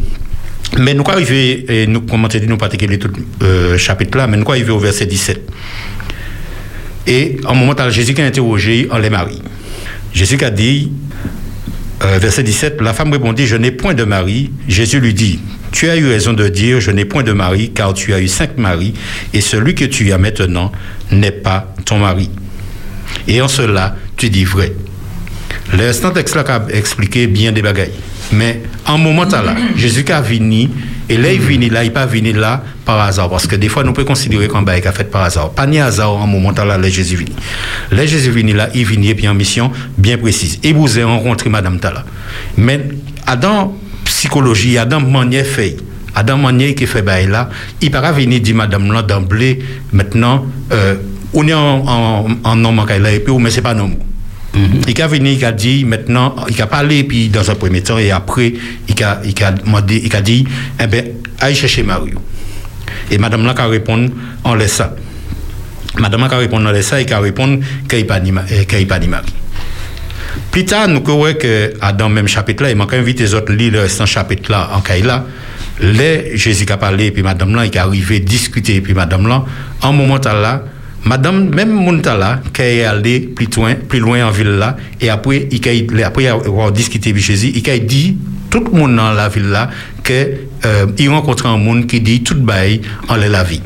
[0.78, 2.78] Mais nous arrivons, et nous, comment dit, nous pas tout
[3.40, 5.50] le chapitre là, mais nous arrivons au verset 17.
[7.06, 9.42] Et à un moment, Jésus a interrogé en les maris.
[10.14, 10.90] Jésus a dit,
[12.02, 14.50] euh, verset 17, la femme répondit, je n'ai point de mari.
[14.66, 15.40] Jésus lui dit,
[15.72, 18.28] tu as eu raison de dire, je n'ai point de mari, car tu as eu
[18.28, 18.94] cinq maris,
[19.34, 20.72] et celui que tu as maintenant
[21.10, 22.30] n'est pas ton mari.
[23.28, 24.72] Et en cela, tu dis vrai.
[25.72, 27.92] L'instant texte là a expliqué bien des bagailles.
[28.32, 30.68] Mais en moment là, Jésus qui a venu,
[31.08, 33.30] et là il venu là, il pas venu là par hasard.
[33.30, 35.50] Parce que des fois, nous pouvons considérer qu'un bail a fait par hasard.
[35.50, 37.32] Pas ni hasard en moment là, là Jésus venu.
[37.90, 40.58] Là Jésus venu là, il venu et puis en mission bien précise.
[40.62, 42.04] Et vous avez rencontré Madame Tala.
[42.56, 42.88] Mais
[43.26, 45.76] Adam, psychologie, Adam manière fait.
[46.14, 47.48] Adam manière qui fait bail là,
[47.80, 49.60] il pas venir dire Madame là d'emblée,
[49.92, 50.96] maintenant, euh,
[51.32, 53.62] on est en, en, en nom en là, et puis, mais c'est
[54.54, 54.80] non.
[54.86, 57.98] Il a venu, il a dit, maintenant, il a parlé, puis dans un premier temps,
[57.98, 58.52] et après,
[58.88, 60.44] il a, demandé, il a dit,
[60.80, 61.04] eh bien,
[61.40, 62.20] aille chercher Mario.
[63.10, 64.10] Et madame là, a répondu,
[64.44, 64.94] on laisse ça.
[65.98, 68.44] Madame a répondu, on laisse ça, et a répondu, qu'il n'y a pas ni ma-
[68.50, 69.26] eh, qu'il n'y a pas ni mari.
[70.50, 73.34] Plus tard, nous croyons que ah, dans le même chapitre là, il manque inviter les
[73.34, 75.24] autres lire le restant chapitre là en Kaila.
[75.80, 79.44] Là, Jésus a parlé, puis madame là, est arrivé discuter, puis madame là,
[79.82, 80.64] en moment là,
[81.04, 86.70] Madame, même Muntala, qui est allé plus loin, en ville et après, il après avoir
[86.70, 88.16] discuté avec Jésus, il a dit,
[88.50, 89.56] tout le monde dans la ville
[90.04, 90.12] que,
[90.64, 93.62] euh, rencontre un monde qui dit, tout bail, en la vie.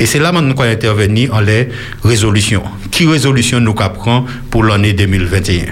[0.00, 1.68] Et c'est là maintenant qu'on intervenir en les
[2.04, 2.62] résolutions.
[2.90, 5.64] Qui résolution nous apprend pour l'année 2021?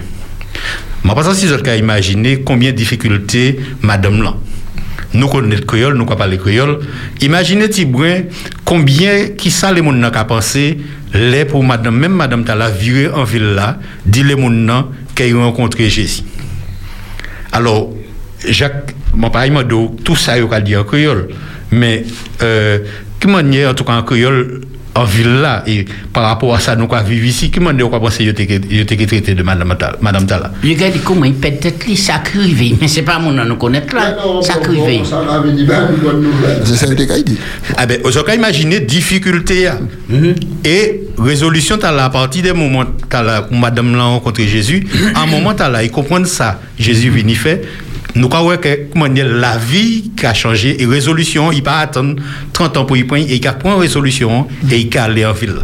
[1.04, 4.34] Je pense que si vous avez imaginé combien de difficultés madame là.
[5.16, 6.78] Nous connaissons le créole, nous connaissons le créole.
[7.22, 8.22] Imaginez Tibouin
[8.64, 10.78] combien qui les gens n'ont pensé
[11.14, 15.44] les pour madame même madame Tala viré en ville là, dit les gens qu'elle a
[15.44, 16.22] rencontré Jésus.
[17.50, 17.94] Alors
[18.46, 21.28] Jacques, mon dit tout ça il a dit en créole,
[21.70, 22.04] mais
[22.42, 22.80] euh,
[23.18, 24.60] qui manière en tout cas en créole
[24.96, 28.00] en ville là et par rapport à ça nous quoi vivre ici qui manière quoi
[28.00, 31.96] penser yo été traité de madame Tala madame Tala regarde comment il peut être lui,
[31.96, 32.22] ça
[32.80, 35.04] mais c'est pas mon nom nous connaître là, ça crive.
[36.64, 37.38] C'est ça que dit.
[37.76, 39.78] Ah ben, vous avez imaginé difficulté là.
[40.64, 44.86] et résolution t'as là, à partir des moments t'as là, où madame l'a rencontré Jésus,
[45.14, 46.60] à un moment t'as là, il comprend ça.
[46.78, 47.62] Jésus vient il fait.
[48.16, 52.16] Nous croyons que comment dire, la vie qui a changé et résolution, il pas attendre
[52.52, 55.24] 30 ans pour y prendre et il a pris une résolution et il a aller
[55.24, 55.56] en ville.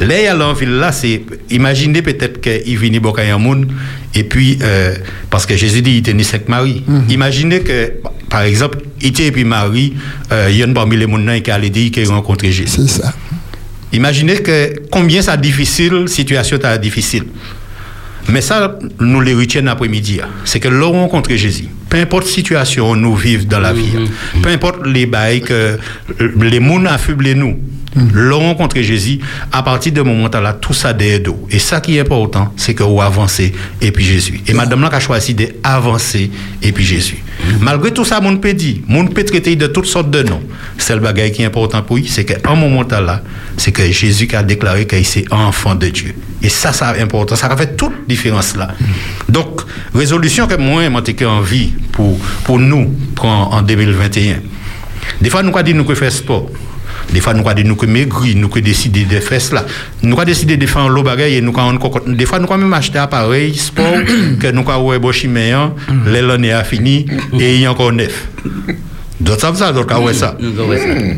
[0.00, 3.66] Là, il aller en ville là, c'est imaginez peut-être qu'il vient boire un monde
[4.14, 4.94] et puis euh,
[5.30, 6.84] parce que Jésus dit il était né cinq Marie.
[7.08, 7.92] Imaginez que
[8.28, 9.94] par exemple, il était et puis Marie,
[10.32, 12.52] euh, il y a une parmi les mondes qui a allé dire qu'il a rencontré
[12.52, 12.72] Jésus.
[12.86, 13.14] C'est ça.
[13.92, 17.24] Imaginez que combien ça difficile, situation ta difficile.
[18.28, 20.18] Mais ça, nous les retiennent après-midi.
[20.22, 20.28] hein.
[20.44, 21.68] C'est que l'on rencontre Jésus.
[21.88, 24.40] Peu importe situation où nous vivons dans la vie, hein.
[24.42, 25.78] peu importe les bails que
[26.20, 27.58] euh, les mouns affublent nous.
[28.12, 29.20] L'on rencontre Jésus,
[29.52, 31.46] à partir de ce moment-là, tout ça derrière nous.
[31.50, 34.40] Et ça qui est important, c'est que vous avancez et puis Jésus.
[34.46, 36.30] Et madame là a choisi d'avancer
[36.62, 37.22] et puis Jésus.
[37.60, 40.42] Malgré tout ça, mon peut dire, mon peut traiter de toutes sortes de noms.
[40.78, 43.22] C'est le bagage qui est important pour lui, c'est qu'à un moment là,
[43.56, 46.14] c'est que Jésus a déclaré qu'il est enfant de Dieu.
[46.42, 47.34] Et ça, ça est important.
[47.36, 48.68] Ça a fait toute différence là.
[49.28, 49.62] Donc,
[49.94, 50.82] résolution que moi,
[51.18, 54.36] j'ai envie pour, pour nous, pour en, en 2021.
[55.20, 56.50] Des fois, nous avons dit nous que faire sport.
[57.12, 59.64] Des fois, nous avons nous que maigrir, nous que décider de faire cela.
[60.02, 62.72] Nous avons décidé de faire l'eau bagaille et nous avons des fois, nous avons même
[62.72, 63.94] acheté un appareil sport
[64.40, 65.74] que nous avons ouais bochiméen,
[66.06, 67.06] l'année a fini
[67.38, 68.28] et il y a encore neuf.
[69.20, 70.36] D'autres savent ça, d'autres avouent ça.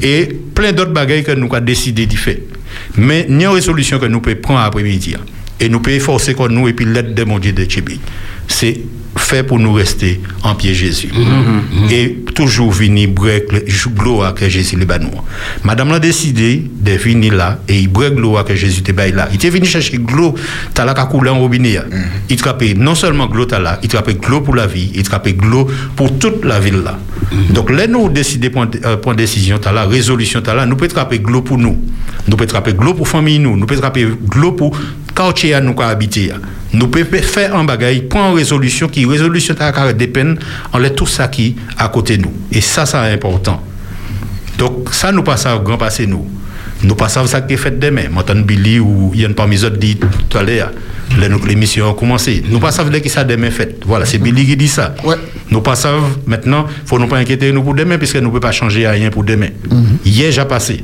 [0.03, 2.37] Et plein d'autres bagailles que nous avons décidé de faire.
[2.97, 5.17] Mais il y a une résolution que nous pouvons prendre après-midi.
[5.61, 8.01] Et nous pouvons efforcer comme nous et puis l'aide de mon Dieu de Tchébi.
[8.47, 8.81] C'est
[9.19, 11.11] fait pour nous rester en pied Jésus.
[11.91, 15.11] Et toujours venir gloire que Jésus le nous.
[15.65, 19.29] Madame l'a décidé de venir là et il gloire que Jésus te baille là.
[19.31, 20.33] Il était venu chercher gloire,
[20.73, 21.75] t'as qu'à couler en robinet.
[21.75, 21.85] là.
[22.31, 25.33] Il trappait non seulement gloire t'as là, il trappait gloire pour la vie, il trappait
[25.35, 26.99] gloire pour toute la ville là.
[27.51, 31.19] Donc là nous décider prendre euh, décision t'as là, résolution t'as là, nous pouvons trapper
[31.19, 31.77] gloire pour nous.
[32.27, 34.79] Nous pouvons trapper gloire pour famille nous, nous pouvons trapper gloire pour
[35.19, 36.31] quartier à nous habiter.
[36.73, 40.35] Nous pouvons faire un bagage, prendre une résolution qui résolution t'as qu'à dépend
[40.73, 42.33] on laisse tout ça qui à côté de nous.
[42.53, 43.63] Et ça c'est important.
[44.59, 46.27] Donc, ça, nous passons au grand passé, nous.
[46.83, 48.09] Nous passons ça qui est fait demain.
[48.13, 50.73] Maintenant, Billy ou Yann parmi les autres dit tout à l'heure,
[51.19, 52.43] les- l'émission a commencé.
[52.49, 53.79] Nous passons avec qui ça demain fait.
[53.87, 54.95] Voilà, c'est Billy qui dit ça.
[55.51, 58.41] Nous passons maintenant, il faut nous pas inquiéter nous pour demain, puisque nous ne pouvons
[58.41, 59.49] pas changer rien pour demain.
[60.05, 60.83] Hier, j'ai passé.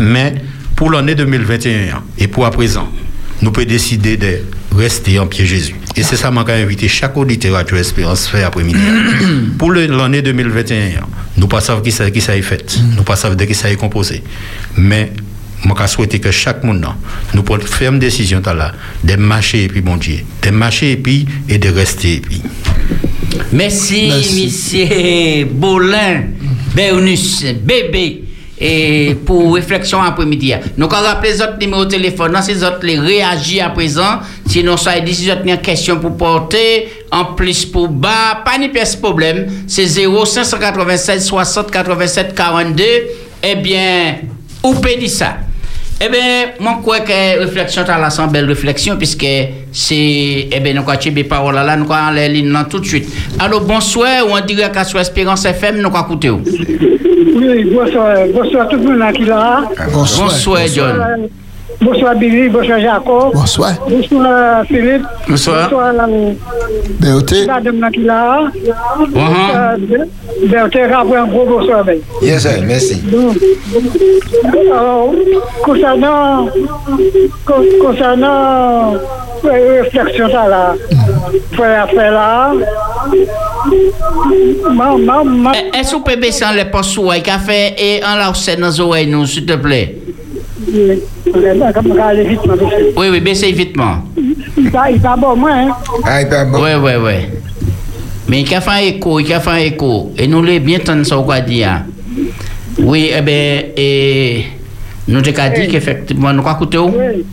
[0.00, 0.34] Mais
[0.76, 2.88] pour l'année 2021 et pour à présent,
[3.44, 4.38] nous pouvons décider de
[4.74, 5.74] rester en pied Jésus.
[5.96, 8.80] Et c'est ça que j'ai invité chaque auditeur à Espérance faire après-midi.
[9.58, 11.02] pour l'année 2021,
[11.36, 12.78] nous ne savons pas qui ça, qui ça est fait.
[12.96, 14.22] Nous ne savons pas de qui ça est composé.
[14.78, 15.12] Mais
[15.62, 16.86] je souhaite que chaque monde,
[17.34, 18.72] nous prenne ferme décision là,
[19.04, 22.40] de marcher et puis bon Dieu, de marcher et puis et de rester et puis.
[23.52, 26.22] Merci, monsieur Bolin,
[26.74, 28.23] Bernus, bébé.
[28.66, 30.54] Et pour réflexion après-midi.
[30.78, 32.32] Nous allons rappeler les autres numéros de téléphone.
[32.32, 34.20] Dans ces autres, les réagir à présent.
[34.48, 38.70] Sinon, ça dit si avez une question pour porter, en plus pour bas, pas ni
[38.70, 39.48] pièce problème.
[39.66, 42.84] C'est 0 596 60 87 42.
[43.42, 44.16] Eh bien,
[44.62, 45.36] ou dire ça.
[46.00, 49.26] Eh bien, moi, je crois que réflexion, là, sans belle réflexion, puisque
[49.72, 52.80] c'est, eh bien, nous, quand tu as parole là, nous, allons les lignes là tout
[52.80, 53.08] de suite.
[53.38, 56.30] Alors, bonsoir, ou en direct à sur Espérance FM, nous, allons écouter.
[56.30, 59.64] Oui, bonsoir, bonsoir tout le monde qui est là.
[59.92, 60.28] Bonsoir.
[60.28, 61.28] Bonsoir, John.
[61.80, 63.32] Bonsoir Billy, bonsoir Jacob.
[63.34, 63.72] Bonsoir.
[63.88, 65.02] Bonsoir Philippe.
[65.28, 65.68] Bonsoir.
[65.70, 65.92] Bonsoir
[67.00, 67.46] Béoté.
[67.46, 68.44] Madame qui là.
[69.08, 69.76] Bonsoir,
[70.46, 71.84] Berthe, rappelez un gros bonsoir.
[71.84, 71.98] Ben.
[72.22, 72.96] Yes, sir, merci.
[73.02, 73.36] Donc,
[74.44, 75.12] alors,
[75.62, 76.48] concernant,
[77.44, 78.94] con- concernant
[79.44, 80.74] réflexion ça là,
[81.52, 82.52] faire faire là,
[84.70, 88.02] ma, ma, ma, Eh, Est-ce que vous pouvez baisser les postes sous qu'a fait et
[88.04, 89.98] en la dans nos oreilles, nous, s'il te plaît?
[92.96, 94.02] Oui, oui, baissez évitement.
[94.56, 95.50] Il pas bon, moi.
[96.04, 96.62] Ah, il pas bon.
[96.62, 97.12] Oui, oui, oui.
[98.28, 100.12] Mais il a fait un écho, il a fait un écho.
[100.16, 101.82] Et nous l'avons bien entendu ça, quoi dire.
[102.78, 104.44] Oui, eh bien, et
[105.06, 106.78] nous avons dit qu'effectivement, nous avons écouté.
[106.78, 107.24] où Oui.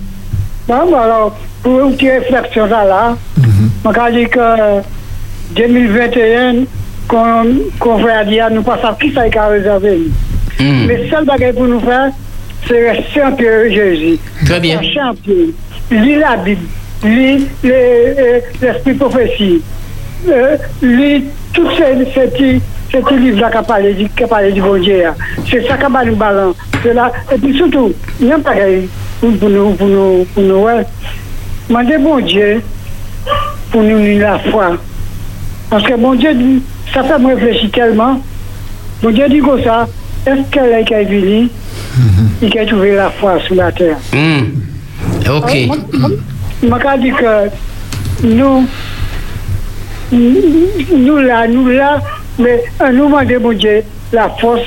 [0.67, 3.71] Bon, bon, alors, pour une petite réflexion là, mhm.
[3.83, 4.81] je a dit que
[5.55, 6.65] 2021,
[7.07, 9.99] qu'on fait à dire, nous passons qui ça a réservé.
[10.59, 11.09] Mais mhm.
[11.09, 12.11] seul bagage pour nous faire,
[12.67, 14.19] c'est rester en Pierre Jésus.
[14.45, 14.79] Très bien.
[14.81, 15.33] Champion.
[15.91, 16.61] Lis la Bible.
[17.03, 19.61] Lis les- l'esprit prophétie.
[20.29, 22.61] Euh, lis tous ces, ces petits,
[23.19, 25.05] livres-là qui parlent du, qui du bon Dieu.
[25.07, 25.15] hein.
[25.49, 26.53] C'est ça qui va nous ballon.
[26.85, 28.87] Et puis surtout, il y a un pareil
[29.19, 30.83] pour, nous, pour nous, pour nous, ouais.
[31.69, 32.61] Mandez bon Dieu
[33.71, 34.77] pour nous unir la foi.
[35.69, 36.61] Parce que bon Dieu dit,
[36.93, 38.21] ça fait me réfléchir tellement.
[39.01, 39.87] Bon Dieu dit comme ça,
[40.27, 41.47] est-ce qu'elle est venue,
[42.41, 43.97] il a trouvé la foi sur la terre.
[44.13, 44.43] Hmm.
[45.29, 45.51] Ok.
[46.63, 47.49] Je m'a dit que
[48.23, 48.67] nous,
[50.11, 52.01] nous là, nous là,
[52.37, 53.83] mais euh, nous demandons Dieu
[54.13, 54.61] la force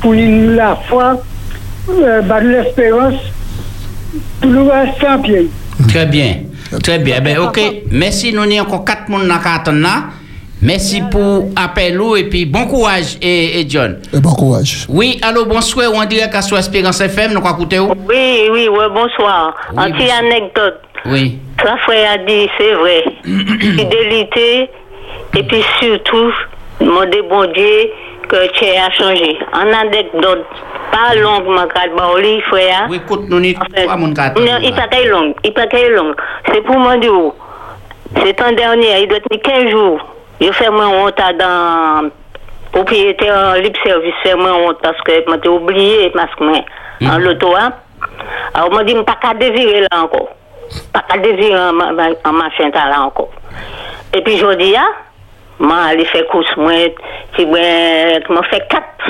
[0.00, 1.22] pour nous la foi,
[1.90, 3.20] euh, bah, l'espérance,
[4.40, 5.50] pour nous rester en pied.
[5.88, 6.36] Très bien.
[6.82, 7.20] Très bien.
[7.20, 7.60] Ben, ok.
[7.90, 8.32] Merci.
[8.32, 10.25] Nous avons encore quatre personnes dans.
[10.62, 14.00] Merci pour l'appel ou, et puis bon courage et, et John.
[14.14, 14.86] Et bon courage.
[14.88, 17.40] Oui, allô, bonsoir, on dirait qu'à soit Espérance FM, nous
[17.78, 17.92] où?
[18.08, 19.54] Oui, oui, ouais, bonsoir.
[19.72, 20.80] Oui, Un petit anecdote.
[21.04, 21.38] Oui.
[21.62, 23.04] Ça, frère a dit, c'est vrai.
[23.24, 24.70] Fidélité,
[25.36, 26.32] et puis surtout,
[26.80, 27.90] demander bon Dieu
[28.26, 29.36] que tu a changé.
[29.52, 30.46] En anecdote,
[30.90, 32.86] pas longue, ma carte, Baoli, frère.
[32.88, 34.38] Oui, écoute, nous n'y pas mon carte.
[34.38, 35.34] Non, il pas longue.
[35.44, 36.14] Il pas longue.
[36.50, 37.12] C'est pour moi dire,
[38.24, 40.15] c'est un dernier, il doit être 15 jours.
[40.36, 42.10] Yo fè mwen onta dan
[42.74, 47.08] propriété en libre service fè mwen onta paske mwen te oubliye mask mwen mm.
[47.08, 47.72] an loto an.
[48.52, 50.26] A ou mwen di mwen pa ka dezire la anko.
[50.92, 53.30] Pa ka dezire an machin tan la anko.
[54.12, 54.84] E pi jodi ya,
[55.62, 57.00] mwen alè fè kous mwen
[57.36, 59.08] ti mwen mwen fè kat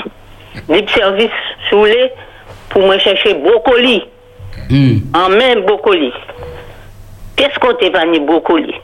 [0.70, 2.06] libre service sou lè
[2.70, 3.98] pou mwen chèche brokoli.
[4.70, 5.10] Mm.
[5.18, 6.14] An men brokoli.
[7.36, 8.78] Kè skote pa ni brokoli?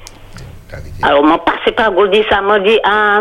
[1.03, 3.21] Alors, mon passé par Gaudi, ça m'a dit, ah,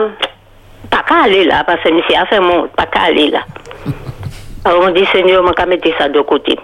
[0.89, 3.39] pas qu'à aller là, parce que monsieur a fait mon, pas qu'à aller là.
[4.65, 6.57] Alors, on dit, Seigneur, on va mettre ça de côté.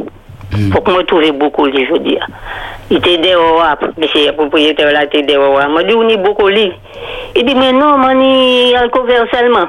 [0.71, 2.17] Faut que moi trouve brocoli, je dis.
[2.89, 5.67] Il était dehors, ah, monsieur le propriétaire là, il était dehors.
[5.69, 6.71] Moi, dit, on y brocoli.
[7.35, 9.67] Il dit, mais non, man, il y a un couvert seulement.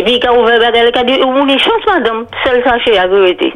[0.00, 2.96] Et puis, a ouvert la gueule, il a dit, vous voulez chance, madame, seul sachet
[2.96, 3.52] à vérité.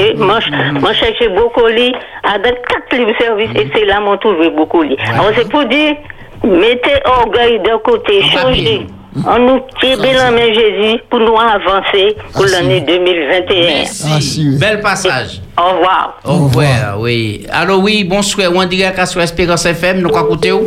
[0.00, 1.94] Et moi, je- cherchais brocoli
[2.24, 4.96] à dans quatre livres service et c'est là mon trouvé brocoli.
[5.12, 5.94] Alors, c'est pour dire,
[6.42, 8.86] mettez orgueil d'un côté, changez.
[9.24, 9.60] On nous
[10.02, 13.84] bien la main Jésus pour nous avancer pour l'année 2021.
[14.10, 14.56] Merci.
[14.58, 15.40] Bel passage.
[15.56, 16.18] Au revoir.
[16.24, 17.46] Au revoir, oui.
[17.52, 18.50] Allô, oui, bonsoir.
[18.52, 20.08] On dirait qu'à Espérance FM, nous
[20.50, 20.62] où?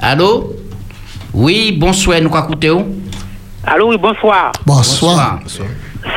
[0.00, 0.50] Allô?
[1.32, 2.30] Oui, bonsoir, nous
[2.70, 2.84] où?
[3.64, 4.50] Allô, oui, bonsoir.
[4.66, 5.38] Bonsoir.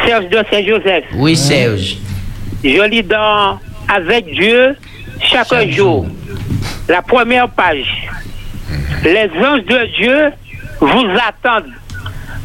[0.06, 1.06] Serge de Saint-Joseph.
[1.14, 1.98] Oui, Serge.
[2.64, 4.76] Je lis dans Avec Dieu
[5.22, 6.08] chaque, jour.
[6.90, 8.10] La première page.
[9.04, 10.32] Les anges de Dieu
[10.80, 11.72] vous attendent,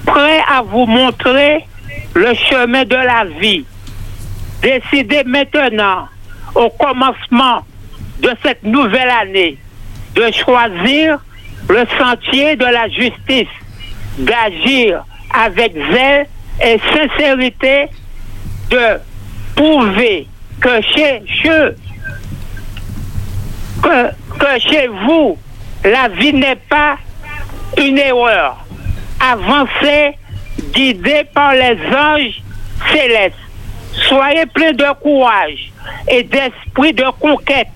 [0.04, 1.66] prêts à vous montrer
[2.14, 3.64] le chemin de la vie.
[4.60, 6.08] Décidez maintenant,
[6.54, 7.64] au commencement
[8.20, 9.56] de cette nouvelle année,
[10.14, 11.18] de choisir
[11.68, 13.48] le sentier de la justice,
[14.18, 16.26] d'agir avec zèle
[16.64, 17.86] et sincérité,
[18.70, 19.00] de
[19.54, 20.26] prouver
[20.60, 21.70] que chez, chez-
[23.82, 25.38] que, que chez vous,
[25.84, 26.96] la vie n'est pas
[27.78, 28.56] une erreur.
[29.20, 30.12] Avancez,
[30.74, 32.42] guidés par les anges
[32.92, 33.34] célestes.
[34.08, 35.72] Soyez pleins de courage
[36.08, 37.68] et d'esprit de conquête.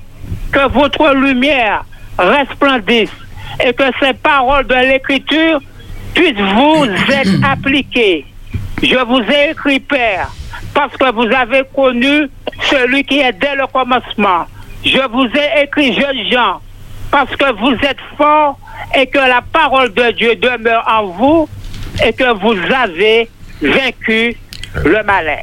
[0.52, 1.84] Que votre lumière
[2.16, 3.10] resplendisse
[3.64, 5.60] et que ces paroles de l'Écriture
[6.14, 8.26] puissent vous être appliquées.
[8.82, 10.30] Je vous ai écrit, Père,
[10.72, 12.28] parce que vous avez connu
[12.70, 14.44] celui qui est dès le commencement.
[14.84, 16.60] Je vous ai écrit, jeunes gens,
[17.10, 18.58] parce que vous êtes forts
[18.94, 21.48] et que la parole de Dieu demeure en vous
[22.04, 23.28] et que vous avez
[23.62, 24.36] vaincu
[24.84, 25.38] le malin.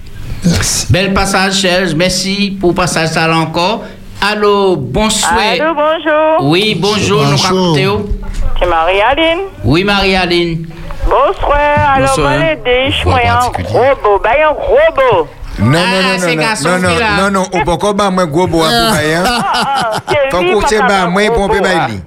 [0.90, 1.94] Bel passage, Serge.
[1.96, 3.86] Merci pour le passage ça là encore.
[4.22, 5.34] Allô, bonsoir.
[5.54, 6.50] Allô, bonjour.
[6.52, 8.08] Oui, bonjour, nous écouté où?
[8.60, 9.40] C'est Marie-Aline.
[9.64, 10.68] Oui, Marie-Aline.
[11.06, 11.58] Bonsoir.
[11.96, 12.30] Alors, Bonsoir.
[12.38, 12.40] moi,
[12.88, 14.22] je suis un robot.
[14.24, 15.28] Ben, un robot.
[15.60, 16.18] Non, non, Ah,
[16.64, 19.18] non, non, non, non, non, non, non, ou pas comme moi, gros bois pour bailler.
[20.32, 21.60] Faut lui, que c'est pas pas comme moi, gros pour bois.
[21.62, 22.00] bailler.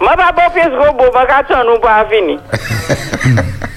[0.00, 1.04] Moi, pas bon pièce robot.
[1.12, 2.38] Moi, quand on nous pas fini.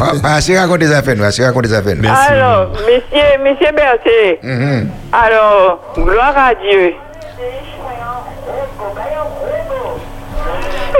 [0.00, 1.96] Ah, bah, c'est raconter des affaires, c'est raconter des affaires.
[2.30, 4.88] Alors, monsieur, monsieur Berthier, Mhm.
[5.12, 6.92] alors, gloire à Dieu.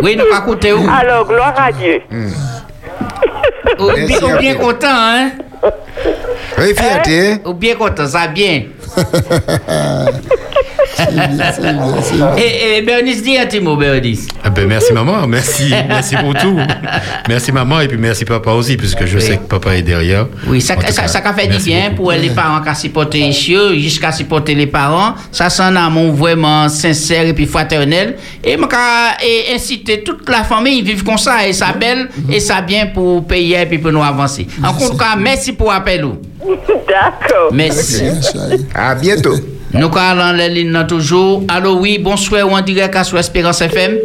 [0.02, 0.84] Oui, nous pas écouter où?
[0.90, 2.00] Alors, gloire à Dieu.
[3.78, 5.30] Ou bien, ou bien content, hein?
[6.58, 7.36] Oui, fierté.
[7.44, 8.64] Ou bien content, ça bien.
[12.36, 14.28] Et, et Bernice, dis un petit mot, Bernice.
[14.42, 16.58] Ah ben, merci maman, merci, merci pour tout.
[17.28, 20.26] Merci maman et puis merci papa aussi, puisque je sais que papa est derrière.
[20.46, 23.32] Oui, ça, ça, cas, ça a fait du bien pour les parents qui supportent les
[23.32, 25.14] chiens, jusqu'à supporter les parents.
[25.32, 28.16] Ça, c'est un amour vraiment sincère et puis fraternel.
[28.42, 28.68] Et moi,
[29.24, 32.86] et inciter toute la famille à vivre comme ça, et ça belle, et ça bien
[32.86, 34.46] pour payer et puis pour nous avancer.
[34.62, 36.04] En tout cas, merci pour l'appel.
[36.44, 37.50] D'accord.
[37.52, 38.02] Merci.
[38.74, 39.36] À bientôt.
[39.74, 41.42] Nous allons les lignes toujours.
[41.52, 43.98] Allô, oui, bonsoir, ou en direct à sur Espérance FM.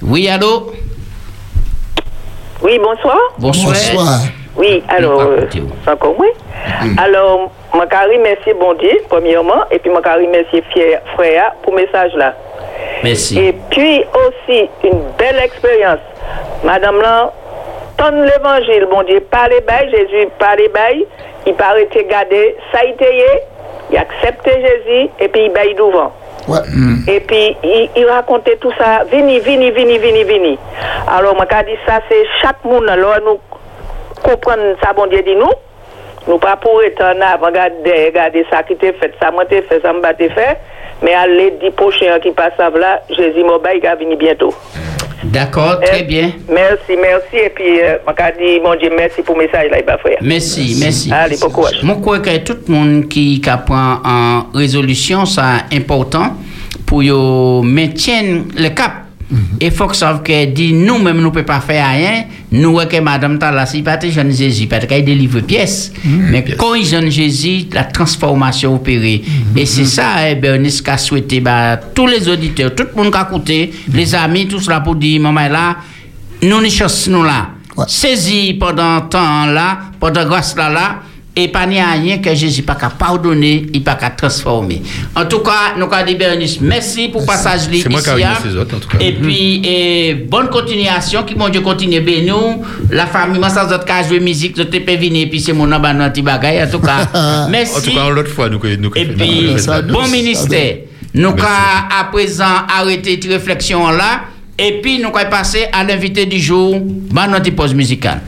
[0.00, 0.72] Oui, allô?
[2.62, 3.18] Oui, bonsoir.
[3.38, 3.74] Bonsoir.
[4.54, 6.28] Oui, alors, euh, c'est encore moi.
[6.96, 7.78] Alors, je
[8.16, 12.34] remercie bon Dieu, premièrement, et puis je remercie fier frère pour le message là.
[13.02, 13.40] Merci.
[13.40, 15.98] Et puis aussi, une belle expérience.
[16.62, 17.32] Madame là,
[17.96, 21.04] tonne l'évangile, bon Dieu, parlez bail, Jésus parlez bail,
[21.46, 23.06] il paraît te garder, ça a été,
[23.90, 26.12] il acceptait Jésus, et puis il baille devant.
[27.06, 30.58] Et puis, il, il racontait tout ça, vini, vini, vini, vini, vini.
[31.06, 33.38] Alors, moi, quand dit ça, c'est chaque monde, alors nous
[34.22, 35.50] comprenons ça, bon Dieu dit nous.
[36.28, 39.62] Nous pas pour être en avant, regarder, regarder ça qui t'est fait, ça m'a été
[39.62, 40.58] fait, ça m'a fait.
[41.02, 43.42] Mais à du prochain qui passe là, Jésus
[43.74, 44.54] il va venir bientôt.
[45.24, 46.32] D'accord, très bien.
[46.48, 47.36] Merci, merci.
[47.36, 47.96] Et puis, euh,
[48.38, 50.18] dit, mon Dieu, merci pour le message là, il va frère.
[50.20, 51.12] Merci, merci.
[51.12, 51.82] Allez, bon courage.
[51.82, 55.40] Moi, je crois que tout le monde qui, prend en résolution, c'est
[55.72, 56.36] important
[56.86, 57.02] pour
[57.62, 58.92] maintenir le cap.
[59.60, 62.24] Et faut que ça que dit nous-mêmes nous pouvons pas faire rien.
[62.50, 65.92] Nous que madame Tala si pas jeune Jésus parce qu'elle délivre pièces.
[66.04, 69.22] Mais quand il jeune Jésus, la transformation opérée.
[69.56, 73.18] Et c'est ça eh, Bernice qu'a souhaité bah, tous les auditeurs, tout le monde qui
[73.18, 75.76] a écouté, les amis, tout cela pour dire maman là,
[76.42, 77.50] nous choses nous là.
[77.86, 81.02] Saisi pendant temps là, pendant grâce là là.
[81.34, 84.82] Et pas rien que Jésus pas qu'à pardonner, il pas qu'à transformer.
[85.16, 88.20] En tout cas, nous avons dit Bernice, merci pour le passage C'est moi qui ici,
[88.20, 88.34] ai hein.
[88.42, 88.98] ces autres, en tout cas.
[89.00, 92.62] Et puis, et bonne continuation, qui mon Dieu continue ben nous.
[92.90, 96.10] La famille, moi, ça, autres cas, jouer musique, je venir, et puis c'est mon aban,
[96.10, 96.62] petit bagay.
[96.64, 97.78] En tout cas, merci.
[97.78, 99.56] En tout cas, l'autre fois, nous, nous, Et puis,
[99.90, 100.76] bon ministère.
[101.14, 104.24] Nous avons à présent arrêté cette réflexion là.
[104.58, 106.78] Et puis, nous allons passer à l'invité du jour,
[107.10, 108.20] bah, notre pause musicale.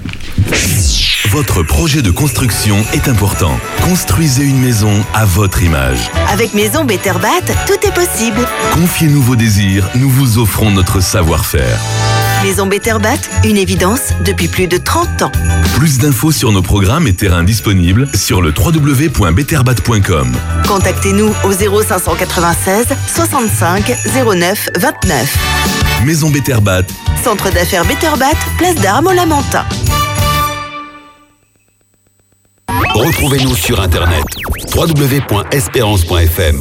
[1.34, 3.58] Votre projet de construction est important.
[3.82, 6.08] Construisez une maison à votre image.
[6.28, 8.46] Avec Maison Betterbat, tout est possible.
[8.72, 11.80] Confiez-nous vos désirs, nous vous offrons notre savoir-faire.
[12.44, 15.32] Maison Betterbat, une évidence depuis plus de 30 ans.
[15.74, 20.32] Plus d'infos sur nos programmes et terrains disponibles sur le www.betterbat.com.
[20.68, 23.92] Contactez-nous au 0596 65
[24.24, 25.38] 09 29.
[26.04, 26.86] Maison Betterbat,
[27.24, 29.64] Centre d'affaires Betterbat, place d'Armes au Lamentin.
[32.94, 34.24] Retrouvez-nous sur Internet
[34.74, 36.60] www.espérance.fm.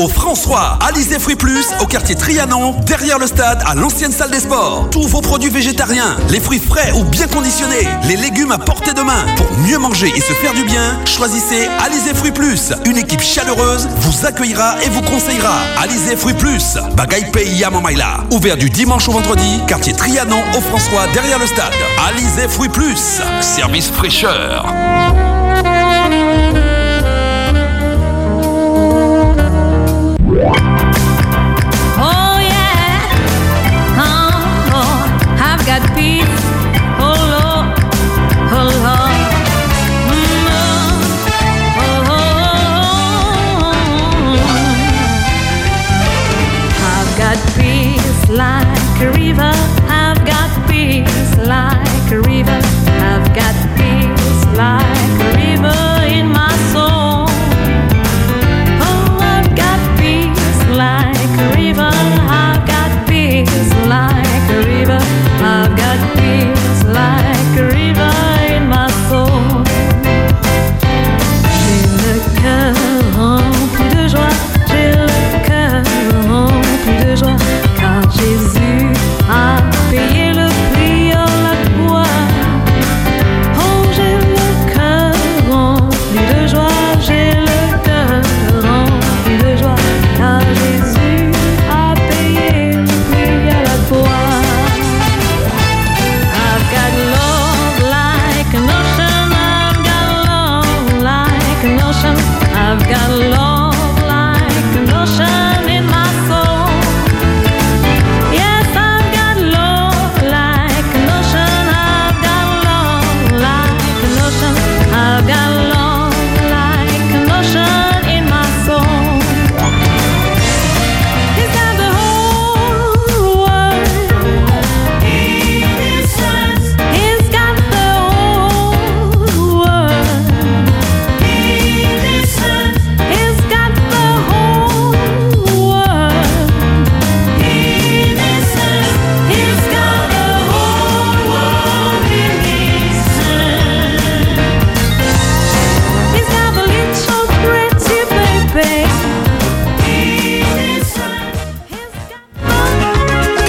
[0.00, 4.40] au François, Alizé Fruits Plus, au quartier Trianon, derrière le stade, à l'ancienne salle des
[4.40, 4.88] sports.
[4.90, 9.02] Tous vos produits végétariens, les fruits frais ou bien conditionnés, les légumes à portée de
[9.02, 9.26] main.
[9.36, 12.72] Pour mieux manger et se faire du bien, choisissez Alizé Fruits Plus.
[12.86, 15.58] Une équipe chaleureuse vous accueillera et vous conseillera.
[15.78, 17.70] Alizé Fruits Plus, Bagaille Pays à.
[18.30, 21.72] Ouvert du dimanche au vendredi, quartier Trianon, au François, derrière le stade.
[22.08, 24.64] Alizé Fruits Plus, service fraîcheur.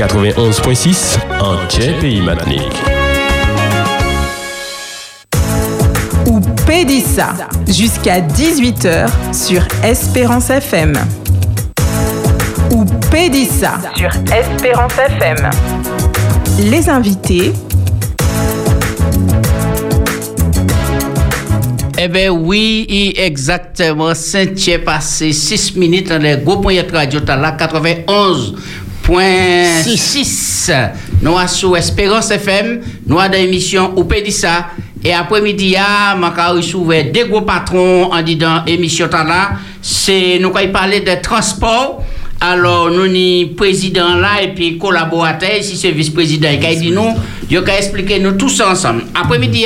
[0.01, 2.73] 91.6 Antje Pays Matnik.
[6.25, 7.35] Ou Pédissa,
[7.67, 10.93] jusqu'à 18h sur Espérance FM.
[12.71, 15.51] Ou Pédissa sur Espérance FM.
[16.57, 17.53] Les invités
[22.03, 24.15] Eh bien oui, exactement.
[24.15, 28.55] Saint-Thierry passé 6 minutes dans les groupes de radio, la 91.
[29.11, 30.71] 107.6.
[31.21, 32.79] Nous sommes sur Espérance FM.
[33.05, 34.67] Nous avons sommes dans l'émission Oupédissa.
[35.03, 35.75] Et après-midi,
[36.55, 39.51] je suis deux gros patrons en disant émission là.
[39.81, 42.03] C'est nous qui parler de transport.
[42.39, 47.13] Alors, nous sommes président là et puis collaborateurs, si c'est vice-président, qui dit nous,
[47.49, 49.03] il a expliquer nous tous ensemble.
[49.13, 49.65] Après-midi,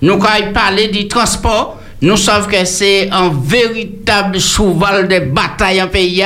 [0.00, 1.78] nous allons parler du transport.
[2.00, 6.22] Nous savons que c'est un véritable cheval de bataille en pays.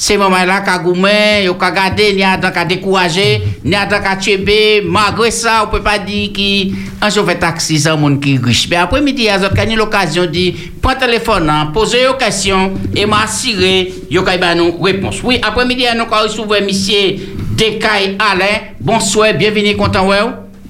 [0.00, 4.80] Ces moments-là, qu'a goumé, yo qu'a gardé, ni a dans qu'a découragé, ni qu'a tué,
[4.86, 8.68] malgré ça, on peut pas dire qu'un chauffeur taxi, c'est un monde qui riche.
[8.70, 14.22] Mais après-midi, à avez l'occasion de prendre téléphone, hein, poser une question et m'assurer, yo
[14.22, 15.20] qu'a nous réponse.
[15.24, 17.16] Oui, après-midi, nous avons recevoir monsieur
[17.56, 18.76] Dekay Alain.
[18.80, 20.20] Bonsoir, bienvenue, content, ouais.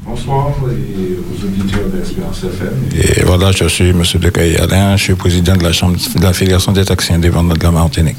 [0.07, 2.18] Bonsoir et aux auditeurs d'Espérance FM.
[2.95, 4.03] Et voilà, je suis M.
[4.20, 7.62] Decaille Alain, je suis président de la Chambre de la Fédération des taxis indépendants de
[7.62, 8.16] la Martinique.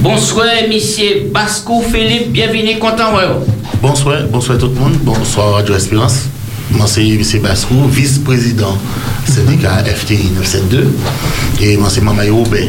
[0.00, 3.24] Bonsoir, monsieur Basco Philippe, bienvenue, content, ouais.
[3.80, 4.94] Bonsoir, bonsoir tout le monde.
[5.02, 6.28] Bonsoir Radio Espérance.
[6.70, 7.22] Moi c'est M.
[7.42, 8.76] Bascou, vice-président
[9.26, 10.86] syndicat FTI 972
[11.60, 12.68] et moi c'est Mamaye Robert.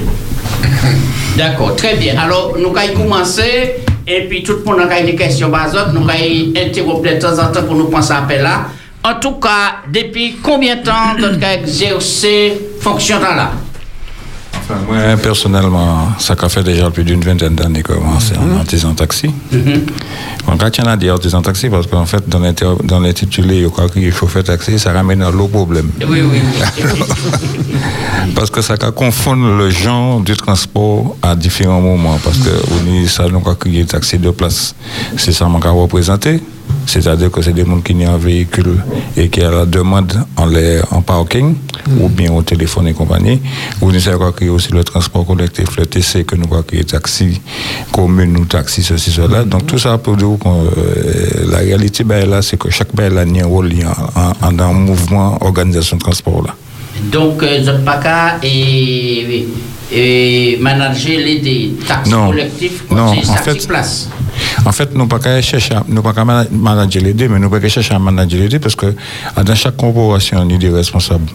[1.38, 2.18] D'accord, très bien.
[2.18, 3.76] Alors, nous allons commencer,
[4.08, 7.64] et puis tout le monde a des questions nous allons interrompre de temps en temps
[7.64, 8.68] pour nous penser à appel là.
[9.06, 13.52] En tout cas, depuis combien de temps vous avez exercé fonction là?
[14.56, 18.96] Enfin, moi, personnellement, ça a fait déjà plus d'une vingtaine d'années que commencé en artisan
[18.96, 19.30] taxi.
[20.48, 23.70] On quand il y en a des artisans taxi, parce qu'en fait, dans l'intitulé, il
[23.70, 25.92] crois que chauffeur taxi, ça ramène à l'autre problème.
[26.10, 26.40] Oui, oui.
[28.36, 32.18] Parce que ça va confondre le genre du transport à différents moments.
[32.24, 34.74] Parce que on dit ça, avons créé taxi de place.
[35.16, 36.42] C'est ça qu'on a représenté.
[36.86, 38.78] C'est-à-dire que c'est des gens qui ont un véhicule
[39.18, 41.56] et qui a la demande en, les, en parking
[42.00, 43.42] ou bien au téléphone et compagnie.
[43.82, 47.42] Ou nous avons créé aussi le transport collectif, le TC, que nous avons créé taxi
[47.92, 49.44] commune ou taxi, ceci, cela.
[49.44, 53.18] Donc tout ça pour dire que euh, la réalité, ben, là, c'est que chaque bail
[53.18, 53.72] a un rôle
[54.42, 56.44] en, le mouvement organisation de transport.
[56.44, 56.56] Là.
[57.12, 57.64] Donc, euh,
[58.02, 59.48] qu'à et,
[59.92, 63.14] et manager les des taxis Non.
[63.24, 64.10] c'est en fait- place.
[64.66, 66.14] En fait, nous ne pouvons pas chercher, nous pas
[66.52, 68.88] manager les deux, mais nous pas chercher à manager les deux parce que
[69.44, 71.28] dans chaque corporation, il y a des responsables.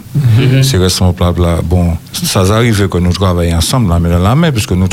[0.63, 4.51] Ces responsables là, bon, ça arrive que nous travaillons ensemble, là, mais dans la main,
[4.53, 4.89] puisque nous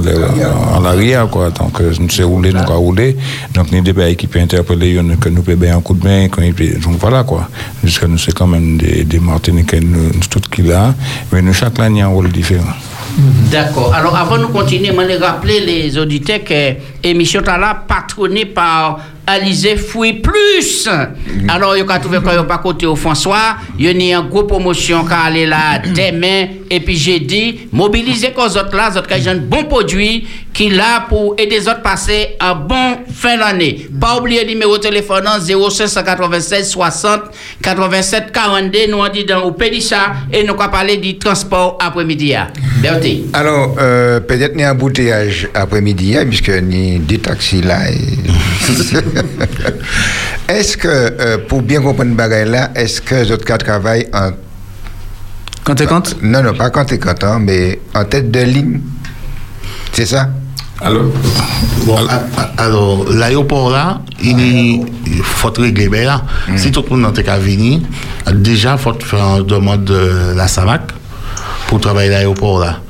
[0.00, 1.50] les, en- en arrière, quoi.
[1.50, 3.16] Donc, euh, nous savons rouler, nous avons rouler.
[3.54, 6.28] Donc, nous avons des qui peuvent interpeller, que nous pouvons un coup de main,
[6.82, 7.48] donc voilà, quoi.
[7.82, 10.94] Puisque nous sommes quand même des, des Martiniquais, nous, nous tous qui là,
[11.32, 12.74] mais nous, chaque là, il y a un rôle différent.
[13.50, 13.94] D'accord.
[13.94, 18.98] Alors, avant de continuer, je vais rappeler les auditeurs que l'émission est là patronnée par
[19.26, 20.88] Alizé Fouille Plus.
[21.48, 23.56] Alors, il y a trouvé qu'il n'y a pas côté au François.
[23.78, 26.46] Il y a une grosse promotion qui est là demain.
[26.70, 30.26] Et puis, j'ai dit, mobilisez les autres là, les autres qui ont un bon produit
[30.52, 33.88] qui est là pour aider les autres à passer un bon fin d'année.
[34.00, 37.20] Pas oublier le numéro de téléphone 0596 60
[37.62, 38.78] 87 42.
[38.90, 42.32] Nous on dit dans au Pédissa et nous allons parler du transport après-midi.
[42.80, 43.24] Bertie.
[43.32, 47.90] Alors, euh, peut-être qu'il y a un embouteillage après-midi, hein, puisque ni des taxis là.
[47.90, 47.96] et-
[50.48, 54.06] est-ce que, euh, pour bien comprendre le bagage là, est-ce que les autres cas travaillent
[54.12, 54.30] en.
[55.64, 58.80] Quand et quand Non, non, pas quand et quand, hein, mais en tête de ligne.
[59.92, 60.28] C'est ça?
[60.80, 61.04] Alors,
[61.86, 61.96] bon,
[62.58, 66.22] alors l'aéroport là, il, est- il faut régler ben là.
[66.56, 67.80] Si tout le monde n'a venir,
[68.34, 70.82] déjà il faut faire une demande de la SAMAC
[71.68, 72.80] pour travailler à l'aéroport là.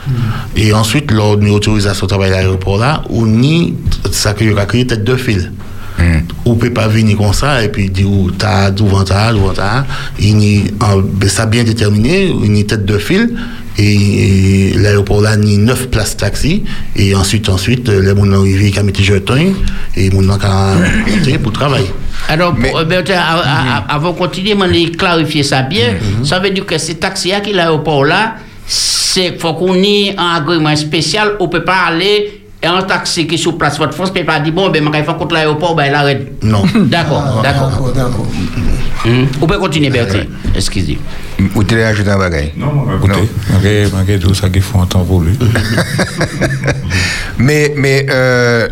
[0.57, 3.77] Et ensuite, lors de l'autorisation de travailler à l'aéroport là, on ni
[4.11, 5.53] ça que a créé tête de fil.
[6.45, 9.53] On ne peut pas venir comme ça et puis dire ou t'as devant t'as devant
[9.53, 9.85] t'as.
[10.19, 13.31] Il y a ben, ça bien déterminé, une tête de fil
[13.79, 16.63] et, et l'aéroport là a neuf places taxi
[16.95, 19.35] et ensuite ensuite les gens arrivent qui mettent jetons
[19.97, 20.39] et les gens
[21.25, 21.91] qui pour travailler.
[22.29, 22.85] Alors, pour, euh,
[23.19, 25.95] a- avant de continuer, je vais clarifier ça bien.
[26.25, 28.37] Ça veut dire que ces taxis qui l'aéroport là,
[28.67, 33.27] c'est faut qu'on ait un agrément spécial, on ne peut pas aller et un taxi
[33.27, 35.77] qui est sur place Fort-France, peut pas dire, bon, ben, je vais faire contre l'aéroport,
[35.77, 36.43] ben, il arrête.
[36.43, 36.65] Non.
[36.87, 38.27] D'accord, d'accord.
[39.05, 39.27] Hum.
[39.39, 40.29] Vous pouvez continuer, Bertie.
[40.55, 40.99] Excusez.
[41.55, 42.51] Ou tu l'as ajouté un bagage?
[42.57, 45.33] Non, écoutez, malgré, malgré tout ça qu'il faut en temps voulu.
[47.39, 48.67] Mais, mais, euh,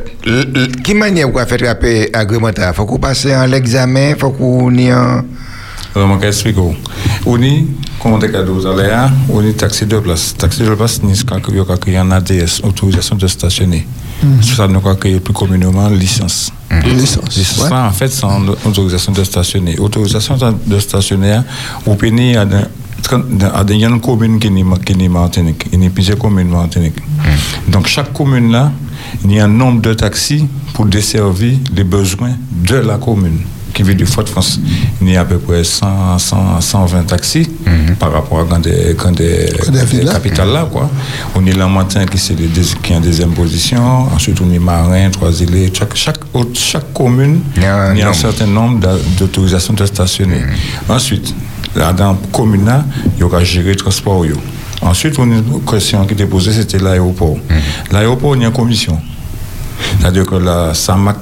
[0.83, 5.23] qui manière vous faire attraper agrémentaire Faut qu'on passe en l'examen, faut qu'on y en.
[5.95, 6.61] Alors, je vais expliquer.
[7.27, 7.65] On est,
[8.01, 10.35] comment on cadeaux aléas, on est taxi de place.
[10.37, 13.87] Taxi de place, c'est quand il y a créé un ADS, autorisation de stationner.
[14.41, 16.53] C'est ça, nous avons créé plus communément licence.
[16.85, 17.37] Licence.
[17.37, 19.79] Licence, ça, en fait, c'est une autorisation de stationner.
[19.79, 20.37] Autorisation
[20.67, 21.41] de stationner,
[21.87, 22.45] au pays, à
[23.65, 26.97] des une commune qui est qui est Martinique, il y a plusieurs communes Martinique.
[27.69, 28.73] Donc chaque commune là,
[29.25, 33.41] il y a un nombre de taxis pour desservir les besoins de la commune.
[33.75, 34.61] Qui veut dire Fort-France,
[35.03, 37.49] il y a à peu près 100, 100, 120 taxis
[37.99, 39.47] par rapport à quand des, quand des,
[39.99, 40.69] des capitales là.
[40.71, 40.89] Quoi.
[41.35, 43.83] On est là matin qui, c'est les deux- qui est en deuxième position,
[44.15, 45.73] ensuite on est Marin, Trois-Îlets.
[45.75, 50.43] Chaque, chaque, autre- chaque commune, il y a un, certain nombre d'a- d'autorisations de stationner.
[50.89, 51.35] Ensuite,
[51.75, 52.85] là, dans la commune là,
[53.17, 54.25] il y aura géré le transport.
[54.25, 54.37] yo.
[54.83, 57.39] Ensuite, on a une question qui était posée, c'était l'aéroport.
[57.91, 59.01] L'aéroport, il y a une commission.
[59.99, 61.17] C'est-à-dire que la SAMAC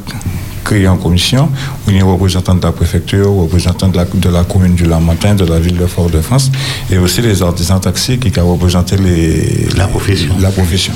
[0.64, 1.48] créé en commission,
[1.86, 4.44] où il y a un représentant de la préfecture, un représentant de la, de la
[4.44, 6.50] commune du Lamentin, de la ville de Fort-de-France,
[6.90, 10.34] et aussi les artisans taxis qui ont représenté les, la profession.
[10.40, 10.92] La profession.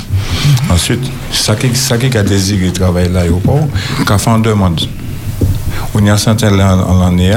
[0.69, 3.67] Ensuite, ça qui, ça qui a désiré travailler à l'aéroport,
[4.05, 4.81] qu'a fait une demande.
[5.93, 7.33] On y a certains en l'année,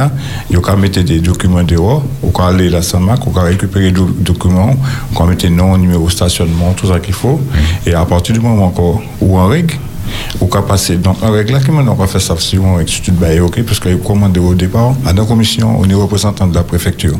[0.51, 3.41] il y a mettre des documents dehors, on peut aller à la SAMAC, on peut
[3.41, 4.77] récupérer des documents,
[5.13, 7.41] on peut mettre nom, numéro stationnement, tout ça qu'il faut.
[7.87, 8.73] Et à partir du moment
[9.21, 9.75] où en règle,
[10.41, 10.97] on peut passer.
[10.97, 13.99] Donc en règle, comment on va faire ça si on étude bail, ok, parce qu'il
[13.99, 17.19] commandé au départ, à la commission, on est représentant de la préfecture.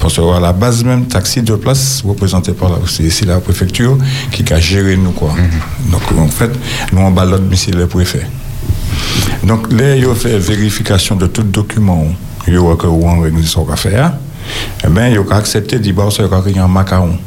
[0.00, 3.96] Parce qu'à la base même, taxi de place représenté par la, c'est c'est la préfecture
[4.30, 5.34] qui a géré nous, quoi.
[5.90, 6.50] Donc en fait,
[6.92, 8.26] nous on balade, mais c'est le préfet.
[9.44, 12.04] Donc là, il fait vérification de tout document.
[12.48, 14.12] Il y a que ou ça va faire.
[14.84, 17.18] Eh bien, il y a accepté qu'il y a un macaron.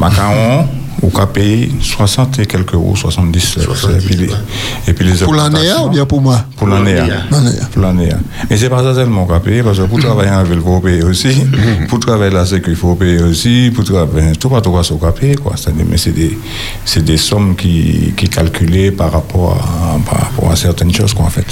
[0.00, 0.66] Macaron,
[1.02, 3.58] ou qu'à payer 60 et quelques euros, 70.
[3.58, 4.30] et puis les,
[4.88, 6.96] et puis les Pour l'année ou bien pour moi pour l'année.
[7.72, 8.08] Pour l'année.
[8.48, 10.80] Mais c'est pas ça seulement qu'on payer, parce que pour travailler en ville, il faut
[10.80, 11.44] payer aussi.
[11.88, 13.70] Pour travailler la sécurité, il faut payer aussi.
[13.74, 15.52] Pour travailler, tout pas tout quoi, qu'on payer, quoi.
[15.56, 16.36] C'est-à-dire, mais c'est des,
[16.84, 21.26] c'est des sommes qui, qui calculées par rapport à, par rapport à certaines choses, quoi,
[21.26, 21.46] en fait.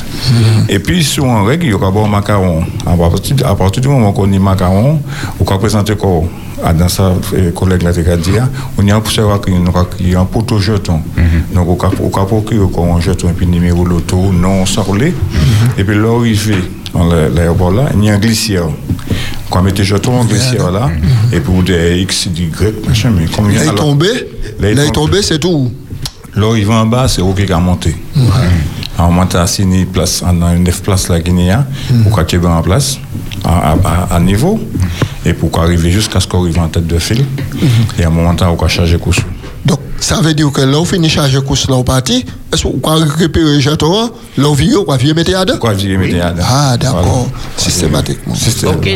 [0.68, 2.64] Et puis, sur en règle, il y aura bon macaron.
[2.86, 5.00] À partir, à partir du moment qu'on dit macaron,
[5.38, 6.22] on peut présenter quoi?
[6.66, 8.48] Ah, dans sa euh, collègue là, t'as dit, hein,
[8.78, 9.52] on y a un pousseur qui
[10.00, 11.00] il y a un poteau jeton.
[11.54, 15.12] Donc, au cas au cas pour que on jeton et puis numéro loto, non sorlé.
[15.76, 16.54] Et puis là, il fait
[16.94, 18.64] dans le- l'aéroport là, il y a un glissière.
[19.50, 20.90] Quand on met des jetons en glissière là,
[21.32, 24.06] et pour des X, Y, machin, mais comme Là, il est alors- tombé.
[24.06, 24.12] Là,
[24.60, 25.10] il Là, il est tombe.
[25.10, 25.70] tombé, c'est tout?
[26.34, 27.94] Là, il va en bas, c'est OK qui a monté.
[28.98, 31.54] On monte à six places, on a une neuf places là, Guinée,
[32.04, 32.98] pour qu'on tienne en place,
[35.24, 37.24] et pour qu'on arrive jusqu'à ce qu'on arrive en tête de fil,
[37.98, 39.12] et à un moment donné, on va charger coup
[39.64, 42.24] Donc, ça veut dire que là, on finit charger course là, on parti.
[42.52, 45.56] Est-ce qu'on peut récupérer le jeton Là, on vire, on va virer, mettre à deux
[45.56, 46.42] Quoi, virer, mettre à deux.
[46.46, 47.28] Ah, d'accord.
[47.56, 48.34] Systématiquement.
[48.66, 48.88] Ok,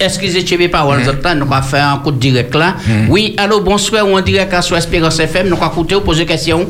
[0.00, 2.76] excusez moi parole, nous autres allons faire un coup de direct là.
[3.08, 6.26] Oui, allô, bonsoir, ou en direct à sur Espérance FM, nous allons écouter ou poser
[6.26, 6.66] question?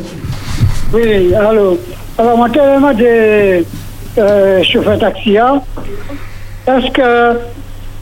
[0.92, 1.76] Oui, alors,
[2.18, 3.64] alors moi, tellement de
[4.18, 5.62] euh, chauffeur taxi, hein,
[6.66, 7.38] est-ce que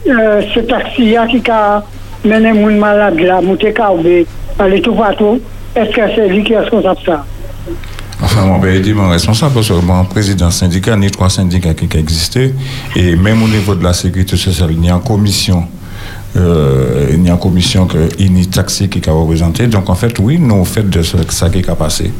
[0.07, 1.83] euh, ce taxi hein, qui a
[2.23, 3.17] mené mon malade
[3.73, 4.25] Kaoubé,
[4.59, 5.39] aller tout partout,
[5.75, 7.25] est-ce que c'est lui qui est responsable de ça?
[8.23, 11.29] Enfin, mon père dit mon responsable parce que mon président syndicat, il y a trois
[11.29, 12.39] syndicats qui existent.
[12.95, 15.65] Et même au niveau de la sécurité sociale, il y a une commission.
[16.37, 19.67] Euh, il y a une commission que a taxi qui a représenté.
[19.67, 22.11] Donc en fait, oui, nous fait de ce, ça qui a passé.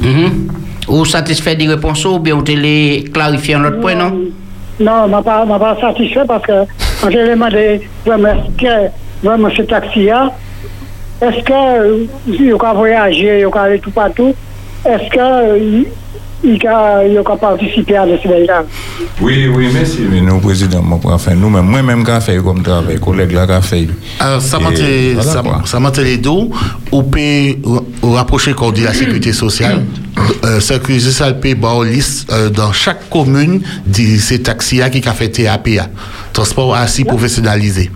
[0.00, 0.48] Mhm.
[0.88, 4.12] Ou satisfait des réponses ou bien les clarifier un autre point, non?
[4.80, 6.64] Non, ne suis pas, m'a pas satisfait parce que
[7.00, 8.90] quand j'ai demandé vraiment est-ce que
[9.22, 10.32] vraiment ce taxi-là,
[11.20, 14.34] est-ce que euh, il a voyagé, il a aller tout partout,
[14.84, 15.82] est-ce que euh,
[16.44, 18.64] il a, il a participé à ce là
[19.20, 19.98] Oui, oui, merci.
[20.10, 23.66] Mais nous, président, moi, pour faire nous-mêmes, moi-même, qui fait comme travail, collègue là, qui
[23.68, 23.88] fait.
[24.20, 24.40] Alors,
[25.66, 26.30] ça m'a les deux.
[26.92, 27.82] On peut ra-
[28.18, 29.84] rapprocher qu'on dit la sécurité sociale.
[30.44, 35.12] Euh, sécurité sociale peut avoir liste euh, dans chaque commune de ces taxis-là qui a
[35.12, 35.88] fait TAPA,
[36.32, 37.90] transport assis professionnalisé.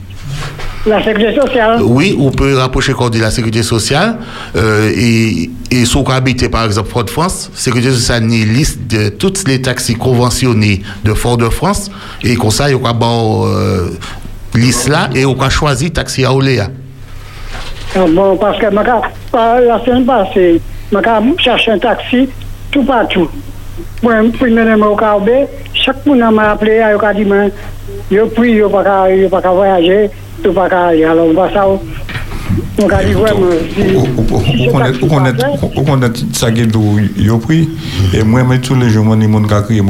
[0.84, 4.16] La sécurité sociale Oui, on peut rapprocher qu'on dit la sécurité sociale
[4.56, 9.46] euh, et, et si on habite par exemple Fort-de-France, sécurité sociale une liste de toutes
[9.46, 11.88] les taxis conventionnés de Fort-de-France
[12.24, 13.90] et comme ça, il y a bon, euh,
[14.54, 16.66] liste là et on a choisi taxi à Oléa.
[17.94, 20.60] Ah, Bon, parce que la semaine passée,
[20.90, 22.28] je cherche un taxi
[22.72, 23.28] tout partout.
[24.00, 27.52] Pour me au Caribé, chaque monde m'a appelé, il a dit, mais,
[28.10, 30.10] yo pris, yo pas qu'à- yo pas voyager,
[30.50, 30.66] pas.
[30.66, 35.80] Alors, on va ça, on dit vraiment, si- si Ou c'est taxi connaît pas fait,
[35.80, 36.66] ou connaît ça qui
[37.16, 37.68] yo pris
[38.12, 39.04] et moi mais tous les jours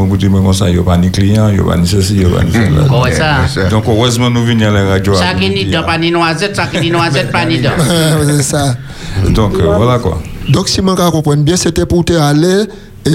[0.07, 3.69] côté moi comme ça pas client yo pas ni ceci pas cela ça?
[3.69, 6.67] donc heureusement nous venons à la radio Ça qui ni dans pas ni noisette, ça
[6.67, 7.71] qui noisette, pas ni dans.
[7.71, 8.77] Ouais, c'est ça.
[9.31, 12.65] donc euh, voilà quoi Donc, si je comprends bien, c'était pour te aller
[13.07, 13.11] et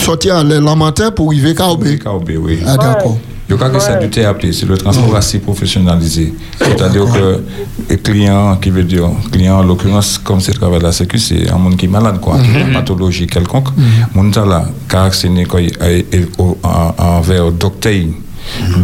[0.00, 1.98] sortir le matin pour arriver à Kaobé.
[1.98, 2.58] Kaobé, oui.
[2.66, 3.18] Ah, d'accord.
[3.48, 6.34] Yo ka que ça du TAP, c'est le transport assez professionnalisé.
[6.58, 7.42] C'est-à-dire que
[7.88, 11.18] le client, qui veut dire, client en l'occurrence, comme c'est le travail de la sécu,
[11.18, 13.68] c'est un monde qui est malade, quoi, qui a une pathologie quelconque.
[14.14, 14.64] Mon ça là,
[16.38, 17.92] au- en- envers docteur.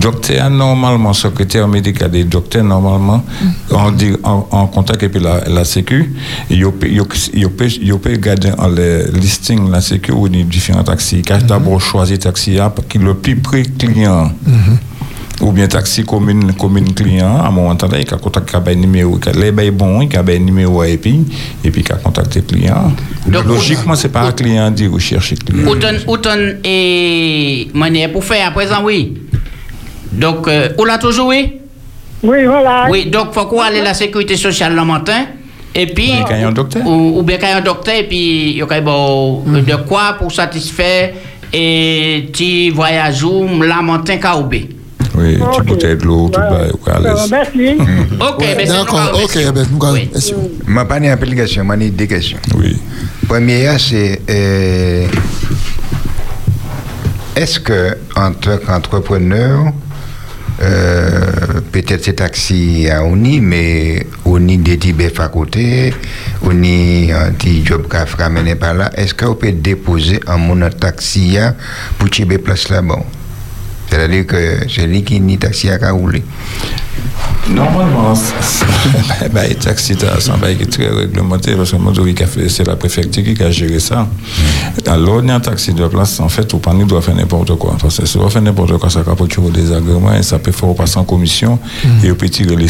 [0.01, 3.24] Docteur, normalement, secrétaire médical des docteurs, normalement,
[3.70, 6.12] en, di- en, en contact avec la, la sécu,
[6.51, 11.22] il peut il peut garder le listing la sécu ou les différents taxis.
[11.22, 14.32] Car d'abord choisir taxi A qui est le plus près client.
[15.41, 19.19] Ou bien taxi commune, commune client, à un moment donné, il a contacté le numéro,
[19.19, 21.25] il a les bon, il a numéro et puis,
[21.65, 22.93] et puis il a contacté le client.
[23.27, 25.67] Logiquement, c'est pas un client dit rechercher client.
[25.67, 29.15] Autant, autant et manière pour faire à présent, oui.
[30.13, 31.55] Donc, euh, on l'a toujours, oui?
[32.23, 32.87] Oui, voilà.
[32.91, 35.25] Oui, donc, faut qu'on aille à la sécurité sociale le matin.
[35.75, 36.87] Et puis, Et qu'il y a un docteur.
[36.87, 39.77] ou, ou bien qu'il y a un docteur, et puis, il y a bon, de
[39.89, 41.15] quoi pour satisfaire
[41.53, 44.69] et tu voyages où, la matin, Kaoubé.
[45.23, 47.31] Oui, tu bouteille de l'eau, tout va, ou à l'aise.
[47.31, 47.77] Merci.
[48.20, 50.35] Ok, mais c'est D'accord, ok, ben, nous allons- merci.
[50.66, 52.39] Ma pas une application, ma deux questions.
[52.57, 52.77] Oui.
[53.28, 55.07] Première, c'est euh,
[57.36, 59.73] est-ce que en tant qu'entrepreneur,
[60.62, 61.20] euh,
[61.73, 65.94] peut-être c'est taxi à Oni, mais Oni des tibets à côté,
[66.44, 70.69] Oni un petit job qu'a fait ramener par là, est-ce qu'on peut déposer un mon
[70.70, 71.55] taxi à
[71.99, 73.01] pour tibet place là-bas?
[73.93, 76.23] C'est-à-dire que c'est lui qui ni taxi à rouler.
[77.51, 79.97] Normalement, c'est- bah, les taxis,
[80.39, 81.77] bail qui est très réglementé parce que
[82.48, 84.09] c'est la préfecture qui a géré ça.
[84.86, 87.14] Alors, il y a un taxi de place, en fait, ou pas, nous doit faire
[87.16, 87.77] n'importe quoi.
[87.81, 90.74] Parce que si on fait n'importe quoi, ça capote des agréments et ça peut faire
[90.74, 91.59] passer en commission,
[92.05, 92.69] et on peut tirer les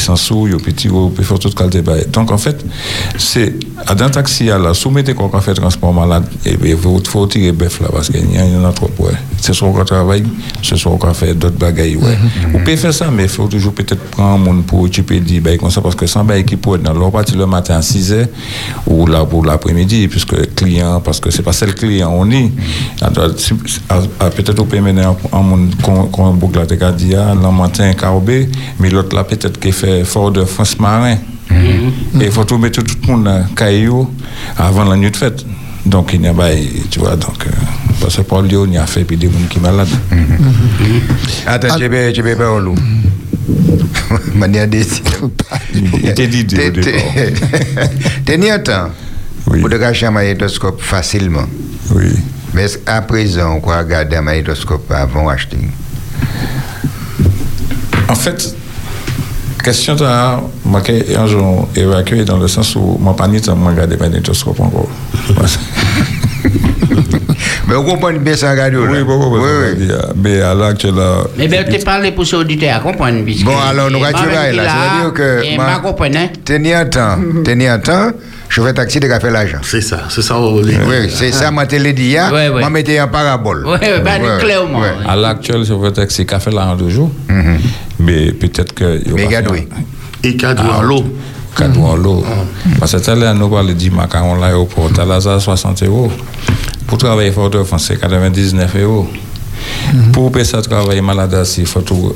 [0.48, 1.82] et on peut tirer, on peut faire toute qualité.
[2.12, 2.64] Donc, en fait,
[3.18, 3.54] c'est,
[3.86, 7.52] à dans un taxi, là, soumettez qu'on a fait transport malade, et il faut, tirer
[7.52, 9.12] bœuf là, parce qu'il y en a- trop, ouais.
[9.40, 10.24] C'est soit qu'on travaille,
[10.62, 12.16] c'est soit qu'on fait d'autres bagailles, ouais.
[12.52, 15.40] Vous pouvez faire ça, mais il faut toujours peut-être prendre un monde pour occuper des
[15.40, 17.76] bails comme ça, parce que sans bail qui peut être dans leur partie le matin
[17.76, 18.26] à 6 heures,
[18.86, 22.50] ou là pour l'après-midi, puisque le client, parce que c'est pas seul client, on est.
[24.36, 28.48] Peut-être on peut mener un, un monde qu'on boucle la Tecadia, le matin, Carobé,
[28.78, 31.16] mais l'autre là, peut-être qui fait fort de France Marin.
[32.20, 34.08] Et il faut tout mettre tout le monde Caillou
[34.56, 35.44] avant la nuit de fête.
[35.84, 36.50] Donc, il n'y a pas,
[36.90, 37.50] tu vois, donc, euh,
[38.00, 39.88] parce que pour Lyon, il y a fait puis des gens qui sont malades.
[41.46, 42.76] Attends, je vais, je vais pas au loup.
[44.34, 44.78] Manière de
[45.74, 46.92] Il t'a dit au départ.
[48.24, 48.90] Tenir temps
[49.44, 51.46] pour te cacher un magnétoscope facilement?
[51.94, 52.12] Oui.
[52.54, 55.58] Mais est-ce qu'à présent, on peut regarder un magnétoscope avant d'acheter
[58.08, 58.54] En fait,
[59.62, 60.04] question de
[60.64, 60.82] moi
[61.16, 64.88] un jour évacué dans le sens où mon panier ça m'a regardé pas magnétoscope encore.
[67.66, 71.18] Mais vous comprenez bien ça, radio Oui, bon, bon, oui, Mais à l'heure actuelle, là,
[71.36, 73.18] Mais bien, tu parles pour ce auditeur à comprendre.
[73.44, 74.62] Bon, alors, nous moi-même là.
[74.62, 75.44] C'est-à-dire que.
[75.44, 76.30] Et ma- ma comprenez.
[76.44, 78.10] Tenir temps, tenir temps,
[78.48, 79.58] chauffeur taxi de faire l'argent.
[79.62, 80.38] C'est ça, c'est ça.
[80.40, 80.76] Oui,
[81.08, 82.16] c'est ça, te l'ai dit.
[82.30, 83.64] Moi, mettez en parabole.
[83.66, 84.82] Oui, ben, clairement.
[85.08, 87.10] à l'heure actuelle, je veux taxi café là en deux jours.
[87.98, 89.00] Mais peut-être que.
[89.14, 89.68] Mais gadoué.
[90.24, 91.04] Et cadre en l'eau.
[91.56, 92.24] Cadou en l'eau.
[92.78, 94.90] Parce que à l'heure, nous parlons de macarons à l'aéroport.
[94.94, 95.04] Tu as
[95.40, 96.10] 60 euros.
[96.86, 99.06] Pour travailler fort c'est 99 euros.
[100.12, 102.14] Pour payer ça travailler malade il faut tout,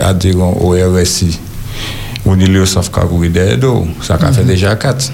[0.00, 1.38] adhérer au RSI.
[2.24, 2.90] Ou ni le sauf
[3.56, 3.86] d'eau.
[4.02, 5.10] Ça a fait déjà 4.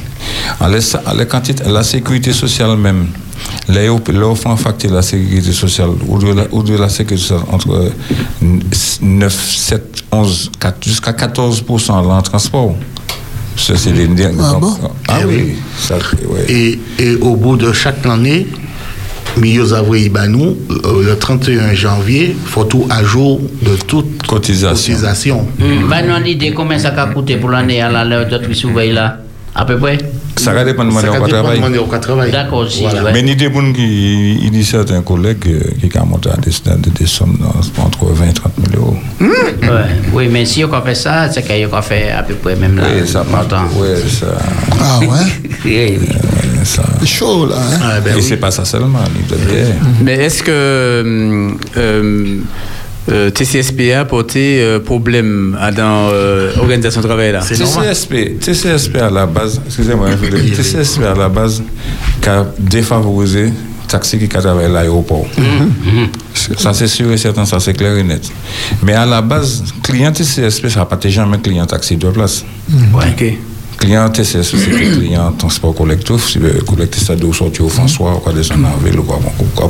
[0.60, 3.08] En laisse- en la quantité, la sécurité sociale même,
[3.68, 7.46] là, ils offrent facture la sécurité sociale, ou de la, ou de la sécurité sociale
[7.50, 7.90] entre
[9.02, 12.74] 9, 7, 11, 4, jusqu'à 14% dans le transport.
[13.56, 14.08] Ça, c'est des.
[14.40, 14.74] Ah bon
[15.08, 15.54] Ah Eh oui.
[15.78, 15.94] Ça,
[16.28, 16.44] ouais.
[16.48, 18.48] Et, et au bout de chaque année,
[19.36, 24.94] milieu avril, Ibanou, euh, le 31 janvier, faut tout à jour de toute cotisation.
[24.94, 25.46] cotisation.
[25.60, 28.54] Hum, Ben, non, l'idée, combien ça va coûter pour l'année à la l'heure de tu
[28.54, 29.18] surveilles là
[29.54, 29.98] À peu près
[30.36, 32.30] Ça va dépendre de au travail.
[32.30, 32.82] D'accord, si.
[32.82, 33.04] Voilà.
[33.04, 33.12] ouais.
[33.12, 37.38] Mais des gens qui, il dit certains collègues euh, qui ont monté à des, sommes
[37.78, 38.96] entre 20 et 30 000 euros.
[39.20, 39.28] Ouais.
[40.12, 42.84] Oui, mais si on fait ça, c'est qu'on fait à peu près même là.
[42.94, 43.42] Oui, ça part.
[43.42, 43.64] montant.
[43.76, 44.26] Oui, ça.
[44.80, 45.06] Ah ouais?
[45.64, 46.08] Oui, oui.
[46.64, 46.82] ça.
[47.00, 47.56] C'est chaud, là.
[47.56, 48.02] Hein?
[48.16, 48.98] Et c'est pas ça seulement.
[50.02, 50.50] Mais est-ce que
[51.76, 52.38] euh,
[53.10, 57.40] euh, TCSP a porté euh, problème à dans euh, l'organisation de travail là.
[57.40, 60.08] TCSP, TCSP à la base, excusez-moi,
[60.56, 61.62] TCSP à la base,
[62.22, 63.52] qui a défavorisé
[63.88, 65.26] taxi qui travaille à l'aéroport.
[66.56, 68.30] Ça c'est sûr et certain, ça c'est clair et net.
[68.82, 72.44] Mais à la base, client TCSP, ça n'a pas été jamais client taxi de place.
[73.84, 73.90] Ok.
[73.90, 78.18] Client TCSP, c'était client transport collectif, si le collectif ça doit sortir au François, ou
[78.18, 79.18] quoi descendre en ville, ou quoi
[79.54, 79.68] quoi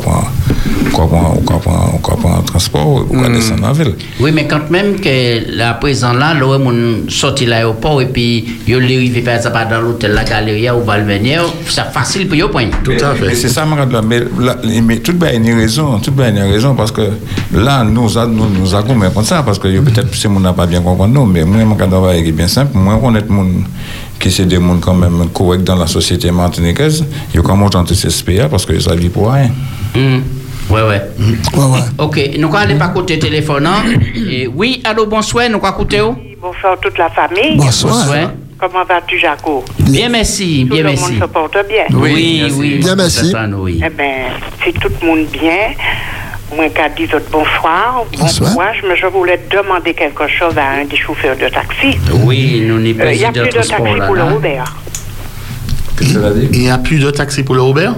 [0.92, 1.10] quoi
[1.44, 1.60] quoi
[2.00, 3.94] quoi transport, ou quoi descendre en ville.
[4.20, 8.44] Oui, mais quand même que la présent là, là, on sorti de l'aéroport et puis
[8.68, 12.68] yo l'arrivé par exemple dans l'hôtel La Galeria ou Valmenier, c'est facile pour yo point.
[12.92, 13.64] Mais- Mais c'est ça.
[14.06, 15.98] Mais, là, mais tout le monde a raison.
[15.98, 17.02] Tout le monde a raison parce que
[17.52, 20.80] là, nous, nous, nous avons comme ça parce que peut-être que mon n'a pas bien
[20.82, 22.76] compris nous, mais moi, mon cadre est bien simple.
[22.78, 23.46] Moi, on est mon
[24.18, 27.04] qui c'est des gens quand même corrects dans la société martiniquaise.
[27.32, 29.50] Ils ont comment tenter ces SPA parce que ça vit pour rien.
[29.94, 30.20] Hmm.
[30.70, 31.02] Ouais, ouais.
[31.98, 33.66] Ok, nous allons aller par côté téléphone.
[33.66, 33.82] hein.
[34.30, 36.00] Et oui, allô, bonsoir, nous allons écouter.
[36.40, 37.56] Bonsoir toute la famille.
[37.56, 37.94] Bonsoir.
[38.06, 38.30] Bonsoir.
[38.58, 39.62] Comment vas-tu, Jaco?
[39.80, 41.04] Bien, merci, bien, Tout merci.
[41.04, 41.84] le monde se porte bien.
[41.92, 42.78] Oui, oui.
[42.78, 43.30] Bien, merci.
[43.34, 44.14] Eh bien,
[44.64, 45.74] si tout le monde bien,
[46.52, 48.52] moi, qu'à dire bonsoir, bon Bonsoir.
[48.52, 51.98] courage, mais je voulais demander quelque chose à un des chauffeurs de taxi.
[52.12, 54.74] Oui, nous n'y Euh, Il n'y a plus de taxi pour le Robert.
[56.00, 57.94] Il n'y a plus de taxi pour le Robert?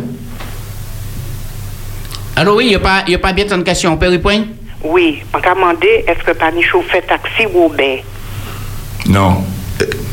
[2.37, 3.93] Allô, oui, il n'y a pas, y a pas bien tant de questions.
[3.93, 4.45] On peut répondre?
[4.85, 8.01] Oui, on m'a demandé est-ce que pas ni chauffeur taxi Robert?
[9.07, 9.43] Non.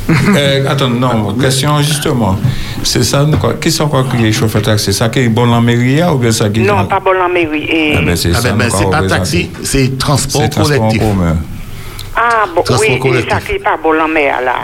[0.10, 2.38] Euh, attends, non, question justement.
[2.84, 3.54] C'est ça, quoi.
[3.56, 4.86] Qui sont quoi qui est chauffeur taxi?
[4.86, 6.64] C'est ça qui est bon en mairie ou bien ça qui est.
[6.66, 7.64] Non, pas bon en mairie.
[7.70, 7.96] Et...
[7.98, 11.00] Ah ben, c'est Ah ça, ben, ben, nous, pas taxi, c'est transport collectif.
[11.02, 11.38] commun.
[12.16, 13.32] Ah, bon, Transport oui, collectif.
[13.32, 14.56] ça qui est pas bon en mer, là.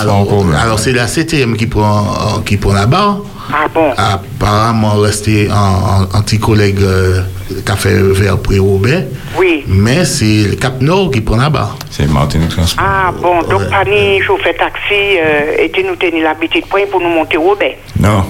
[0.00, 0.26] Alors,
[0.62, 3.18] alors c'est la CTM qui prend, euh, qui prend la barre.
[3.56, 7.22] Ah bon Apparemment resté en, en, anti-collègue euh,
[7.64, 9.04] Café Vert pré-Robert.
[9.38, 9.62] Oui.
[9.68, 11.76] Mais c'est le Cap Nord qui prend la barre.
[11.90, 12.84] C'est Martinique Transport.
[12.84, 17.10] Ah bon, donc pas ni chauffeur taxi euh, était nous tenir l'habitude point pour nous
[17.10, 17.76] monter Robert.
[18.00, 18.24] Non.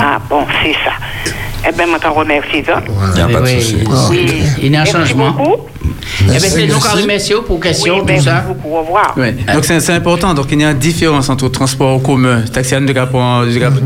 [0.00, 0.92] Ah bon, c'est ça.
[1.68, 2.82] Eh bien, je t'en remercie, ça.
[2.86, 3.84] Il n'y a pas de souci.
[4.10, 4.26] Oui,
[4.58, 5.30] il y a un Merci changement.
[5.32, 5.56] beaucoup.
[6.20, 8.40] Eh bien, c'est nous qui remercions pour questions, tout merci ça.
[8.46, 8.68] beaucoup.
[8.76, 9.14] Au revoir.
[9.16, 9.34] Ouais.
[9.52, 10.34] Donc c'est important.
[10.34, 13.10] Donc il y a une différence entre transport en commun, taxi de cap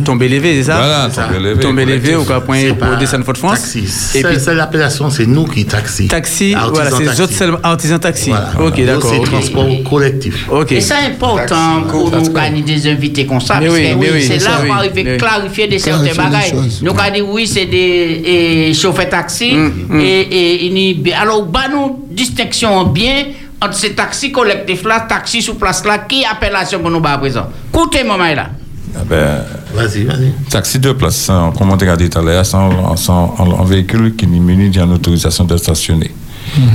[0.04, 0.76] tomber levé, c'est ça?
[0.76, 2.18] Voilà, tomber levé, Tomber levé collectif.
[2.18, 3.60] au cap point C'est pour descendre Fort France.
[3.60, 3.78] Taxi.
[3.80, 6.08] Et C'est puis c'est l'appellation, c'est nous qui taxi.
[6.08, 7.22] taxi, voilà, c'est les taxi.
[7.22, 8.32] autres seulement artisans taxi.
[8.60, 9.12] Ok, d'accord.
[9.14, 10.46] C'est transport collectif.
[10.50, 10.72] Ok.
[10.72, 14.38] Et c'est important pour nous gagner des invités comme ça, parce oui, que oui, c'est
[14.44, 15.10] là qu'on oui, oui.
[15.10, 16.50] à clarifier des certains bagages.
[16.50, 16.80] choses.
[16.82, 19.54] Nous avons dit oui, c'est des chauffeurs taxi,
[19.88, 23.26] Mm, et, et, alors, bah, nous, distinction bien
[23.60, 27.18] entre ces taxis collectifs là, taxis sous place là, qui appellation pour nous bah, à
[27.18, 27.46] présent.
[27.72, 28.50] Écoutez-moi, là.
[28.96, 30.32] Ah ben, Vas-y, vas-y.
[30.50, 34.28] taxi de place, comme on t'a dit tout à l'heure, c'est un véhicule qui est
[34.28, 36.10] muni d'une autorisation de stationner.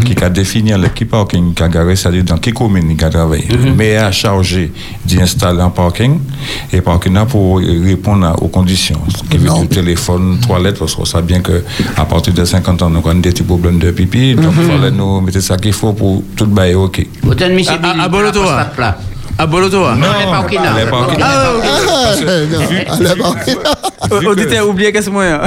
[0.05, 3.47] Qui a défini l'équipe parking qui a garé, c'est-à-dire dans quelle commune il a travaillé.
[3.75, 4.71] Mais à charger
[5.05, 6.19] d'y installer un parking
[6.71, 8.99] et parking là pour répondre aux conditions.
[9.15, 11.63] Ce qui veut dire téléphone, toilette, parce qu'on sait bien que
[11.97, 14.35] à partir de 50 ans, nous avons des petits problèmes de pipi.
[14.35, 16.45] Donc, il fallait nous mettre ça qu'il faut pour tout
[16.75, 17.05] OK.
[17.73, 18.49] À- à- Billy,
[18.81, 18.97] à
[19.37, 19.95] À Bolotoa.
[19.95, 20.73] Non, elle est pas au Kina.
[20.77, 21.25] elle est pas au Kina.
[21.27, 21.65] Ah, ok.
[24.01, 25.41] Ah, Auditeur, oubliez qu'est-ce moyen.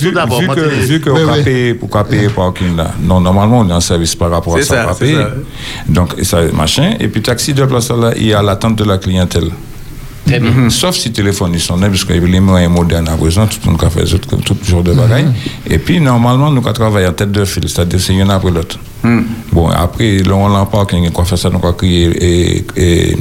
[0.00, 2.90] vu, d'abord, vu moi, que, vu que on a payé pour qu'on paye parking là.
[3.00, 5.24] Non, normalement, on est en service par rapport à ça, payer.
[5.88, 6.94] Donc, ça, machin.
[6.98, 9.50] Et puis, taxi de place là, il y a l'attente de la clientèle.
[10.32, 10.50] Très bien.
[10.50, 10.70] Mhm.
[10.70, 13.84] Sauf si téléphone ils sont parce que les moyens modernes à présent, tout le monde
[13.84, 15.26] a fait tout, tout genre de bagailles.
[15.68, 18.78] Et puis, normalement, nous travaillé en tête de fil, c'est-à-dire c'est une après l'autre.
[19.52, 22.64] Bon, après, là, on l'a parking, quoi fait ça, nous avons crié et.
[22.76, 23.16] et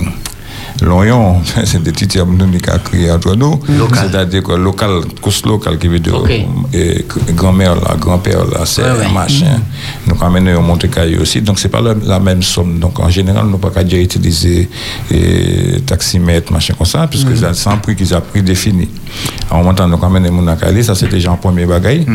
[0.82, 3.60] L'oignon, c'est des nous qui a crié entre nous.
[3.94, 6.32] C'est-à-dire que local, course local qui veut dire Ok.
[6.74, 7.06] et
[7.36, 9.06] grand-mère là, grand-père là, c'est Ouais, ouais.
[9.06, 9.60] un machin.
[10.08, 10.86] Donc amener au Monte
[11.22, 11.42] aussi.
[11.42, 12.80] Donc c'est pas la, la même somme.
[12.80, 14.70] Donc en général, nous pas qu'à déjà utiliser
[15.12, 18.90] et, taximètre, machin comme ça, puisque c'est sans prix qu'ils ont pris défini.
[19.52, 22.06] En montant, nous amener mon Cali, ça c'est déjà un premier bagaille.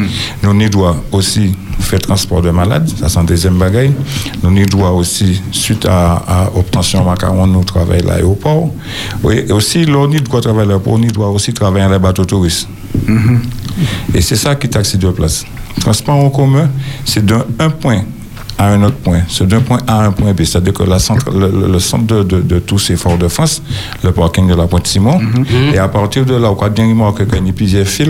[0.43, 3.93] Nous n'y doit aussi faire transport de malades, ça c'est un deuxième bagaille.
[4.43, 8.56] Nous n'y doit aussi, suite à, à obtention macaron, nous travaillons à l'aéroport.
[9.31, 12.69] Et aussi, l'on y doit travailler y doit aussi travailler à les bateaux touristes.
[14.15, 15.45] Et c'est ça qui taxi de place.
[15.81, 16.71] Transport en commun,
[17.05, 18.03] c'est d'un un point
[18.59, 19.21] à un autre point.
[19.29, 20.43] C'est d'un point A à un point B.
[20.45, 23.63] C'est-à-dire que la centre, le, centre de, de, de tous ces forts de France,
[24.03, 25.21] le parking de la Pointe-Simon,
[25.75, 28.09] et à partir de là, on a bien remarqué qu'il y a plusieurs fils.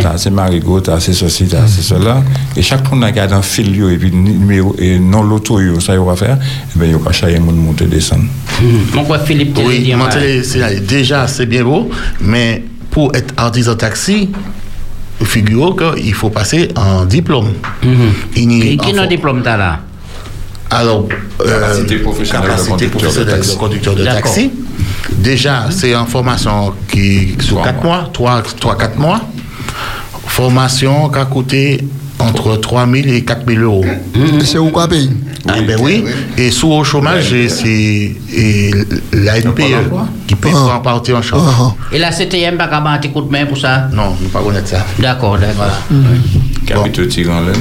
[0.00, 2.22] T'as assez marigot, t'as assez ceci, t'as assez cela.
[2.56, 5.94] Et chaque monde a gardé un fil, yo, et puis numéro, et non l'auto, ça,
[5.94, 6.38] il va faire.
[6.76, 8.24] Et bien, il va changer, monde monter, descendre.
[8.94, 9.92] Mon quoi, Philippe, Oui,
[10.44, 14.30] c'est- déjà, c'est bien beau, mais pour être artisan taxi,
[15.24, 17.48] figurez qu'il faut passer un diplôme.
[18.36, 19.80] Il n'y- Qui qui fo- diplôme t'as là?
[20.70, 21.08] Alors,
[21.40, 23.52] euh, Capacité professionnelle de capacité conducteur de professionnelle taxi.
[23.54, 24.50] de conducteur de taxi.
[25.12, 29.20] Déjà, c'est en formation qui sur 4 mois, 3-4 mois.
[30.26, 31.88] Formation qui a coûté
[32.18, 33.84] entre 3 000 et 4 000 euros.
[34.44, 35.08] C'est où quoi payer
[35.48, 36.04] Ah ben oui.
[36.36, 38.70] Et sous au chômage, c'est et
[39.12, 39.90] la NPE
[40.26, 41.42] qui paye pour en partie en charge.
[41.92, 42.66] Et la CTM pas
[43.22, 43.88] de main pour ça?
[43.92, 44.84] Non, je ne pas connaître ça.
[44.98, 45.66] D'accord, d'accord.
[46.68, 47.52] Capitaux tirant là.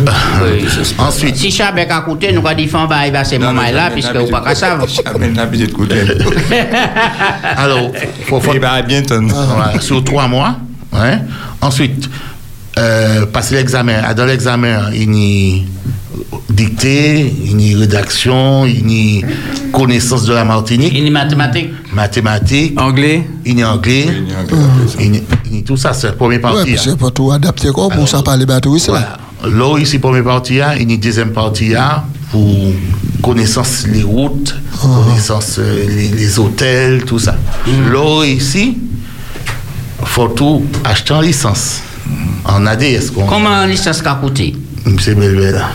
[1.00, 1.36] Ensuite.
[1.38, 4.16] Si Chabek a coûté, nous avons dit fin bah, il va ces moments là, puisque
[4.16, 4.78] vous pas qu'à ça.
[5.06, 6.02] Jamais l'habitude de coûter.
[7.58, 7.92] Alors,
[8.26, 9.02] faut, faut, Il va bien.
[9.10, 10.58] Voilà, sur trois mois.
[11.62, 12.10] Ensuite,
[12.78, 14.02] euh, passer l'examen.
[14.06, 15.64] Ah, Dans l'examen, il y a
[16.50, 19.28] dictée, il y a rédaction, il y a
[19.72, 20.92] connaissance de la Martinique.
[20.94, 21.70] Il y a mathématiques.
[21.94, 22.80] Mathématiques.
[22.80, 23.28] Anglais.
[23.46, 24.08] Il y a anglais.
[25.00, 26.72] Il y a, il y a tout ça, c'est la première partie.
[26.72, 29.18] puis c'est pas tout adapté quoi pour ça parler bateau c'est là.
[29.44, 32.74] Là, ici, première partie, hein, il y a une deuxième partie hein, pour
[33.22, 37.36] connaissance les routes, connaissance euh, les, les hôtels, tout ça.
[37.92, 38.78] Là, ici,
[40.04, 41.82] faut tout acheter en licence,
[42.46, 43.12] en ADS.
[43.30, 44.56] Comment une licence qu'a coûté?
[45.00, 45.70] C'est Belvel, là.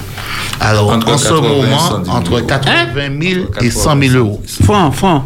[0.61, 2.47] Alors, Entre en ce 80 et moment, 110 000 entre euros.
[2.47, 2.85] 80
[3.21, 4.43] 000 et 100 000 euros.
[4.65, 5.25] Franc, franc.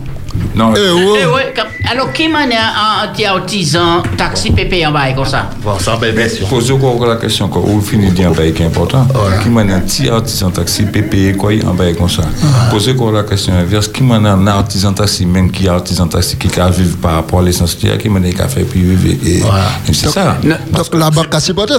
[0.55, 5.25] Non, Eh ouais, comme- alors qui m'a un petit artisan taxi pépé en bas comme
[5.25, 5.49] ça?
[5.63, 6.47] Bon, ça, belle version.
[6.47, 7.63] Posez encore la question, quoi.
[7.65, 9.07] Vous finissez de dire un bail qui est important.
[9.43, 12.23] Qui m'a un petit artisan taxi, PPE, quoi, un bail comme ça?
[12.71, 13.89] Posez encore la question inverse.
[13.89, 17.41] Qui m'a un artisan taxi, même qui est artisan taxi, qui a vivre par rapport
[17.41, 19.15] à l'essentiel, qui m'a un café puis vivre.
[19.25, 20.37] Et, et c'est ça.
[20.43, 21.75] Donc la banque a supporté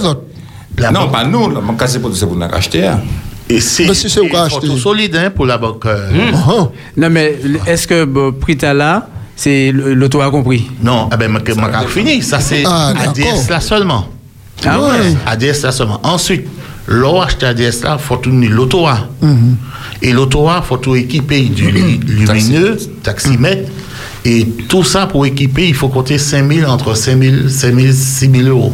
[0.92, 1.50] non, pas nous.
[1.50, 2.90] La banque c'est pour nous acheter.
[3.50, 3.86] Et c'est
[4.78, 5.86] solide hein, pour la banque.
[5.86, 6.70] euh, Uh-huh.
[6.96, 10.68] Non, mais est-ce que bon, Prita là, c'est l'auto a compris?
[10.82, 11.40] Non, ah ben, ma-
[11.88, 12.22] fini.
[12.22, 14.06] Ça, c'est Ah, ADS là seulement.
[14.66, 15.16] Ah ouais.
[15.26, 16.00] ADS là seulement.
[16.02, 16.46] Ensuite,
[16.88, 19.08] l'on achète ADS là, il faut tout l'auto A.
[20.02, 23.70] Et l'auto A, il faut tout équiper du lu- lumineux, taximètre.
[24.30, 27.92] Et tout ça pour équiper, il faut compter 5 000, entre 5 000, 5 000,
[27.94, 28.72] 6 000 euros.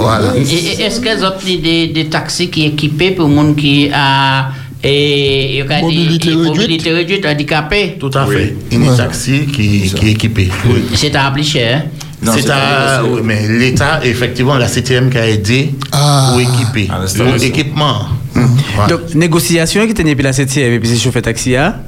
[0.00, 0.34] Voilà.
[0.36, 3.90] Et- et Est-ce qu'ils ont des, des taxis qui sont équipés pour les gens qui
[3.92, 4.48] a
[4.82, 6.46] et, et, Mobilité et- réduite.
[6.56, 7.96] mobilité réduite, handicapé?
[8.00, 8.56] Tout à fait.
[8.72, 10.48] Il y a un taxi qui, qui est équipé.
[10.66, 10.82] Oui.
[10.94, 11.84] C'est un plus cher.
[12.26, 12.32] hein?
[12.34, 16.88] C'est à- oui, mais l'État, effectivement, la CTM qui a aidé pour équiper.
[16.88, 17.24] l'installation.
[17.36, 17.96] Pour équipement.
[18.88, 21.82] Donc, négociation qui tenait puis la 7 et puis c'est chauffeur taxi A,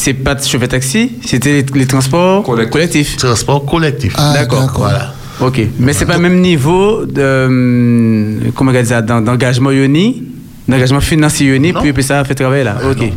[0.00, 3.16] c'est pas de chauffeur taxi, c'était les, les transports collectifs.
[3.16, 4.14] Transport collectif.
[4.16, 4.70] Ah, D'accord.
[4.76, 5.12] Voilà.
[5.40, 5.60] Ok.
[5.80, 10.22] Mais c'est pas le même niveau de, hum, comment on dit ça, d'en- d'engagement yoni,
[10.68, 12.76] d'engagement financier yoni, puis, puis ça fait travailler là.
[12.90, 13.10] Ok.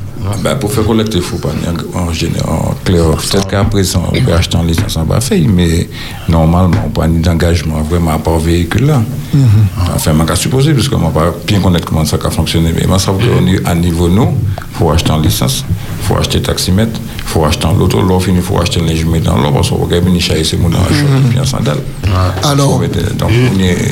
[0.43, 1.49] Ben, pour faire collecter, il faut pas
[1.95, 3.03] en, général, en clair.
[3.17, 5.89] Peut-être qu'à présent, on peut acheter en licence en bas fait, mais
[6.29, 9.01] normalement, on prend d'engagement vraiment à part véhicule là.
[9.95, 12.71] Enfin, je suis supposé, parce que je ne pas bien connaître comment ça a fonctionné,
[12.73, 13.11] mais je sais
[13.63, 15.65] qu'à niveau nous, il faut acheter en licence,
[15.99, 19.17] il faut acheter taximètre, il faut acheter en loto, l'offre, il faut acheter les jumeaux
[19.19, 21.79] dans l'eau, parce qu'on va venir chercher ces mots dans la shop, puis en sandales.
[22.43, 22.79] Alors-
[23.17, 23.91] donc, on est-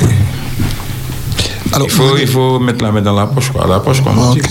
[1.84, 4.40] il, faut, il faut mettre la main dans la poche, quoi, la poche, dit.
[4.40, 4.50] Ok.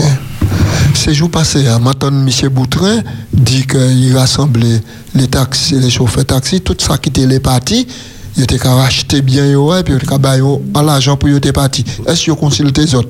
[0.96, 2.50] Ces jours passés, maintenant, M.
[2.50, 3.02] Boutrin
[3.32, 4.82] dit qu'il rassemblait
[5.16, 7.88] les taxis, les chauffeurs taxis, tout ça qui était les partis,
[8.36, 11.86] il était qu'à racheter bien, et puis il était qu'à l'argent pour être parti.
[12.06, 13.10] Est-ce qu'il consulte les autres?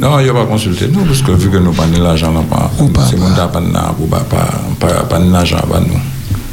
[0.00, 2.32] Non, il n'y a pas consulté nous, parce que vu que nous pas de l'argent,
[2.44, 2.70] pas,
[3.08, 4.46] c'est mon pas de l'argent, pas, pas,
[4.78, 6.00] pas, pas de l'argent à nous.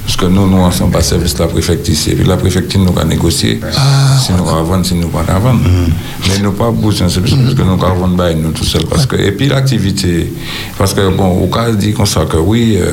[0.10, 2.10] Parce que nous, nous, on sommes pas service de la préfecture ici.
[2.10, 3.60] Et puis la préfecture nous a négocié
[4.20, 5.62] si nous avons vendre, si nous pas vendre.
[6.28, 8.86] Mais nous pas besoin, c'est parce que nous avons vendre nous tout seul.
[8.90, 10.34] Parce que, et puis l'activité,
[10.80, 12.92] parce que bon, au cas dit comme ça que oui, euh,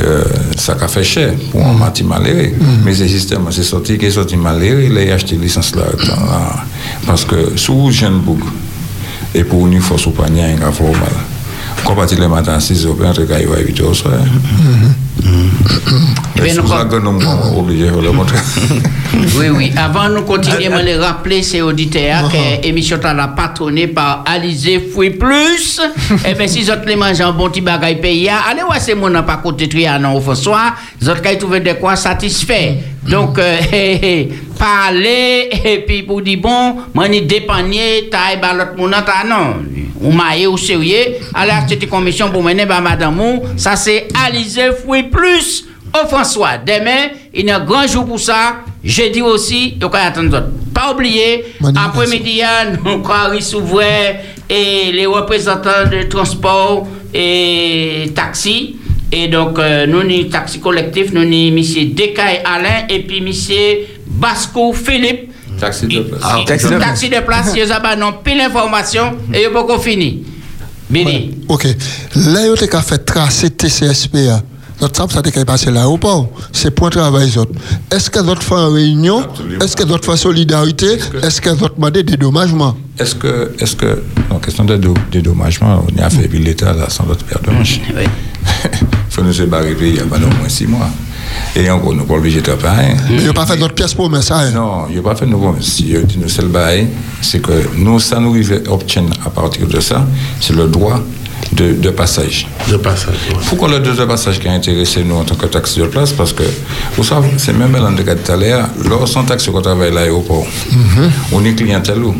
[0.00, 0.24] euh,
[0.56, 2.54] ça a fait cher pour un mati maléré.
[2.86, 6.64] Mais ce système, c'est sorti, qui est sorti maléré, il a acheté licence là, la-
[7.06, 8.40] parce que sous jeune bouc,
[9.34, 11.12] et pour une force au panier, il y a un mal.
[11.84, 14.14] Quand partir le matin à 6 heures, entre cas, il va 8 heures au soir.
[14.14, 15.15] Bien,
[16.36, 18.38] C'est nous pour ça que nous sommes obligés de le montrer.
[19.38, 19.72] Oui, oui.
[19.76, 25.10] Avant nous continuer, je vais rappeler ces auditeurs que l'émission est patronnée par Alizé Fouille
[25.10, 25.80] Plus.
[26.26, 28.92] Et bien, si vous avez les manger un bon petit bagage pays, allez voir ces
[28.94, 30.74] gens pas côté Trianon au François.
[31.00, 32.78] Vous avez trouvé de quoi satisfait.
[33.08, 34.28] Donc, euh, hé, hé,
[34.58, 39.56] parler, et puis pour dire bon, moi, ni dépanner, taille, bah, l'autre monde, ta non.
[40.00, 43.20] Ou maillé ou sérieux, allez acheter une commission pour mener, bah, madame,
[43.56, 45.66] ça c'est Alizé Fouille Plus.
[45.94, 48.56] Oh François, demain, il y a un grand jour pour ça.
[48.84, 50.48] Jeudi aussi, il faut attendre d'autres.
[50.74, 52.42] Pas oublier, après-midi,
[52.84, 54.16] nous avons s'ouvrir
[54.48, 58.76] et les représentants de transport et taxi.
[59.12, 63.86] Et donc, euh, nous, ni taxi collectif, nous, ni monsieur Dekay Alain et puis monsieur
[64.06, 65.32] Basco Philippe.
[65.60, 66.20] Taxi de place.
[66.22, 70.24] Ah, taxi, de taxi de place, ils ont pile d'informations et ils ont fini.
[70.90, 71.30] Béni.
[71.48, 71.64] Ok.
[71.64, 71.72] Là,
[72.14, 74.42] vous avez fait tracer TCSPA.
[74.80, 76.28] Notre sable, ça a passé à l'aéroport.
[76.52, 77.32] C'est point de travail.
[77.38, 77.52] autres.
[77.90, 79.24] Est-ce que d'autres font une réunion
[79.62, 82.76] Est-ce que d'autres font solidarité Est-ce que d'autres demandent des dédommagements?
[82.98, 87.06] Est-ce que, est-ce que, en question de dé- dédommagement, on a fait l'État là sans
[87.06, 87.50] notre paire de
[89.16, 89.16] manches.
[89.16, 90.88] Il faut nous séparer il y a pas au moins six mois.
[91.54, 92.96] Et encore, nous pas obligés de faire rien.
[93.08, 94.38] Mais il n'y a pas fait d'autres pièces pour ça.
[94.38, 94.50] hein?
[94.52, 95.56] Non, il n'y a pas fait de nouveau.
[95.60, 96.88] Si nous, c'est le bail,
[97.20, 98.62] c'est que nous, ça nous arrive
[99.24, 100.06] à partir de ça,
[100.40, 101.00] c'est le droit
[101.52, 102.46] de, de passage.
[102.70, 103.14] De passage,
[103.48, 106.12] Pourquoi le droit de passage qui a intéressé nous en tant que taxi de place
[106.12, 106.42] Parce que,
[106.96, 109.88] vous savez, c'est même dans le cas de tout à l'heure, lorsqu'on taxi qu'on travaille
[109.88, 110.46] à l'aéroport,
[111.32, 112.14] on est clientèle où?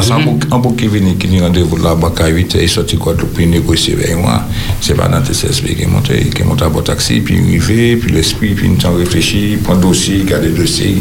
[0.00, 2.96] Parce qu'un un bouc qui vient qui nous rendez-vous là-bas à 8 et il sorti
[2.96, 4.42] quoi de puis négocier avec moi.
[4.80, 7.60] C'est pas dans TCSP qui est monté qui est monté à bon taxi puis il
[7.60, 10.96] arrivé puis l'esprit puis nous avons réfléchi prend dossier garder dossier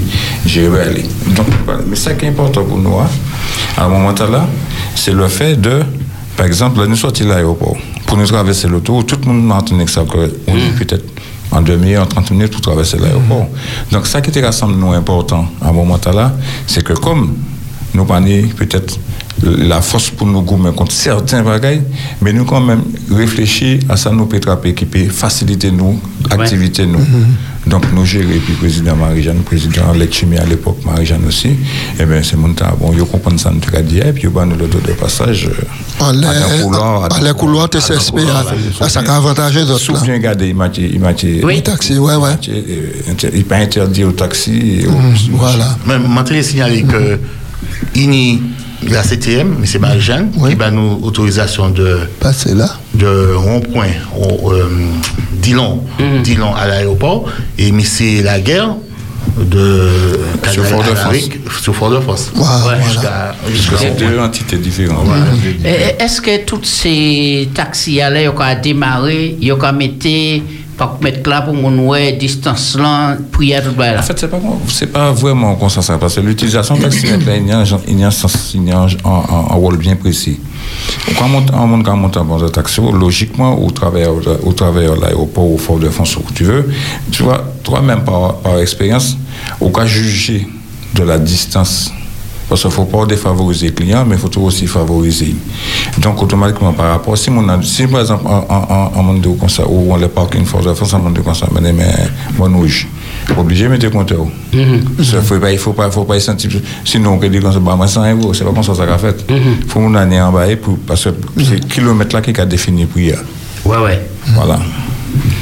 [0.45, 1.05] j'ai aller
[1.35, 1.47] donc
[1.87, 3.07] mais ça qui est important pour nous hein,
[3.77, 4.47] à un moment là
[4.95, 5.81] c'est le fait de
[6.39, 9.55] par exemple, là, nous sortis de l'aéroport pour nous traverser l'autoroute, tout le monde m'a
[9.55, 11.03] entendu que ça, est peut-être
[11.51, 13.47] en demi-heure, 30 minutes pour traverser l'aéroport.
[13.91, 16.33] Donc, ça qui était rassemble nous important à ce moment-là,
[16.65, 17.35] c'est que comme
[17.93, 18.99] nous prenons peut-être
[19.43, 21.81] la force pour nous gouverner contre certains bagailles,
[22.21, 24.39] mais nous quand même réfléchir à ça nous peut
[24.73, 25.99] qui peut faciliter nous,
[26.29, 26.99] activité nous.
[27.67, 31.49] Donc nous gérer, puis président Marie-Jeanne, président Lechimi à l'époque, Marie-Jeanne aussi,
[31.99, 34.29] et bien c'est mon temps, bon, ils comprennent ça nous a dit, et puis ils
[34.45, 35.47] nous le dos de passage.
[35.49, 38.17] euh, En à l'air, un couloir, à en l'air couloir TCSP,
[38.81, 40.03] à- à ça a avantagé d'autres.
[40.03, 41.61] Bien gardé, il m'a dit, il m'a dit, Oui.
[41.61, 42.31] Taxi, ouais, ouais.
[43.33, 44.85] Il pas interdit au taxi.
[44.87, 45.77] au- Voilà.
[45.85, 47.19] Mais maintenant, signaler que
[48.03, 48.41] INI,
[48.87, 52.69] la CTM, mais c'est Marie-Jeanne, qui va nous autorisation de, Passer là.
[52.93, 54.69] de rond-point au euh,
[55.33, 55.83] Dillon,
[56.23, 57.25] Dillon à l'aéroport,
[57.57, 58.75] et mais c'est la guerre
[59.37, 59.89] de
[60.51, 60.99] Sur Canal Fort-de-France.
[61.05, 62.31] Alaric, sur Fort-de-France.
[62.35, 65.07] Ouais, Jusqu'à- Parce que jusqu'à- c'est deux entités différentes.
[65.65, 69.93] Et Est-ce que tous ces taxis ont démarré, ils ont mis
[70.87, 73.99] pour mettre là pour mon ouais distance là, prière tout là.
[73.99, 74.39] En fait, c'est pas,
[74.99, 76.89] pas vraiment ça, parce que l'utilisation de là,
[77.87, 80.39] il y a, un rôle bien précis.
[81.17, 84.09] Quand on monte, en bord de taxi, logiquement, au travers,
[84.43, 86.69] au travers de l'aéroport, au fort de France, où tu veux,
[87.11, 89.17] tu vois, toi-même, par, par expérience,
[89.59, 90.47] au cas juger
[90.95, 91.91] de la distance
[92.49, 95.35] parce qu'il ne faut pas défavoriser le client, mais il faut aussi favoriser.
[95.99, 99.47] Donc, automatiquement, par rapport, si, mon, si par exemple, en, en, en monde de comme
[99.49, 101.71] ça, ou on le parking force de France, en monde de comme ça, mais,
[102.37, 102.87] mon rouge,
[103.37, 104.25] obligé de mettre le compteur.
[104.51, 106.49] Pas, il ne faut pas, faut pas y sentir.
[106.83, 109.25] Sinon, on peut dire bah, moi, 100 euros, c'est pas comme ça ça qu'a fait.
[109.29, 110.45] Il faut mon année en bas,
[110.87, 113.19] parce que c'est le kilomètre là qui a défini pour hier.
[113.63, 114.01] Ouais, ouais.
[114.33, 114.59] Voilà.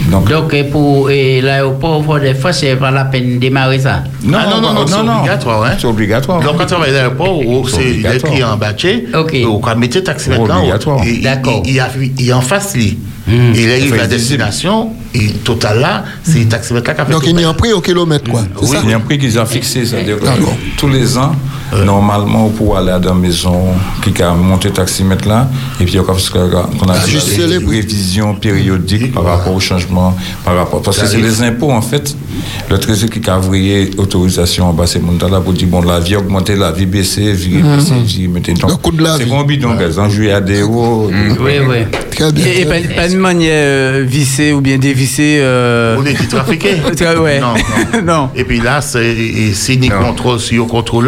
[0.10, 4.04] Donc, Donc, et pour l'aéroport Fort de France, c'est pas la peine de démarrer ça.
[4.24, 5.64] Non, ah non, non, non, c'est obligatoire.
[5.64, 5.72] Hein?
[5.80, 6.40] C'est obligatoire.
[6.42, 8.32] Donc, quand tu vas à l'aéroport, C'est obligatoire.
[8.34, 10.60] écrit en bâché, on va mettre taxi maintenant.
[10.60, 11.02] obligatoire.
[11.06, 12.98] Il, y a- il y a en face, lui.
[13.30, 17.06] Et il arrive Enfin, à destination, et total là, c'est le taximètre là qui a
[17.06, 18.44] fait Donc il y a un prix au kilomètre, quoi.
[18.62, 20.18] Oui, ça il y a un prix qu'ils ont fixé, c'est-à-dire
[20.78, 21.36] tous les ans,
[21.84, 25.50] normalement, pour aller à la maison, qui a monté taximètre là,
[25.80, 26.04] et puis y a
[27.48, 30.16] des révisions périodiques par rapport au changement,
[30.46, 30.82] par rapport.
[30.82, 32.16] Parce que c'est les impôts, en fait,
[32.70, 36.00] le trésor qui a ouvrier autorisation en bas, c'est mon là pour dire, bon, la
[36.00, 37.76] vie a augmenté, la vie baissé, vie Mhm.
[37.78, 38.72] baissé, vie mettez donc.
[39.18, 41.10] C'est bon bidon, gars, en juillet à des euros.
[41.40, 41.78] Oui, oui.
[42.12, 42.46] Très bien.
[42.46, 45.38] Et, et pas, pas de manière euh, vissée ou bien dévissée.
[45.40, 45.98] Euh...
[46.00, 46.76] On est dit trafiqué.
[47.22, 47.40] ouais.
[47.40, 47.54] Non,
[48.06, 48.30] non.
[48.36, 51.08] Et puis là, c'est ni contrôle, si on contrôle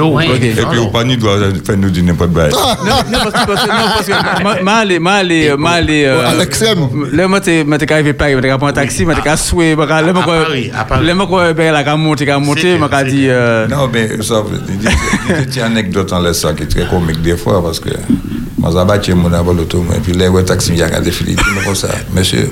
[0.57, 2.47] Et puis, au panier doit faire nous dire n'importe quoi.
[2.49, 5.23] non, non, parce que, ma- ma ma
[5.57, 6.87] ma euh, À l'extrême.
[7.11, 10.25] Là, moi, t'es, arrivé Paris, t'es un taxi, t'es souhait, moi, là, moi,
[11.01, 13.27] là, moi, ben, là, monter, quand monter, moi, quand dit,
[13.69, 17.37] Non, mais ça, il y a une anecdote en laissant qui est très comique des
[17.37, 17.89] fois parce que
[18.57, 21.01] moi, j'ai battu mon avant l'auto, et puis les ouais, taxi, il y a un
[21.01, 21.87] défilé, tout le comme ça.
[22.13, 22.49] Monsieur,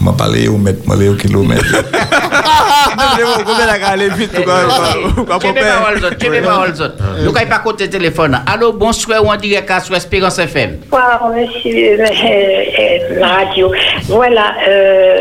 [0.00, 1.64] m'a parlé au mètre, m'a parlé au kilomètre.
[3.12, 4.54] non, mais bon, combien la aller vite, ou quoi,
[5.18, 5.82] ou quoi, Tu pour peux faire.
[5.82, 6.94] pas autres, tu peux pas autres.
[7.24, 8.40] Nous, quand pas côté téléphone.
[8.46, 10.78] Allô, bonsoir, ou en direct à sur Espérance FM.
[10.90, 13.72] Bonsoir, monsieur euh, la radio.
[14.08, 15.16] Voilà, euh,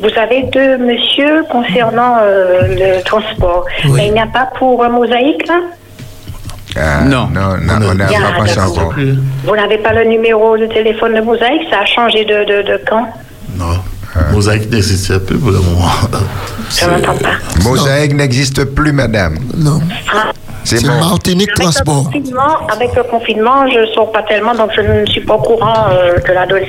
[0.00, 3.64] vous avez deux monsieur concernant euh, le transport.
[3.94, 5.60] Mais il n'y a pas pour Mosaïque, là?
[7.04, 7.28] Non.
[7.32, 8.78] Non, non, on n'a a pas d'accord.
[8.78, 8.94] encore.
[9.44, 11.68] Vous n'avez pas le numéro de téléphone de Mosaïque?
[11.70, 13.06] Ça a changé de, de, de quand
[14.32, 15.88] Mosaïque n'existe plus pour le moment.
[16.70, 17.62] Je n'entends pas.
[17.62, 19.38] Mosaïque n'existe plus, madame.
[19.56, 19.80] Non.
[20.12, 20.32] Ah,
[20.64, 22.04] C'est Martinique Avec le, Transport.
[22.04, 25.42] confinement, avec le confinement, je ne sors pas tellement, donc je ne suis pas au
[25.42, 26.62] courant euh, de la donne.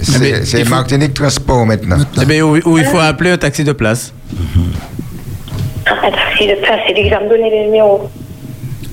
[0.00, 1.98] C'est c'est Martinique Transport maintenant.
[2.20, 4.12] Eh bien, où, où il faut appeler un taxi de place.
[5.86, 8.08] Un taxi de place, c'est l'examen donner les numéros.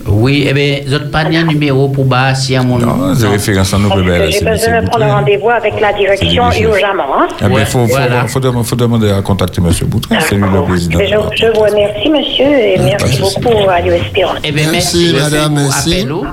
[0.08, 3.28] Oui, eh bien, vous n'avez pas de numéro pour bas si à mon Non, c'est
[3.28, 4.32] référence à nous, bébé.
[4.32, 7.20] c'est- besoin c'est de prendre rendez-vous avec la direction urgemment.
[7.20, 7.28] Hein.
[7.40, 8.28] Ben, Ouais, faut, faut, voilà.
[8.28, 9.72] faut, demander, faut demander à contacter M.
[9.88, 11.00] Boutrin, c'est lui le président.
[11.00, 11.06] Je,
[11.38, 14.38] je vous remercie, monsieur, et merci beaucoup à l'Espérance.
[14.44, 16.08] Eh bien, Merci, merci, madame, merci.
[16.12, 16.24] oh.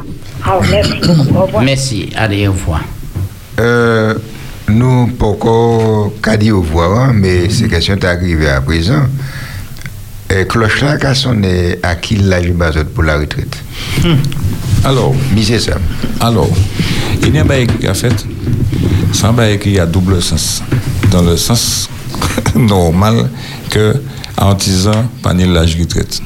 [0.47, 1.36] Ah, merci beaucoup.
[1.39, 1.62] Au revoir.
[1.62, 2.81] Merci, allez, au revoir.
[3.61, 4.15] Euh,
[4.69, 9.03] nous, pourquoi qu'a dit au revoir, hein, mais ces questions sont arrivées à présent.
[10.31, 13.57] Et cloche là, qu'a sonné à qui l'âge bas pour la retraite
[14.85, 15.73] Alors, Misez ça.
[16.21, 16.51] alors,
[17.23, 18.27] il y a bail qui a fait,
[19.13, 20.63] c'est un bail qui a double sens.
[21.11, 21.89] Dans le sens
[22.55, 23.31] normal
[23.71, 23.95] que
[24.37, 26.21] artisan, pas ni l'âge retraite.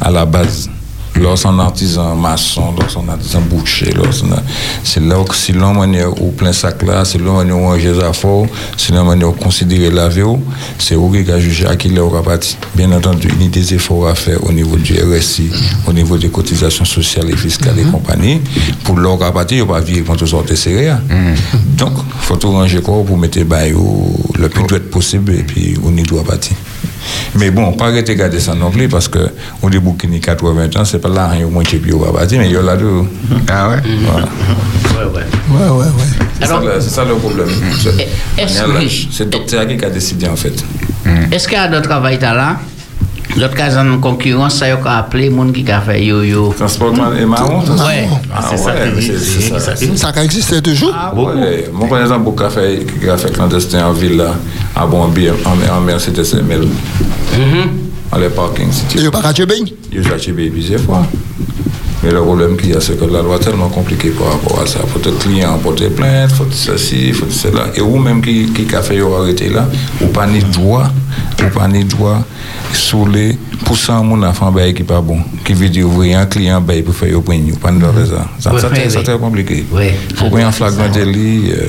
[0.00, 0.70] À la base.
[1.20, 4.30] Lorsqu'on artisan maçon, lorsqu'on artisan boucher, lorsqu'on
[4.82, 7.72] c'est là où si l'on manière au plein sac là, c'est là où on
[8.02, 8.46] affaires,
[8.76, 10.22] c'est là où on considérer la vie,
[10.78, 12.56] c'est où qui a jugé à qui il aura parti.
[12.74, 15.50] Bien entendu, il y a des efforts à faire au niveau du RSI,
[15.86, 18.40] au niveau des cotisations sociales et fiscales et compagnie.
[18.82, 21.02] Pour leur parti, il n'y a pas vivre quand on sort de céréales.
[21.78, 26.02] Donc, il faut tout ranger pour mettre le plus vite possible et puis on y
[26.02, 26.56] doit partir.
[27.36, 29.18] Mais bon, pas arrêter de garder ça non plus parce que
[29.62, 32.46] on dit bouquin 80 ans, c'est pas là rien au moins qui va partir, mais
[32.46, 33.02] il y a là deux.
[33.48, 33.76] Ah ouais?
[34.10, 34.26] Voilà.
[34.26, 35.22] Ouais, ouais.
[35.50, 36.26] Ouais, ouais, ouais.
[36.40, 37.48] C'est ça, le- c'est ça le problème.
[39.10, 40.54] C'est le docteur qui a décidé en fait.
[41.32, 42.56] Est-ce qu'il y a d'autres travail là?
[43.36, 46.04] Là D'autres cas en concurrence, ça y a qu'à appeler les gens qui a fait
[46.04, 46.54] yo-yo.
[46.56, 48.08] Transportement et marron Ouais.
[48.34, 49.76] Ah, c'est ça qui- mais c'est- ça.
[49.96, 51.68] Ça a existé toujours Ah ouais.
[51.72, 54.34] Moi, par exemple, beaucoup café, café clandestin en ville, là,
[54.76, 56.66] à Bonbir, en, en Mercedes ML,
[58.12, 58.68] dans les parkings.
[58.68, 59.56] Et il n'y a pas qu'à tuer bien.
[59.92, 61.02] Il y a déjà plusieurs fois.
[62.04, 64.60] Mais le problème qu'il y a, c'est que la loi est tellement compliquée par rapport
[64.60, 64.80] à ça.
[64.84, 67.68] Il faut que le client porter plainte, il faut ceci, il faut cela.
[67.74, 69.66] Et vous même qui, qui a fait arrêter là,
[70.02, 70.88] ou pas ni droit,
[71.40, 72.22] ou pas ni droit,
[72.74, 75.18] sous les poussant mon enfant bail qui pas bon.
[75.46, 78.26] Qui veut dire ouvrir un client bail pour faire ou pas de ça.
[78.38, 79.64] Ça, ça, très compliqué.
[80.10, 81.52] Il faut prendre un flagrant délit.
[81.52, 81.66] euh,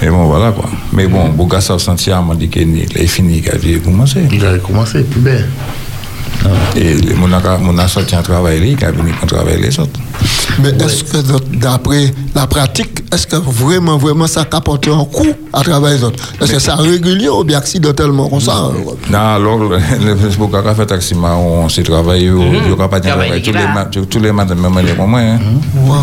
[0.00, 0.70] et bon, voilà quoi.
[0.92, 4.20] Mais bon, Bouga ça senti à m'a dit qu'il est fini, qu'il avait commencé.
[4.32, 5.48] Il a commencé, plus belle.
[6.76, 9.58] Et les- mon a mon a sorti un travail, lui, qui a venu pour travailler
[9.58, 9.98] les autres.
[10.62, 11.18] Mais est-ce que
[11.56, 16.32] d'après la pratique, est-ce que vraiment, vraiment ça apporte un coup à travers les autres?
[16.40, 18.70] Est-ce que ça régulier ou bien accidentellement comme ça?
[19.10, 19.60] Non, alors,
[20.50, 23.42] qui a fait taxi on s'est travaillé, il n'y aura pas de Travail travail.
[23.42, 23.88] Tous les, là.
[24.20, 25.20] les matins, même pour moi.
[25.20, 25.38] hein.
[25.86, 25.94] Wow.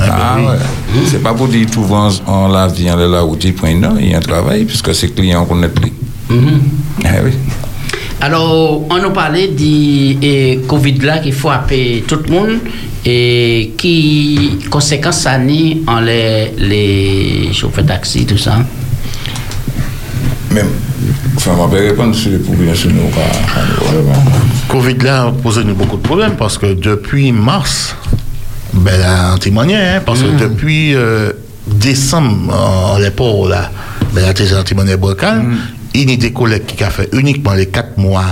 [0.00, 0.58] Ah ouais.
[1.10, 1.82] C'est pas pour dire tout
[2.26, 4.94] en la vie, en la route, il prend, non, il y a un travail, puisque
[4.94, 5.92] c'est client qu'on est plus.
[7.04, 7.32] Ah oui.
[8.24, 10.16] Alors, on nous parlait du
[10.68, 12.58] Covid là qu'il faut appeler tout le monde
[13.04, 18.58] et qui conséquences ça ni en les, les chauffeurs taxi, tout ça.
[20.52, 20.68] Même,
[21.34, 23.10] enfin, on va répondre sur les problèmes sur nous.
[24.68, 27.96] Covid là a posé nous beaucoup de problèmes parce que depuis mars,
[28.72, 31.32] ben on témoignait, hein, parce que depuis euh,
[31.66, 33.72] décembre, en l'époque là,
[34.14, 35.42] ben t'es en témoignait Bocal,
[35.94, 38.24] il y a des collègues qui ont fait uniquement les 4 mois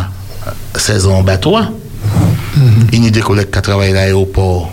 [0.46, 1.56] euh, saison bateau.
[2.92, 4.72] Il y a des collègues qui ont travaillé à l'aéroport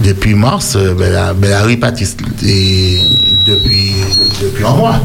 [0.00, 2.16] depuis mars, euh, ben la, ben la depuis,
[4.42, 5.00] depuis un mois.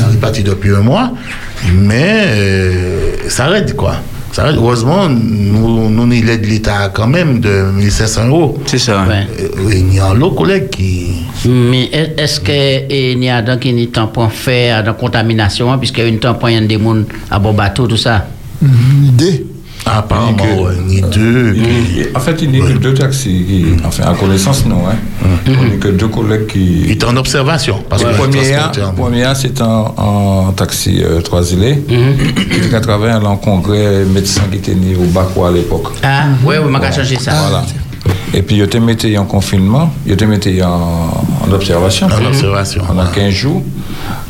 [0.00, 1.12] La répartie depuis un mois,
[1.74, 3.96] mais euh, ça arrête quoi.
[4.36, 4.52] Ça.
[4.52, 8.58] Heureusement, nous, nous, il l'aide de l'État quand même de 1500 euros.
[8.66, 9.06] C'est ça.
[9.08, 9.26] Ouais.
[9.40, 11.06] Euh, Il y a un autre collègue qui.
[11.48, 16.06] Mais est- est-ce qu'il y a donc une tampon fait dans contamination, hein, puisqu'il y
[16.06, 16.96] a une tampon, il y a des gens
[17.30, 18.26] à bon bateau, tout ça?
[18.60, 19.46] Une idée
[19.86, 21.54] Apparemment, ouais, ni deux.
[21.54, 24.82] Il- En fait, il n'y a que deux taxis, qui, enfin, à connaissance, non.
[24.88, 25.26] Hein.
[25.46, 26.82] Il n'y a que deux collègues qui.
[26.86, 27.82] Il est en observation.
[27.88, 28.16] Parce Le que en-
[28.92, 31.82] premier c'est en, en taxi euh, trois îlets.
[31.88, 35.88] Il a travaillé à un congrès médecin qui était né au Baco à l'époque.
[36.02, 37.32] Ah, oui, oui, on va changer ça.
[37.32, 37.64] Voilà.
[38.38, 42.06] Et puis, il était mis en confinement, il était mis en, en observation.
[42.06, 43.62] En observation, Pendant 15 jours.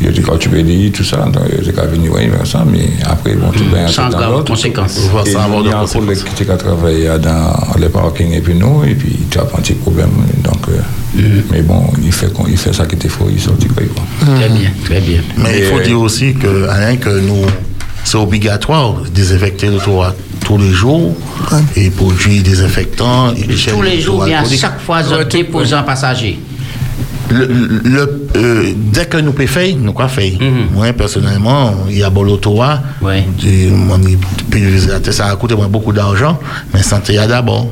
[0.00, 2.46] Il était quand tu veux dire tout ça, donc il était qu'à venir, oui, mais
[2.46, 4.52] ça, mais après, bon, tout bien, Sans grave l'autre.
[4.52, 4.98] conséquence.
[5.26, 6.04] Et ça avoir il y de a un conséquences.
[6.06, 9.42] collègue qui était qu'à travailler dans les parkings et puis nous, et puis tu as
[9.42, 10.10] un petit problème.
[10.44, 13.82] Donc, euh, mais bon, il fait, il fait ça qui était faux, il sortit quoi.
[13.94, 14.34] quoi.
[14.36, 15.20] Très bien, très bien.
[15.38, 17.44] Mais il faut dire aussi que, Alain, que nous,
[18.04, 20.14] c'est obligatoire de désinfecter le toit
[20.46, 21.12] tous les jours
[21.74, 23.32] et produits désinfectants.
[23.72, 25.02] Tous les jours, bien chaque fois,
[25.74, 26.38] un passager.
[27.28, 27.44] le,
[27.82, 30.30] le- euh, dès que nous pouvons faire, nous quoi faire.
[30.72, 32.80] Moi, personnellement, il y a Bolotoa.
[34.48, 36.38] pulvérisateur, Ça a coûté moi beaucoup d'argent,
[36.72, 37.66] mais santé il y a d'abord.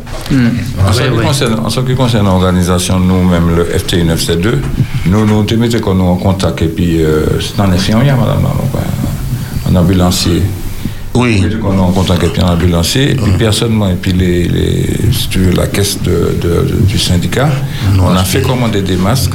[0.84, 4.54] En, ce qui concerne, en ce qui concerne l'organisation, nous-mêmes, le FTI 9C2,
[5.06, 8.42] nous nous te mettons qu'on nous en contact et puis euh, c'est en infirmière, madame,
[8.42, 10.42] là, donc, ouais, en ambulancier.
[11.16, 11.40] Oui.
[11.62, 14.86] On est en contact et puis en ambulancier, et puis personnellement, et puis les, les,
[15.12, 17.48] si tu veux, la caisse de, de- de- du syndicat,
[18.00, 19.30] on a fait commander des masques.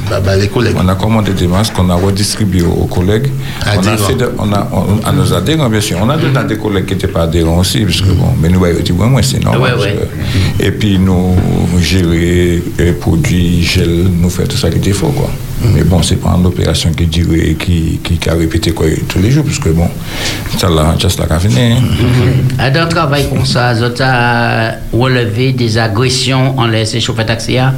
[0.78, 3.28] On a commandé des masques qu'on a redistribués aux collègues.
[3.78, 5.96] On a fait de- on a, on- à nos adhérents, bien sûr.
[6.02, 8.58] On a dedans des collègues qui n'étaient pas adhérents aussi, parce que bon, mais nous,
[8.60, 9.74] ouais, tu vois, moi, c'est normal.
[9.76, 9.98] Ouais, ouais.
[10.58, 11.34] que- et puis nous
[11.80, 15.30] gérer les produits, gel, nous faire tout ça qui était faux, quoi.
[15.62, 18.86] Mais bon, c'est pas une opération qui dure et qui, qui, qui a répété quoi,
[19.08, 19.88] tous les jours, parce que bon,
[20.56, 21.76] ça là, juste là, qu'à venir.
[21.76, 21.82] hein.
[22.58, 27.58] À dans un travail comme ça, vous avez relevé des agressions en laissé chauffer taxi
[27.58, 27.74] à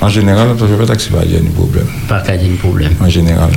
[0.00, 1.86] En général, je ne taxi pas, il y a un problème.
[2.08, 2.92] Pas qu'il y a un problème.
[3.00, 3.50] En général.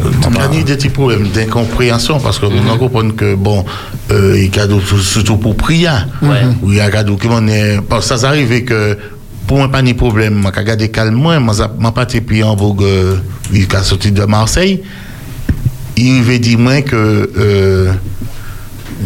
[0.52, 3.66] Il y a des petits problèmes d'incompréhension parce que nous comprenons que, bon,
[4.12, 4.68] il y a
[5.02, 5.90] surtout pour prier.
[6.22, 6.44] Ouais.
[6.62, 6.90] Ou il y a
[7.30, 7.80] m'en est.
[7.82, 8.98] Parce que ça arrive que
[9.52, 10.50] pour moi, pas de problème.
[10.56, 13.18] Je regarde calme, moi, je suis parti puis en vogue, euh,
[13.52, 14.82] il est sorti de Marseille.
[15.98, 17.92] Il veut dire moi que euh,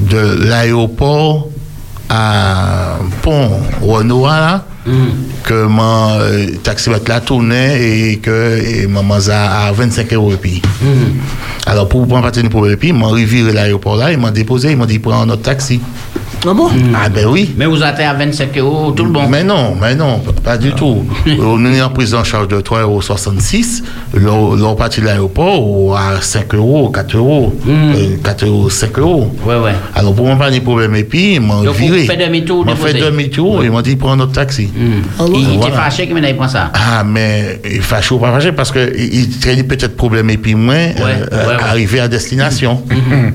[0.08, 1.50] de l'aéroport
[2.12, 3.50] à Pont
[3.82, 4.66] Renoir, là,
[5.46, 10.32] que mon euh, taxi va la tournée et que et maman a à 25 euros
[10.32, 10.62] et puis.
[11.66, 14.70] Alors pour prendre partir pour le pays, ils m'ont reviré l'aéroport là, ils m'ont déposé,
[14.70, 15.82] ils m'ont dit prends notre taxi.
[16.48, 17.54] Ah bon Ah ben oui.
[17.58, 19.28] Mais vous êtes à 25 euros, tout le bon.
[19.28, 21.04] Mais non, mais non, pas du tout.
[21.40, 23.82] On est en prise en charge de 3,66
[24.24, 24.56] euros.
[24.56, 29.32] L'on parti de l'aéroport ou à 5 euros, 4 euros, euh, 4 euros, 5 euros.
[29.46, 29.72] Ouais, ouais.
[29.96, 30.96] Alors pour moi, pas de problème.
[30.96, 32.06] Et puis, ils m'ont viré.
[32.06, 34.70] faites demi-tour, Ils m'ont fait demi-tour, ils m'ont dit prends notre taxi.
[34.76, 35.76] Il était Voilà.
[35.76, 36.72] fâché que maintenant il prend ça.
[36.74, 40.74] Ah, mais il fâché ou pas fâché parce qu'il traînait peut-être problème et puis moi,
[40.76, 41.64] euh, euh, ouais, ouais.
[41.64, 42.82] arriver à destination.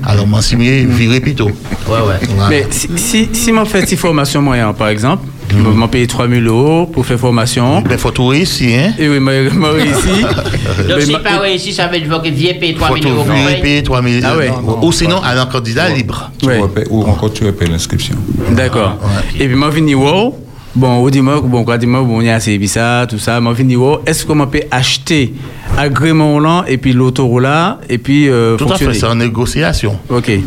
[0.05, 1.47] Alors, moi, si mieux virer plutôt.
[1.87, 2.27] Ouais, ouais.
[2.49, 5.23] Mais si, si, si m'en fait une formation moyen, par exemple,
[5.53, 7.83] m'en paye 3000 euros pour faire formation.
[7.87, 8.91] Mais faut tout réussir, hein?
[8.97, 9.33] Et oui, moi
[9.71, 10.21] réussi.
[10.89, 13.47] Donc, si pas réussi, ça veut dire que vieux paye 3 000 euros pour Faut
[13.47, 13.61] payer.
[13.61, 14.49] payer 3 000 Ah ouais.
[14.81, 16.31] Ou, ou sinon, à un candidat libre.
[16.39, 18.15] Tu repaies- ou encore tu repayes l'inscription.
[18.51, 18.97] D'accord.
[19.39, 20.37] Et puis, moi, venu wow.
[20.73, 23.41] Bon, au dimanche, bon, quoi, dimanche, bon, il y a assez ça, tout ça.
[23.41, 23.99] Moi, venu wow.
[24.05, 25.33] Est-ce qu'on peut acheter
[25.77, 28.93] agrément là, et puis l'autoroulant, et puis euh, Tout à fait, fonctionner?
[28.93, 29.97] c'est en négociation.
[30.09, 30.27] Ok.
[30.29, 30.39] Ouais.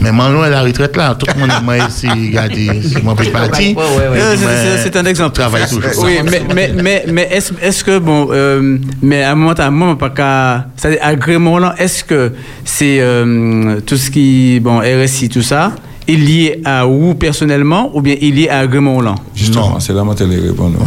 [0.00, 3.14] Mais maintenant, à la retraite là, tout le monde est moi ici, regardez, si moi
[3.20, 3.74] je parti.
[3.74, 5.34] C'est- c'est- C'est un exemple.
[5.34, 5.82] Travaille toujours.
[6.04, 9.66] Oui, mais, mais, mais, mais est-ce est que, bon, euh, mais à un moment, à
[9.66, 10.66] un moment, pas qu'à.
[10.76, 12.32] C'est-à-dire, agrément là, est-ce que
[12.64, 15.72] c'est euh, tout ce qui, bon, RSI, tout ça,
[16.06, 19.92] est lié à vous personnellement, ou bien il est lié à agrément là Justement, c'est
[19.92, 20.78] là que je les répondre.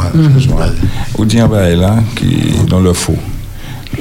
[1.18, 3.18] Ou dit bail là, qui dans le faux.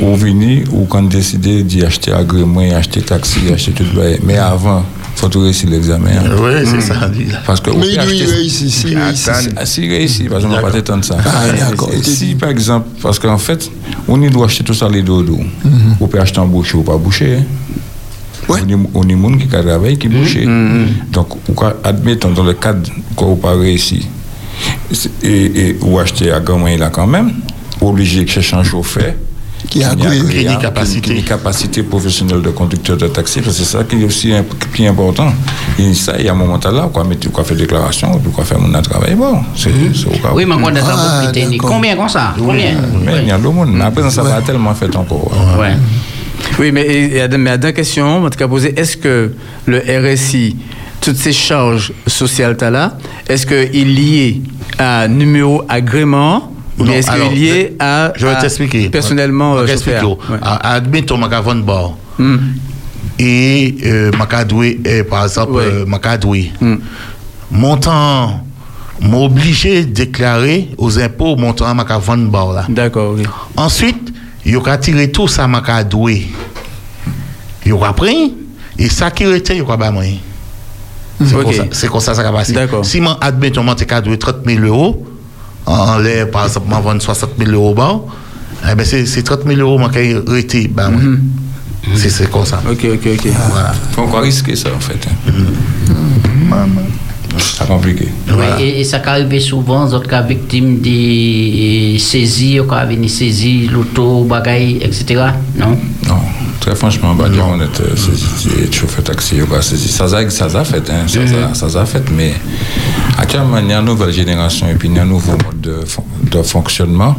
[0.00, 4.20] Ou venir, ou quand décider d'y acheter agrément, acheter taxi, acheter tout le bail.
[4.22, 4.84] Mais avant,
[5.20, 6.10] faut tout réussir l'examen.
[6.18, 6.30] hein.
[6.40, 7.38] Oui, c'est ça, dit là.
[7.46, 9.30] Parce que Mais il réussir, s'il réussit.
[9.56, 11.16] Ah, S'il réussit, parce qu'on ne va pas t'étendre ça.
[11.24, 11.42] Ah,
[12.02, 13.70] Si, par exemple, parce qu'en fait,
[14.08, 15.38] on y doit acheter tout ça les dodo.
[16.00, 17.36] On peut acheter en boucher ou pas boucher.
[17.38, 17.44] hein.
[18.48, 20.48] On y- On des gens qui travaillent qui boucher.
[21.12, 24.08] Donc, ou quoi, admettons, dans le cadre qu'on n'a pas réussi,
[25.22, 25.28] et,
[25.68, 27.32] et, ou acheter à grand là quand même,
[27.80, 29.12] obligé de chercher un chauffeur.
[29.68, 31.10] Qui a a- a- Qui a capacité.
[31.12, 34.32] a une capacité professionnelle de conducteur de taxi, parce que c'est ça qui est aussi
[34.32, 35.32] un- plus important.
[35.78, 38.30] Et ça, il y a un moment là, quoi, mais tu quoi faire déclaration, tu
[38.30, 40.36] quoi faire mon travail, bon, c'est c'est au cas où.
[40.36, 41.62] Oui, mais on a Ah, beaucoup technique.
[41.62, 42.34] Combien comme ça?
[42.38, 42.74] Combien?
[43.04, 43.70] Mais il y a le monde.
[43.72, 45.30] Mais après, ça va tellement fait encore.
[45.58, 45.74] Ouais.
[46.58, 49.32] Oui, mais, Adam, mais à deux questions, en tout cas posée, est-ce que
[49.66, 50.56] le RSI,
[51.00, 52.96] toutes ces charges sociales là,
[53.28, 54.42] est-ce qu'il est lié
[54.78, 58.88] à numéro agrément ou bien est-ce qu'il alors, est lié à, Je vais t'expliquer.
[58.88, 59.66] personnellement Je vais
[60.42, 61.92] Admettons, je vais bar.
[63.18, 64.10] Et je
[64.86, 65.60] euh, par exemple,
[66.20, 66.52] je.
[67.50, 68.44] Montant,
[69.00, 72.64] m'obligé de déclarer aux impôts montant vais vendre bar là.
[72.68, 73.22] D'accord, oui.
[73.56, 74.12] Ensuite,
[74.44, 76.26] il va tirer tout ça vais douer.
[77.66, 78.30] Il va prendre
[78.78, 79.92] et ça qui retient, il va pas.
[81.22, 82.52] C'est comme ça- comme ça va passer.
[82.54, 82.84] D'accord.
[82.84, 85.06] Si moi, admettons, moi, tu as doué 30 000 euros,
[85.66, 88.00] en l'air, par exemple, vendre 60 000 euros, bar,
[88.70, 90.66] eh ben, c'est c'est 30 000 euros moi, qui retient.
[90.70, 91.00] bah, moi.
[91.96, 92.60] C'est c'est comme ça.
[92.70, 93.28] Ok, ok, ok.
[93.50, 93.72] Voilà.
[93.92, 95.00] faut encore risquer ça, en fait.
[95.08, 96.66] hein.
[97.38, 98.08] C'est compliqué.
[98.28, 103.70] Oui, et, et ça peut arriver souvent, les cas victimes des saisies, quand venir saisir
[103.72, 105.04] l'auto, bagaille, etc.
[105.56, 105.78] Non?
[106.08, 106.18] Non,
[106.60, 111.20] très franchement, bah, dire honnête, c'est- chauffeur taxi, ça ça ça a fait, hein, ça
[111.20, 111.54] Mhm.
[111.54, 112.34] ça ça a fait, mais
[113.18, 115.60] actuellement, il y a une nouvelle génération et puis il y a un nouveau mode
[115.60, 115.76] de,
[116.30, 117.16] de fonctionnement?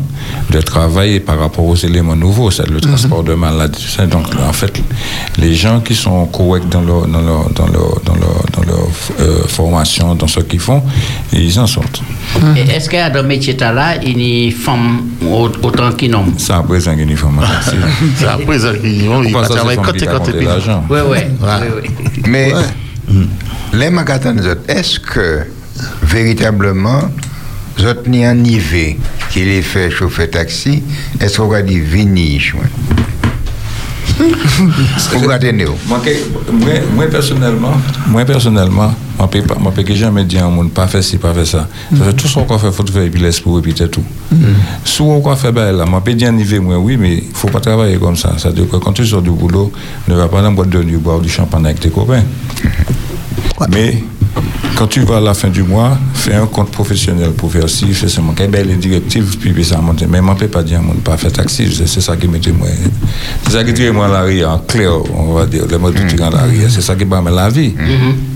[0.49, 3.81] De travail par rapport aux éléments nouveaux, c'est le transport de maladies.
[3.83, 4.05] tout ça.
[4.05, 4.81] Donc, en fait,
[5.37, 8.87] les gens qui sont corrects dans leur, dans leur, dans leur, dans leur, dans leur
[9.19, 10.81] euh, formation, dans ce qu'ils font,
[11.33, 12.01] ils en sortent.
[12.57, 15.91] Et Est-ce qu'il y a dans métier là, il y a une femme au- autant
[15.93, 16.33] qu'un homme?
[16.37, 17.53] Ça à présent qu'il y a une formation.
[18.17, 21.89] C'est à présent a Pourquoi ça, travaille côté femme côté l'argent Oui, oui.
[22.27, 22.51] Mais
[23.73, 25.41] les autres, est-ce que
[26.03, 27.01] véritablement,
[27.77, 28.97] vous êtes ni un niveau
[29.31, 30.83] qui les fait chauffer taxi,
[31.19, 32.55] est-ce qu'on va dire viniche
[35.11, 35.73] Vous regardez nous.
[35.87, 35.99] Moi,
[37.09, 37.73] personnellement,
[38.07, 41.33] moi personnellement, pas, moi peux que jamais dire à un monde pas faire ci, pas
[41.33, 41.67] faire ça.
[41.97, 44.03] Ça fait tout ce qu'on fait, faut faire et puis laisse pour répéter tout.
[44.83, 47.47] Si on quoi faire ben là, moi peux dire un niveau moi oui, mais faut
[47.47, 48.37] pas travailler comme ça.
[48.37, 49.71] Ça veut dire que quand tu sors du boulot,
[50.07, 52.23] ne va pas dans une boîte de nuit boire du champagne avec tes copains.
[53.69, 54.03] Mais
[54.75, 57.93] quand tu vas à la fin du mois, fais un compte professionnel pour faire ci,
[57.93, 58.21] fais ça.
[58.35, 60.03] Quelle belle directive, puis puis ça monte.
[60.09, 61.71] Mais moi, je ne peux pas dire à mon pas faire taxi.
[61.71, 62.67] C'est c'est ça qui mettait moi.
[63.43, 65.65] C'est ça qui tire moi la rue en clair, on va dire.
[65.69, 66.61] Le mot du tir en la rue.
[66.69, 67.73] C'est ça qui va me la vie.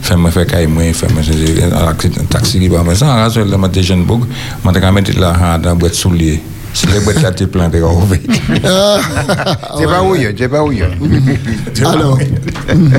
[0.01, 1.93] Fais-moi faire caille moi, fais-moi un
[2.25, 3.07] taxi qui me ça.
[3.07, 4.25] En raison de moi, des jeunes bougs,
[4.63, 6.41] moi, je vais mettre la dans la boîte soulier.
[6.73, 10.71] Si les boîtes là, tu plantes, tu C'est pas où, c'est pas où.
[11.85, 12.19] Alors,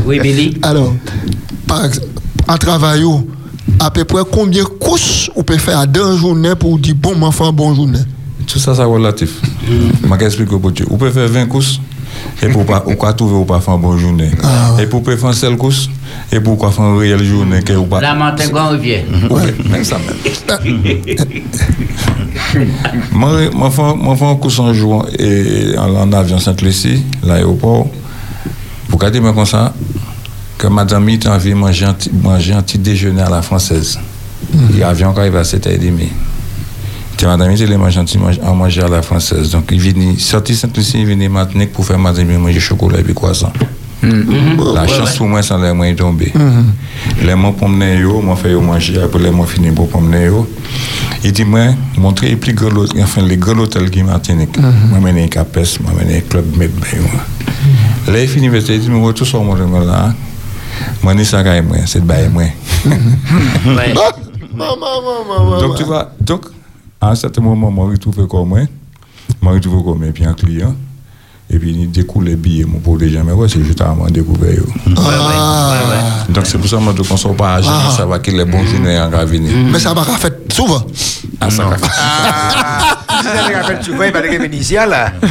[0.07, 0.57] Oui, Billy.
[0.63, 0.95] alors,
[1.67, 2.07] par exemple,
[2.49, 3.27] en travail, où,
[3.81, 7.15] à peu près combien de courses on peut faire dans une journée pour dire bon,
[7.17, 7.99] mon enfant, bonne journée?
[8.47, 9.41] Tout ça, c'est relatif.
[9.69, 10.85] Je vais expliquer pour tu.
[10.91, 11.81] On peut faire 20 courses.
[12.43, 12.81] Et pour pas,
[13.13, 14.31] trouver ou pas faire une bonne journée.
[14.81, 15.89] Et pour faire une seule course.
[16.33, 17.61] Et pour faire une réelle journée.
[17.63, 18.01] Que ou pas.
[18.01, 19.05] La montagne grand rivière.
[19.31, 20.17] Ouais, même ça même.
[23.13, 27.87] Moi, moi, fais- moi, fais un course en jour et en, en avion Sainte-Lucie, l'aéroport.
[28.89, 29.73] Pour garder comme ça,
[30.59, 33.99] que madame envie de manger un, petit- manger un petit déjeuner à la française.
[34.79, 36.09] L'avion quand il va à 7h30.
[37.19, 39.51] C'est madame il est manger un petit manger à la française.
[39.51, 43.03] Donc il vient sorti Sainte-Lucie, il vient Martinique pour faire madame il manger chocolat et
[43.03, 43.53] puis croissant.
[44.75, 46.33] La chance pour moi, c'est les moyens tombés.
[47.25, 50.27] Les mots pour mener, yo, moi fait manger, après les mots finis pour mener.
[50.27, 50.47] yo.
[51.25, 54.59] Il dit, moi, montrer les plus gros, hôtels- enfin, les gros hôtels qui Martinique.
[54.91, 56.69] Moi, mener un Capes, moi, mener un club ben,
[57.01, 58.15] moi.
[58.15, 60.15] Là, il finit, il dit, moi, tout ça, moi, là.
[61.03, 62.53] Mwen ni sa kaye mwen, set baye mwen.
[65.61, 66.47] Donc, tu vois, donc,
[67.01, 68.69] à un certain moment, mwen ritouve kon mwen,
[69.41, 70.75] mwen ritouve kon mwen, pi an kliyan,
[71.49, 74.11] et puis il découle les billets mon pauvre gens mais ouais c'est juste à moi
[74.11, 74.63] découvrir
[74.97, 75.75] ah.
[76.29, 77.91] donc c'est pour ça que je ne sort pas à ah.
[77.97, 80.85] ça va qu'il est bon journée en venir mais ça va faire souvent
[81.41, 81.83] ah, ça va non.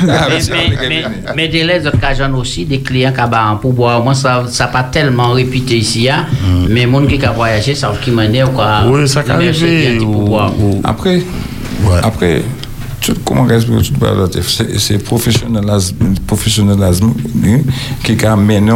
[0.06, 1.04] Mais, mais, mais,
[1.36, 4.04] mais des les cas aussi, des clients qui ont pour boire.
[4.04, 6.26] Moi, ça n'a pas tellement répété ici, hein,
[6.70, 8.12] mais les gens qui ont voyagé, ça qui.
[8.12, 9.24] Oui, ça.
[10.84, 11.22] Après,
[12.04, 12.42] après
[13.24, 15.96] comment expliquer tout le relatif C'est c'est professionnalisme,
[16.26, 17.14] professionnalisme
[17.46, 17.60] hein,
[18.04, 18.72] qui amène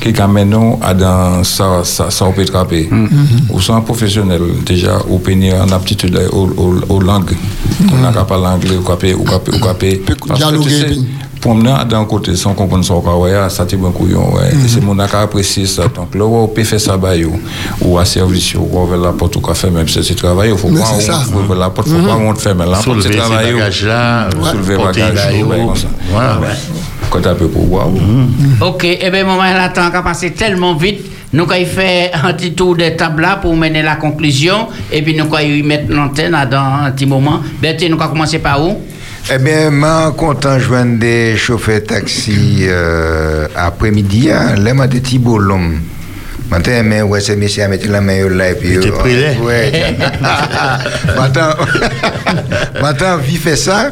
[0.00, 2.88] qui amène à dans ça ça ça on peut attraper.
[3.50, 7.36] Ou sont professionnel déjà au pénis en aptitude aux, aux, aux langues.
[7.92, 9.74] On n'a qu'à parler anglais ou qu'à ou qu'à ou qu'à
[10.26, 10.40] parce
[11.48, 14.50] pour mener d'un côté sans comprendre quoi ouais ça t'est bon couillon ouais.
[14.52, 15.84] Et c'est mon qui apprécier ça.
[15.88, 17.32] Donc là on peut faire ça bah yo.
[17.80, 20.58] Ou à service ou ouvrir la porte ou quoi faire même si c'est travail il
[20.58, 20.84] faut pas
[21.32, 23.70] on ouvrir la porte faut pas on te ferme la porte c'est ces travail euh,
[24.50, 25.54] soulever bagage là,
[26.10, 26.38] Voilà.
[27.10, 27.86] quand tu as peu pour boire
[28.60, 31.00] Ok, et bien, moment là, temps a passé tellement vite.
[31.32, 34.68] Nous avons fait un petit tour de table là pour mener la conclusion.
[34.92, 37.40] Et puis, nous allons mettre l'antenne là dans un petit moment.
[37.62, 38.76] Bertie, nous allons commencer par où?
[39.30, 45.18] Eh bien, moi, content de joindre des chauffeurs taxi euh, après-midi, hein, là, des petits
[45.18, 45.80] beaux l'homme.
[46.50, 48.72] Maintenant, mais ouais, c'est monsieur à mettre la main là et puis.
[48.72, 49.28] était euh, prêt, là?
[49.42, 49.96] Ouais.
[51.14, 51.50] Maintenant,
[52.80, 53.90] maintenant, vif fait ça.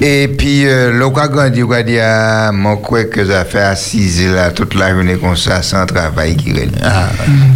[0.00, 4.24] Et puis, euh, le quoi grandi, quoi dire, ah, mon quoi que ça fait assise
[4.32, 6.76] là toute la journée comme ça, sans travail qui reste.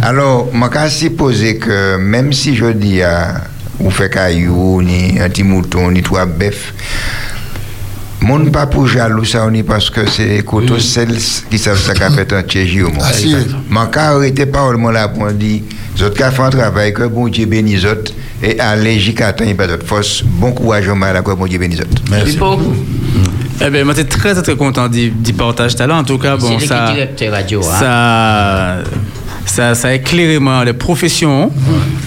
[0.01, 3.35] Alors, moi, quand supposer que même si je dis, ah,
[3.79, 6.73] ou fait caillou, ni un petit mouton, ni trois bœufs,
[8.21, 11.17] mon pas pour jaloux ça on est parce que c'est coteau celles
[11.49, 13.03] qui savent ça qu'a fait un tchégi au monde.
[13.03, 13.35] Ah, si.
[13.69, 15.61] Mon cas arrêté parole mon là pour dire
[16.01, 19.67] autres qui font un travail que bon Dieu bénisse autres et aller jusqu'à temps pas
[19.67, 22.01] d'autre force bon courage au mal à quoi bon Dieu bénisse autres.
[22.09, 22.39] Merci.
[23.61, 25.97] Eh bien, moi, j'étais très, très content d'y d'y partager tout à l'heure.
[25.97, 26.93] En tout cas, bon, C'est ça.
[29.45, 31.51] Ça ça, ça éclaire vraiment les professions.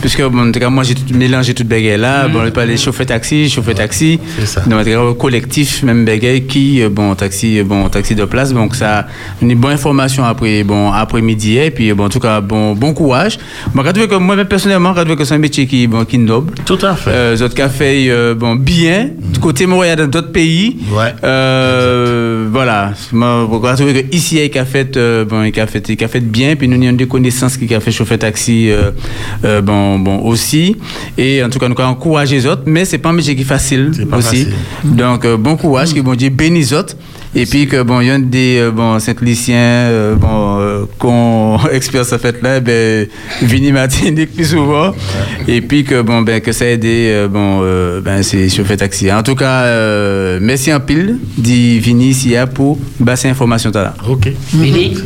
[0.01, 2.29] Puisque, bon, en tout cas, moi, j'ai tout mélangé toute bagaille là.
[2.29, 4.21] Bon, on des chauffeurs taxi, chauffeurs taxi.
[4.67, 8.53] Donc, au collectif, même bagaille qui, euh, bon, taxi, euh, bon, taxi de place.
[8.53, 9.07] Donc, ça,
[9.43, 11.59] une bonne information après, bon, après-midi.
[11.59, 13.39] Et puis, bon, en tout cas, bon, bon courage.
[13.75, 16.53] Bon, que moi, même personnellement, veux que c'est un métier qui, bon, qui est noble.
[16.65, 17.11] Tout à fait.
[17.11, 19.11] Euh, autres cafés, euh, bon, bien.
[19.33, 20.77] Du côté Montréal, dans d'autres pays.
[20.93, 21.15] Ouais.
[21.25, 22.93] Euh, voilà.
[23.13, 25.89] Moi, tu veux que ici, il y a fait, euh, bon, il y a fait,
[25.89, 26.55] il y a fait bien.
[26.55, 26.85] Puis, nous, il
[27.27, 28.91] y a des connaissances qui a fait chauffer taxi, euh,
[29.45, 30.77] euh, bon, bon, aussi.
[31.17, 32.63] Et en tout cas, nous avons encouragé les autres.
[32.67, 34.07] Mais c'est pas un métier qui est facile aussi.
[34.07, 34.55] facile.
[34.85, 36.97] Donc, euh, bon courage, que bon Dieu bénisse les autres.
[37.39, 40.87] Et puis que bon, il y a un des euh, bon Saint-Lyciens, euh, bon, euh,
[40.99, 43.07] qu'on expert ça fait là, ben
[43.43, 44.93] Vini Martinique plus souvent.
[45.47, 49.13] Et puis que bon ben que ça a aidé, euh, bon euh, ben c'est taxi.
[49.13, 53.95] En tout cas, euh, merci en pile, dit Vini ici pour bassin information là.
[54.09, 54.33] Ok.
[54.55, 54.97] Vini?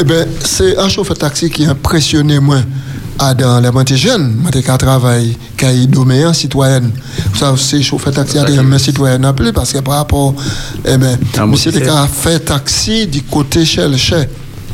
[0.00, 2.58] Eh ben, c'est un chauffeur taxi qui a impressionné moi
[3.20, 6.90] à dans les jeunes, moi qui travaille, qui a domaine citoyenne.
[7.38, 10.34] Ça, c'est chauffeur taxi à des citoyenne en plus parce que par rapport,
[10.86, 14.26] eh ben, monsieur qui a fait taxi du côté chez le chef.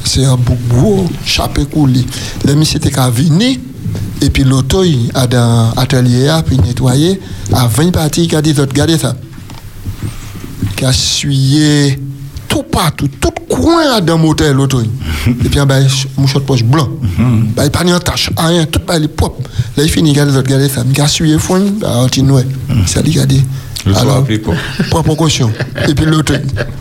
[0.05, 2.07] C'est un bougou, chapé couli.
[2.45, 3.61] Le monsieur qui a venu,
[4.23, 7.21] et puis l'auto, il a dans l'atelier, puis nettoyé,
[7.53, 9.17] à 20 parties, qui a dit, regardez ça
[10.85, 11.99] a essuyé
[12.57, 14.81] tout partout, tout coin dans mon hôtel l'auto.
[14.81, 16.89] Et puis, ben, mon short poche blanc.
[17.55, 19.43] Ben, il pas ni en tâche, rien, tout ben, il est propre.
[19.77, 22.47] Là, il finit, il regarde, regarde ça, il a essuyé fond, ben, on tient, ouais.
[22.87, 23.13] Ça dit.
[23.13, 24.27] Soir, Alors.
[24.91, 25.53] Prends précaution.
[25.87, 26.33] Et puis l'autre,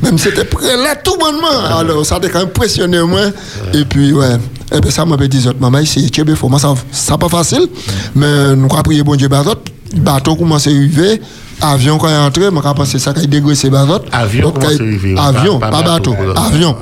[0.02, 1.78] même c'était prêt là, tout bonnement.
[1.78, 3.26] Alors, ça a quand même impressionné moi.
[3.74, 4.38] Et puis, ouais.
[4.74, 6.24] Et puis, ça m'a dit, autres, maman, ici, tu es.
[6.24, 6.60] Moi,
[6.92, 7.68] ça, pas facile.
[8.16, 9.56] Mais nous avons prié, bon Dieu, bazot.
[9.98, 11.22] Bateau commence à arriver.
[11.62, 14.00] Avion quand il est entré, je pense que ça qui a dégraissé bazot.
[14.12, 16.12] Avion Donc, à il- Avion, pas- pas pas bateau.
[16.14, 16.40] bateau.
[16.40, 16.76] Avion.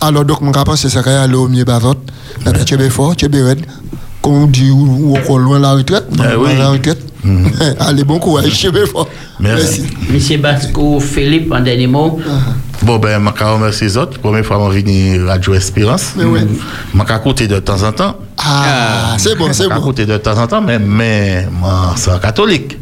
[0.00, 1.94] Alors, donc, je pense que ça qui est allé au mieux bazot.
[2.46, 3.64] Et puis, tu es fort, tu es raide.
[4.22, 6.04] Comme on dit, ou ou loin de la retraite.
[6.12, 6.54] Eh loin oui.
[6.54, 7.02] de la retraite.
[7.80, 9.08] Allez, bon courage, tu es fort.
[9.40, 9.82] Merci.
[10.10, 12.20] Monsieur Basco Philippe, en dernier mot.
[12.82, 14.18] Bon, ben, je remercie les autres.
[14.20, 16.12] Première fois, je suis venu Radio Espérance.
[16.16, 16.40] Mais oui.
[16.94, 18.16] Je suis côté de temps en temps.
[18.38, 19.80] Ah, c'est bon, c'est Je bon.
[19.80, 22.78] côté de temps en temps, mais, mais moi, c'est catholique.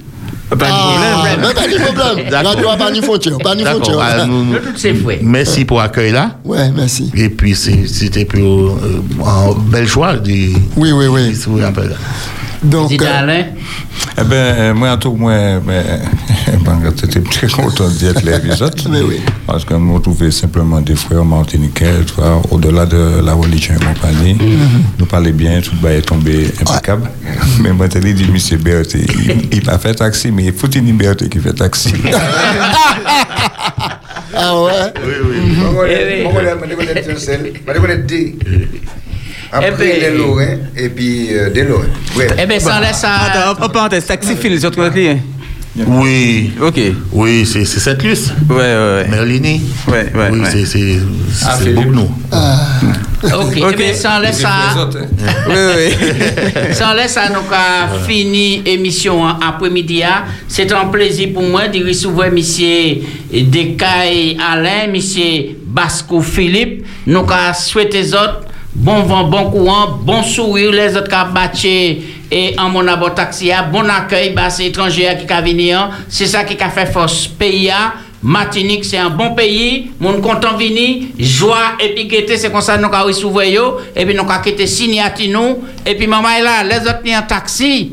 [0.48, 1.54] Pas de Ah, problème.
[1.54, 2.30] pas de problème.
[2.30, 2.52] D'accord.
[2.52, 3.84] Radio a pas ni frontière, pas D'accord.
[3.84, 4.26] frontière.
[4.28, 5.18] Nous- De toutes ses fouets.
[5.22, 6.38] Merci pour l'accueil là.
[6.44, 7.10] Ouais, merci.
[7.16, 8.70] Et puis, c'est- c'était plus euh,
[9.24, 10.14] un bel choix.
[10.16, 11.34] Du, Oui, oui, oui.
[12.62, 13.44] Donc, euh, Alain.
[14.18, 15.84] Eh ben, euh, moi, en tout cas, moi, ben,
[16.64, 18.24] ben, j'étais très content d'être
[18.62, 18.88] autres.
[18.88, 19.20] Mais oui.
[19.46, 21.92] Parce que nous trouvons simplement des frères martiniquais,
[22.50, 24.34] au-delà de la religion et compagnie.
[24.34, 24.84] Mhm.
[24.98, 27.10] Nous parlait bien, tout va est tombé impeccable.
[27.60, 30.96] Mais moi, je dit, monsieur Berthe, il, il a fait taxi, mais il faut une
[30.96, 31.92] Berthe qui fait taxi.
[34.34, 34.92] ah ouais.
[35.04, 35.36] Oui, oui.
[35.60, 37.96] Je connais un
[39.52, 41.86] Après, ben, les Lorrains et puis euh, des Lorrains.
[42.38, 45.16] Eh bien, sans laisser Attends, en parenthèse, taxi fil, les autres côtés.
[45.86, 46.52] Oui.
[46.60, 46.80] Ok.
[47.12, 48.32] Oui, c'est cette luce.
[48.48, 49.08] Ouais, ouais, ouais.
[49.10, 49.60] Merlini.
[49.88, 50.98] Ouais, ouais, Oui, c'est c'est
[51.44, 51.76] Ah, c'est Philippe.
[51.76, 52.10] beaucoup nous.
[53.22, 54.44] Ok, eh bien, sans laisser
[55.48, 55.94] Oui, oui.
[56.72, 60.02] Sans laisser nous avons fini l'émission en après-midi.
[60.02, 60.24] hein.
[60.48, 63.02] C'est un plaisir pour moi de recevoir monsieur
[63.32, 66.86] Descailles Alain, monsieur Basco Philippe.
[67.06, 68.45] Nous avons souhaité autres
[68.76, 71.68] bon vent, bon courant, bon sourire, les autres qui ont battu
[72.30, 73.66] et en mon abord taxi, hein.
[73.72, 75.80] bon accueil, bah, c'est étranger qui venir.
[75.80, 75.90] hein.
[76.08, 77.70] C'est ça qui a fait force pays.
[77.70, 77.92] hein.
[78.22, 79.92] Martinique, c'est un bon pays.
[80.00, 83.78] Mon content vini, joie et gaieté, c'est comme ça nous avons yo.
[83.94, 85.62] Et puis nous avons quitté signati nous.
[85.84, 87.92] Et puis maman est là, les autres en taxi.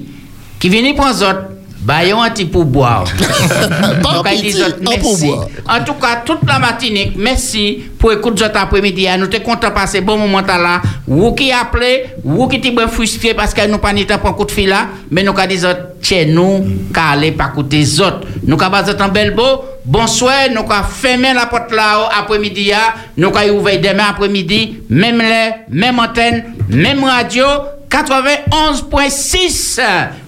[0.60, 1.53] Qui viennent prendre les autres.
[1.86, 3.04] Yo un petit pourboire.
[4.04, 5.80] Pas un.
[5.80, 9.08] En tout cas, toute la Martinique, merci pour écouter cet après-midi.
[9.18, 10.82] Nous sommes contents de passer bon moment là.
[11.08, 14.52] Vous qui appelez, vous qui êtes frustrés parce que nous pas pour un coup de
[14.52, 18.22] fil là, mais nous avons dit autres, chez nous, qu'aller pas écouter les autres.
[18.46, 19.66] Nous avons dit un bel beau.
[19.86, 22.70] Bonsoir, nous avons fermé la porte là après-midi.
[22.70, 22.94] là.
[23.18, 27.46] Nous avons ouvert demain après-midi, même l'air, même antenne, même radio.
[27.94, 29.80] 91.6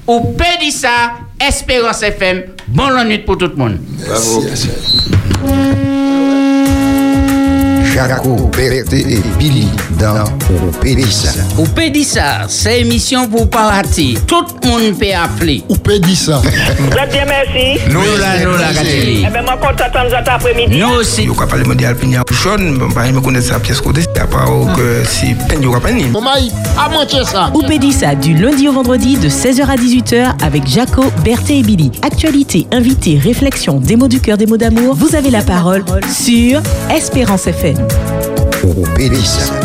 [0.08, 2.44] ou Pédissa, Espérance FM.
[2.68, 3.78] Bonne nuit pour tout le monde.
[7.96, 10.26] Jaco, Berté et Billy dans
[10.82, 11.32] Pédissa.
[11.58, 14.18] Ou Pédissa, c'est émission pour pas rater.
[14.28, 15.64] Tout le monde peut appeler.
[15.70, 16.42] Ou Pédissa.
[16.92, 17.80] Très bien, merci.
[17.90, 19.24] Nous là, nous là, Gateli.
[19.26, 20.78] Eh bien, moi, content d'attendre cet après-midi.
[20.78, 21.24] Nous aussi.
[21.24, 23.80] Yo ka pale mwen di alpini a chon, mwen pa yon mwen konen sa piyes
[23.82, 26.10] kote, a pa ou ke si pen yo ka pen ni.
[26.12, 27.50] Maman, à ça.
[27.54, 31.92] Oupédissa du lundi au vendredi de 16h à 18h avec Jaco, Berthé et Billy.
[32.04, 34.96] Actualité, invité, réflexion, des mots du cœur, des mots d'amour.
[34.96, 36.62] Vous avez la parole sur
[36.94, 37.85] Espérance FM.
[38.96, 39.65] Pédissa.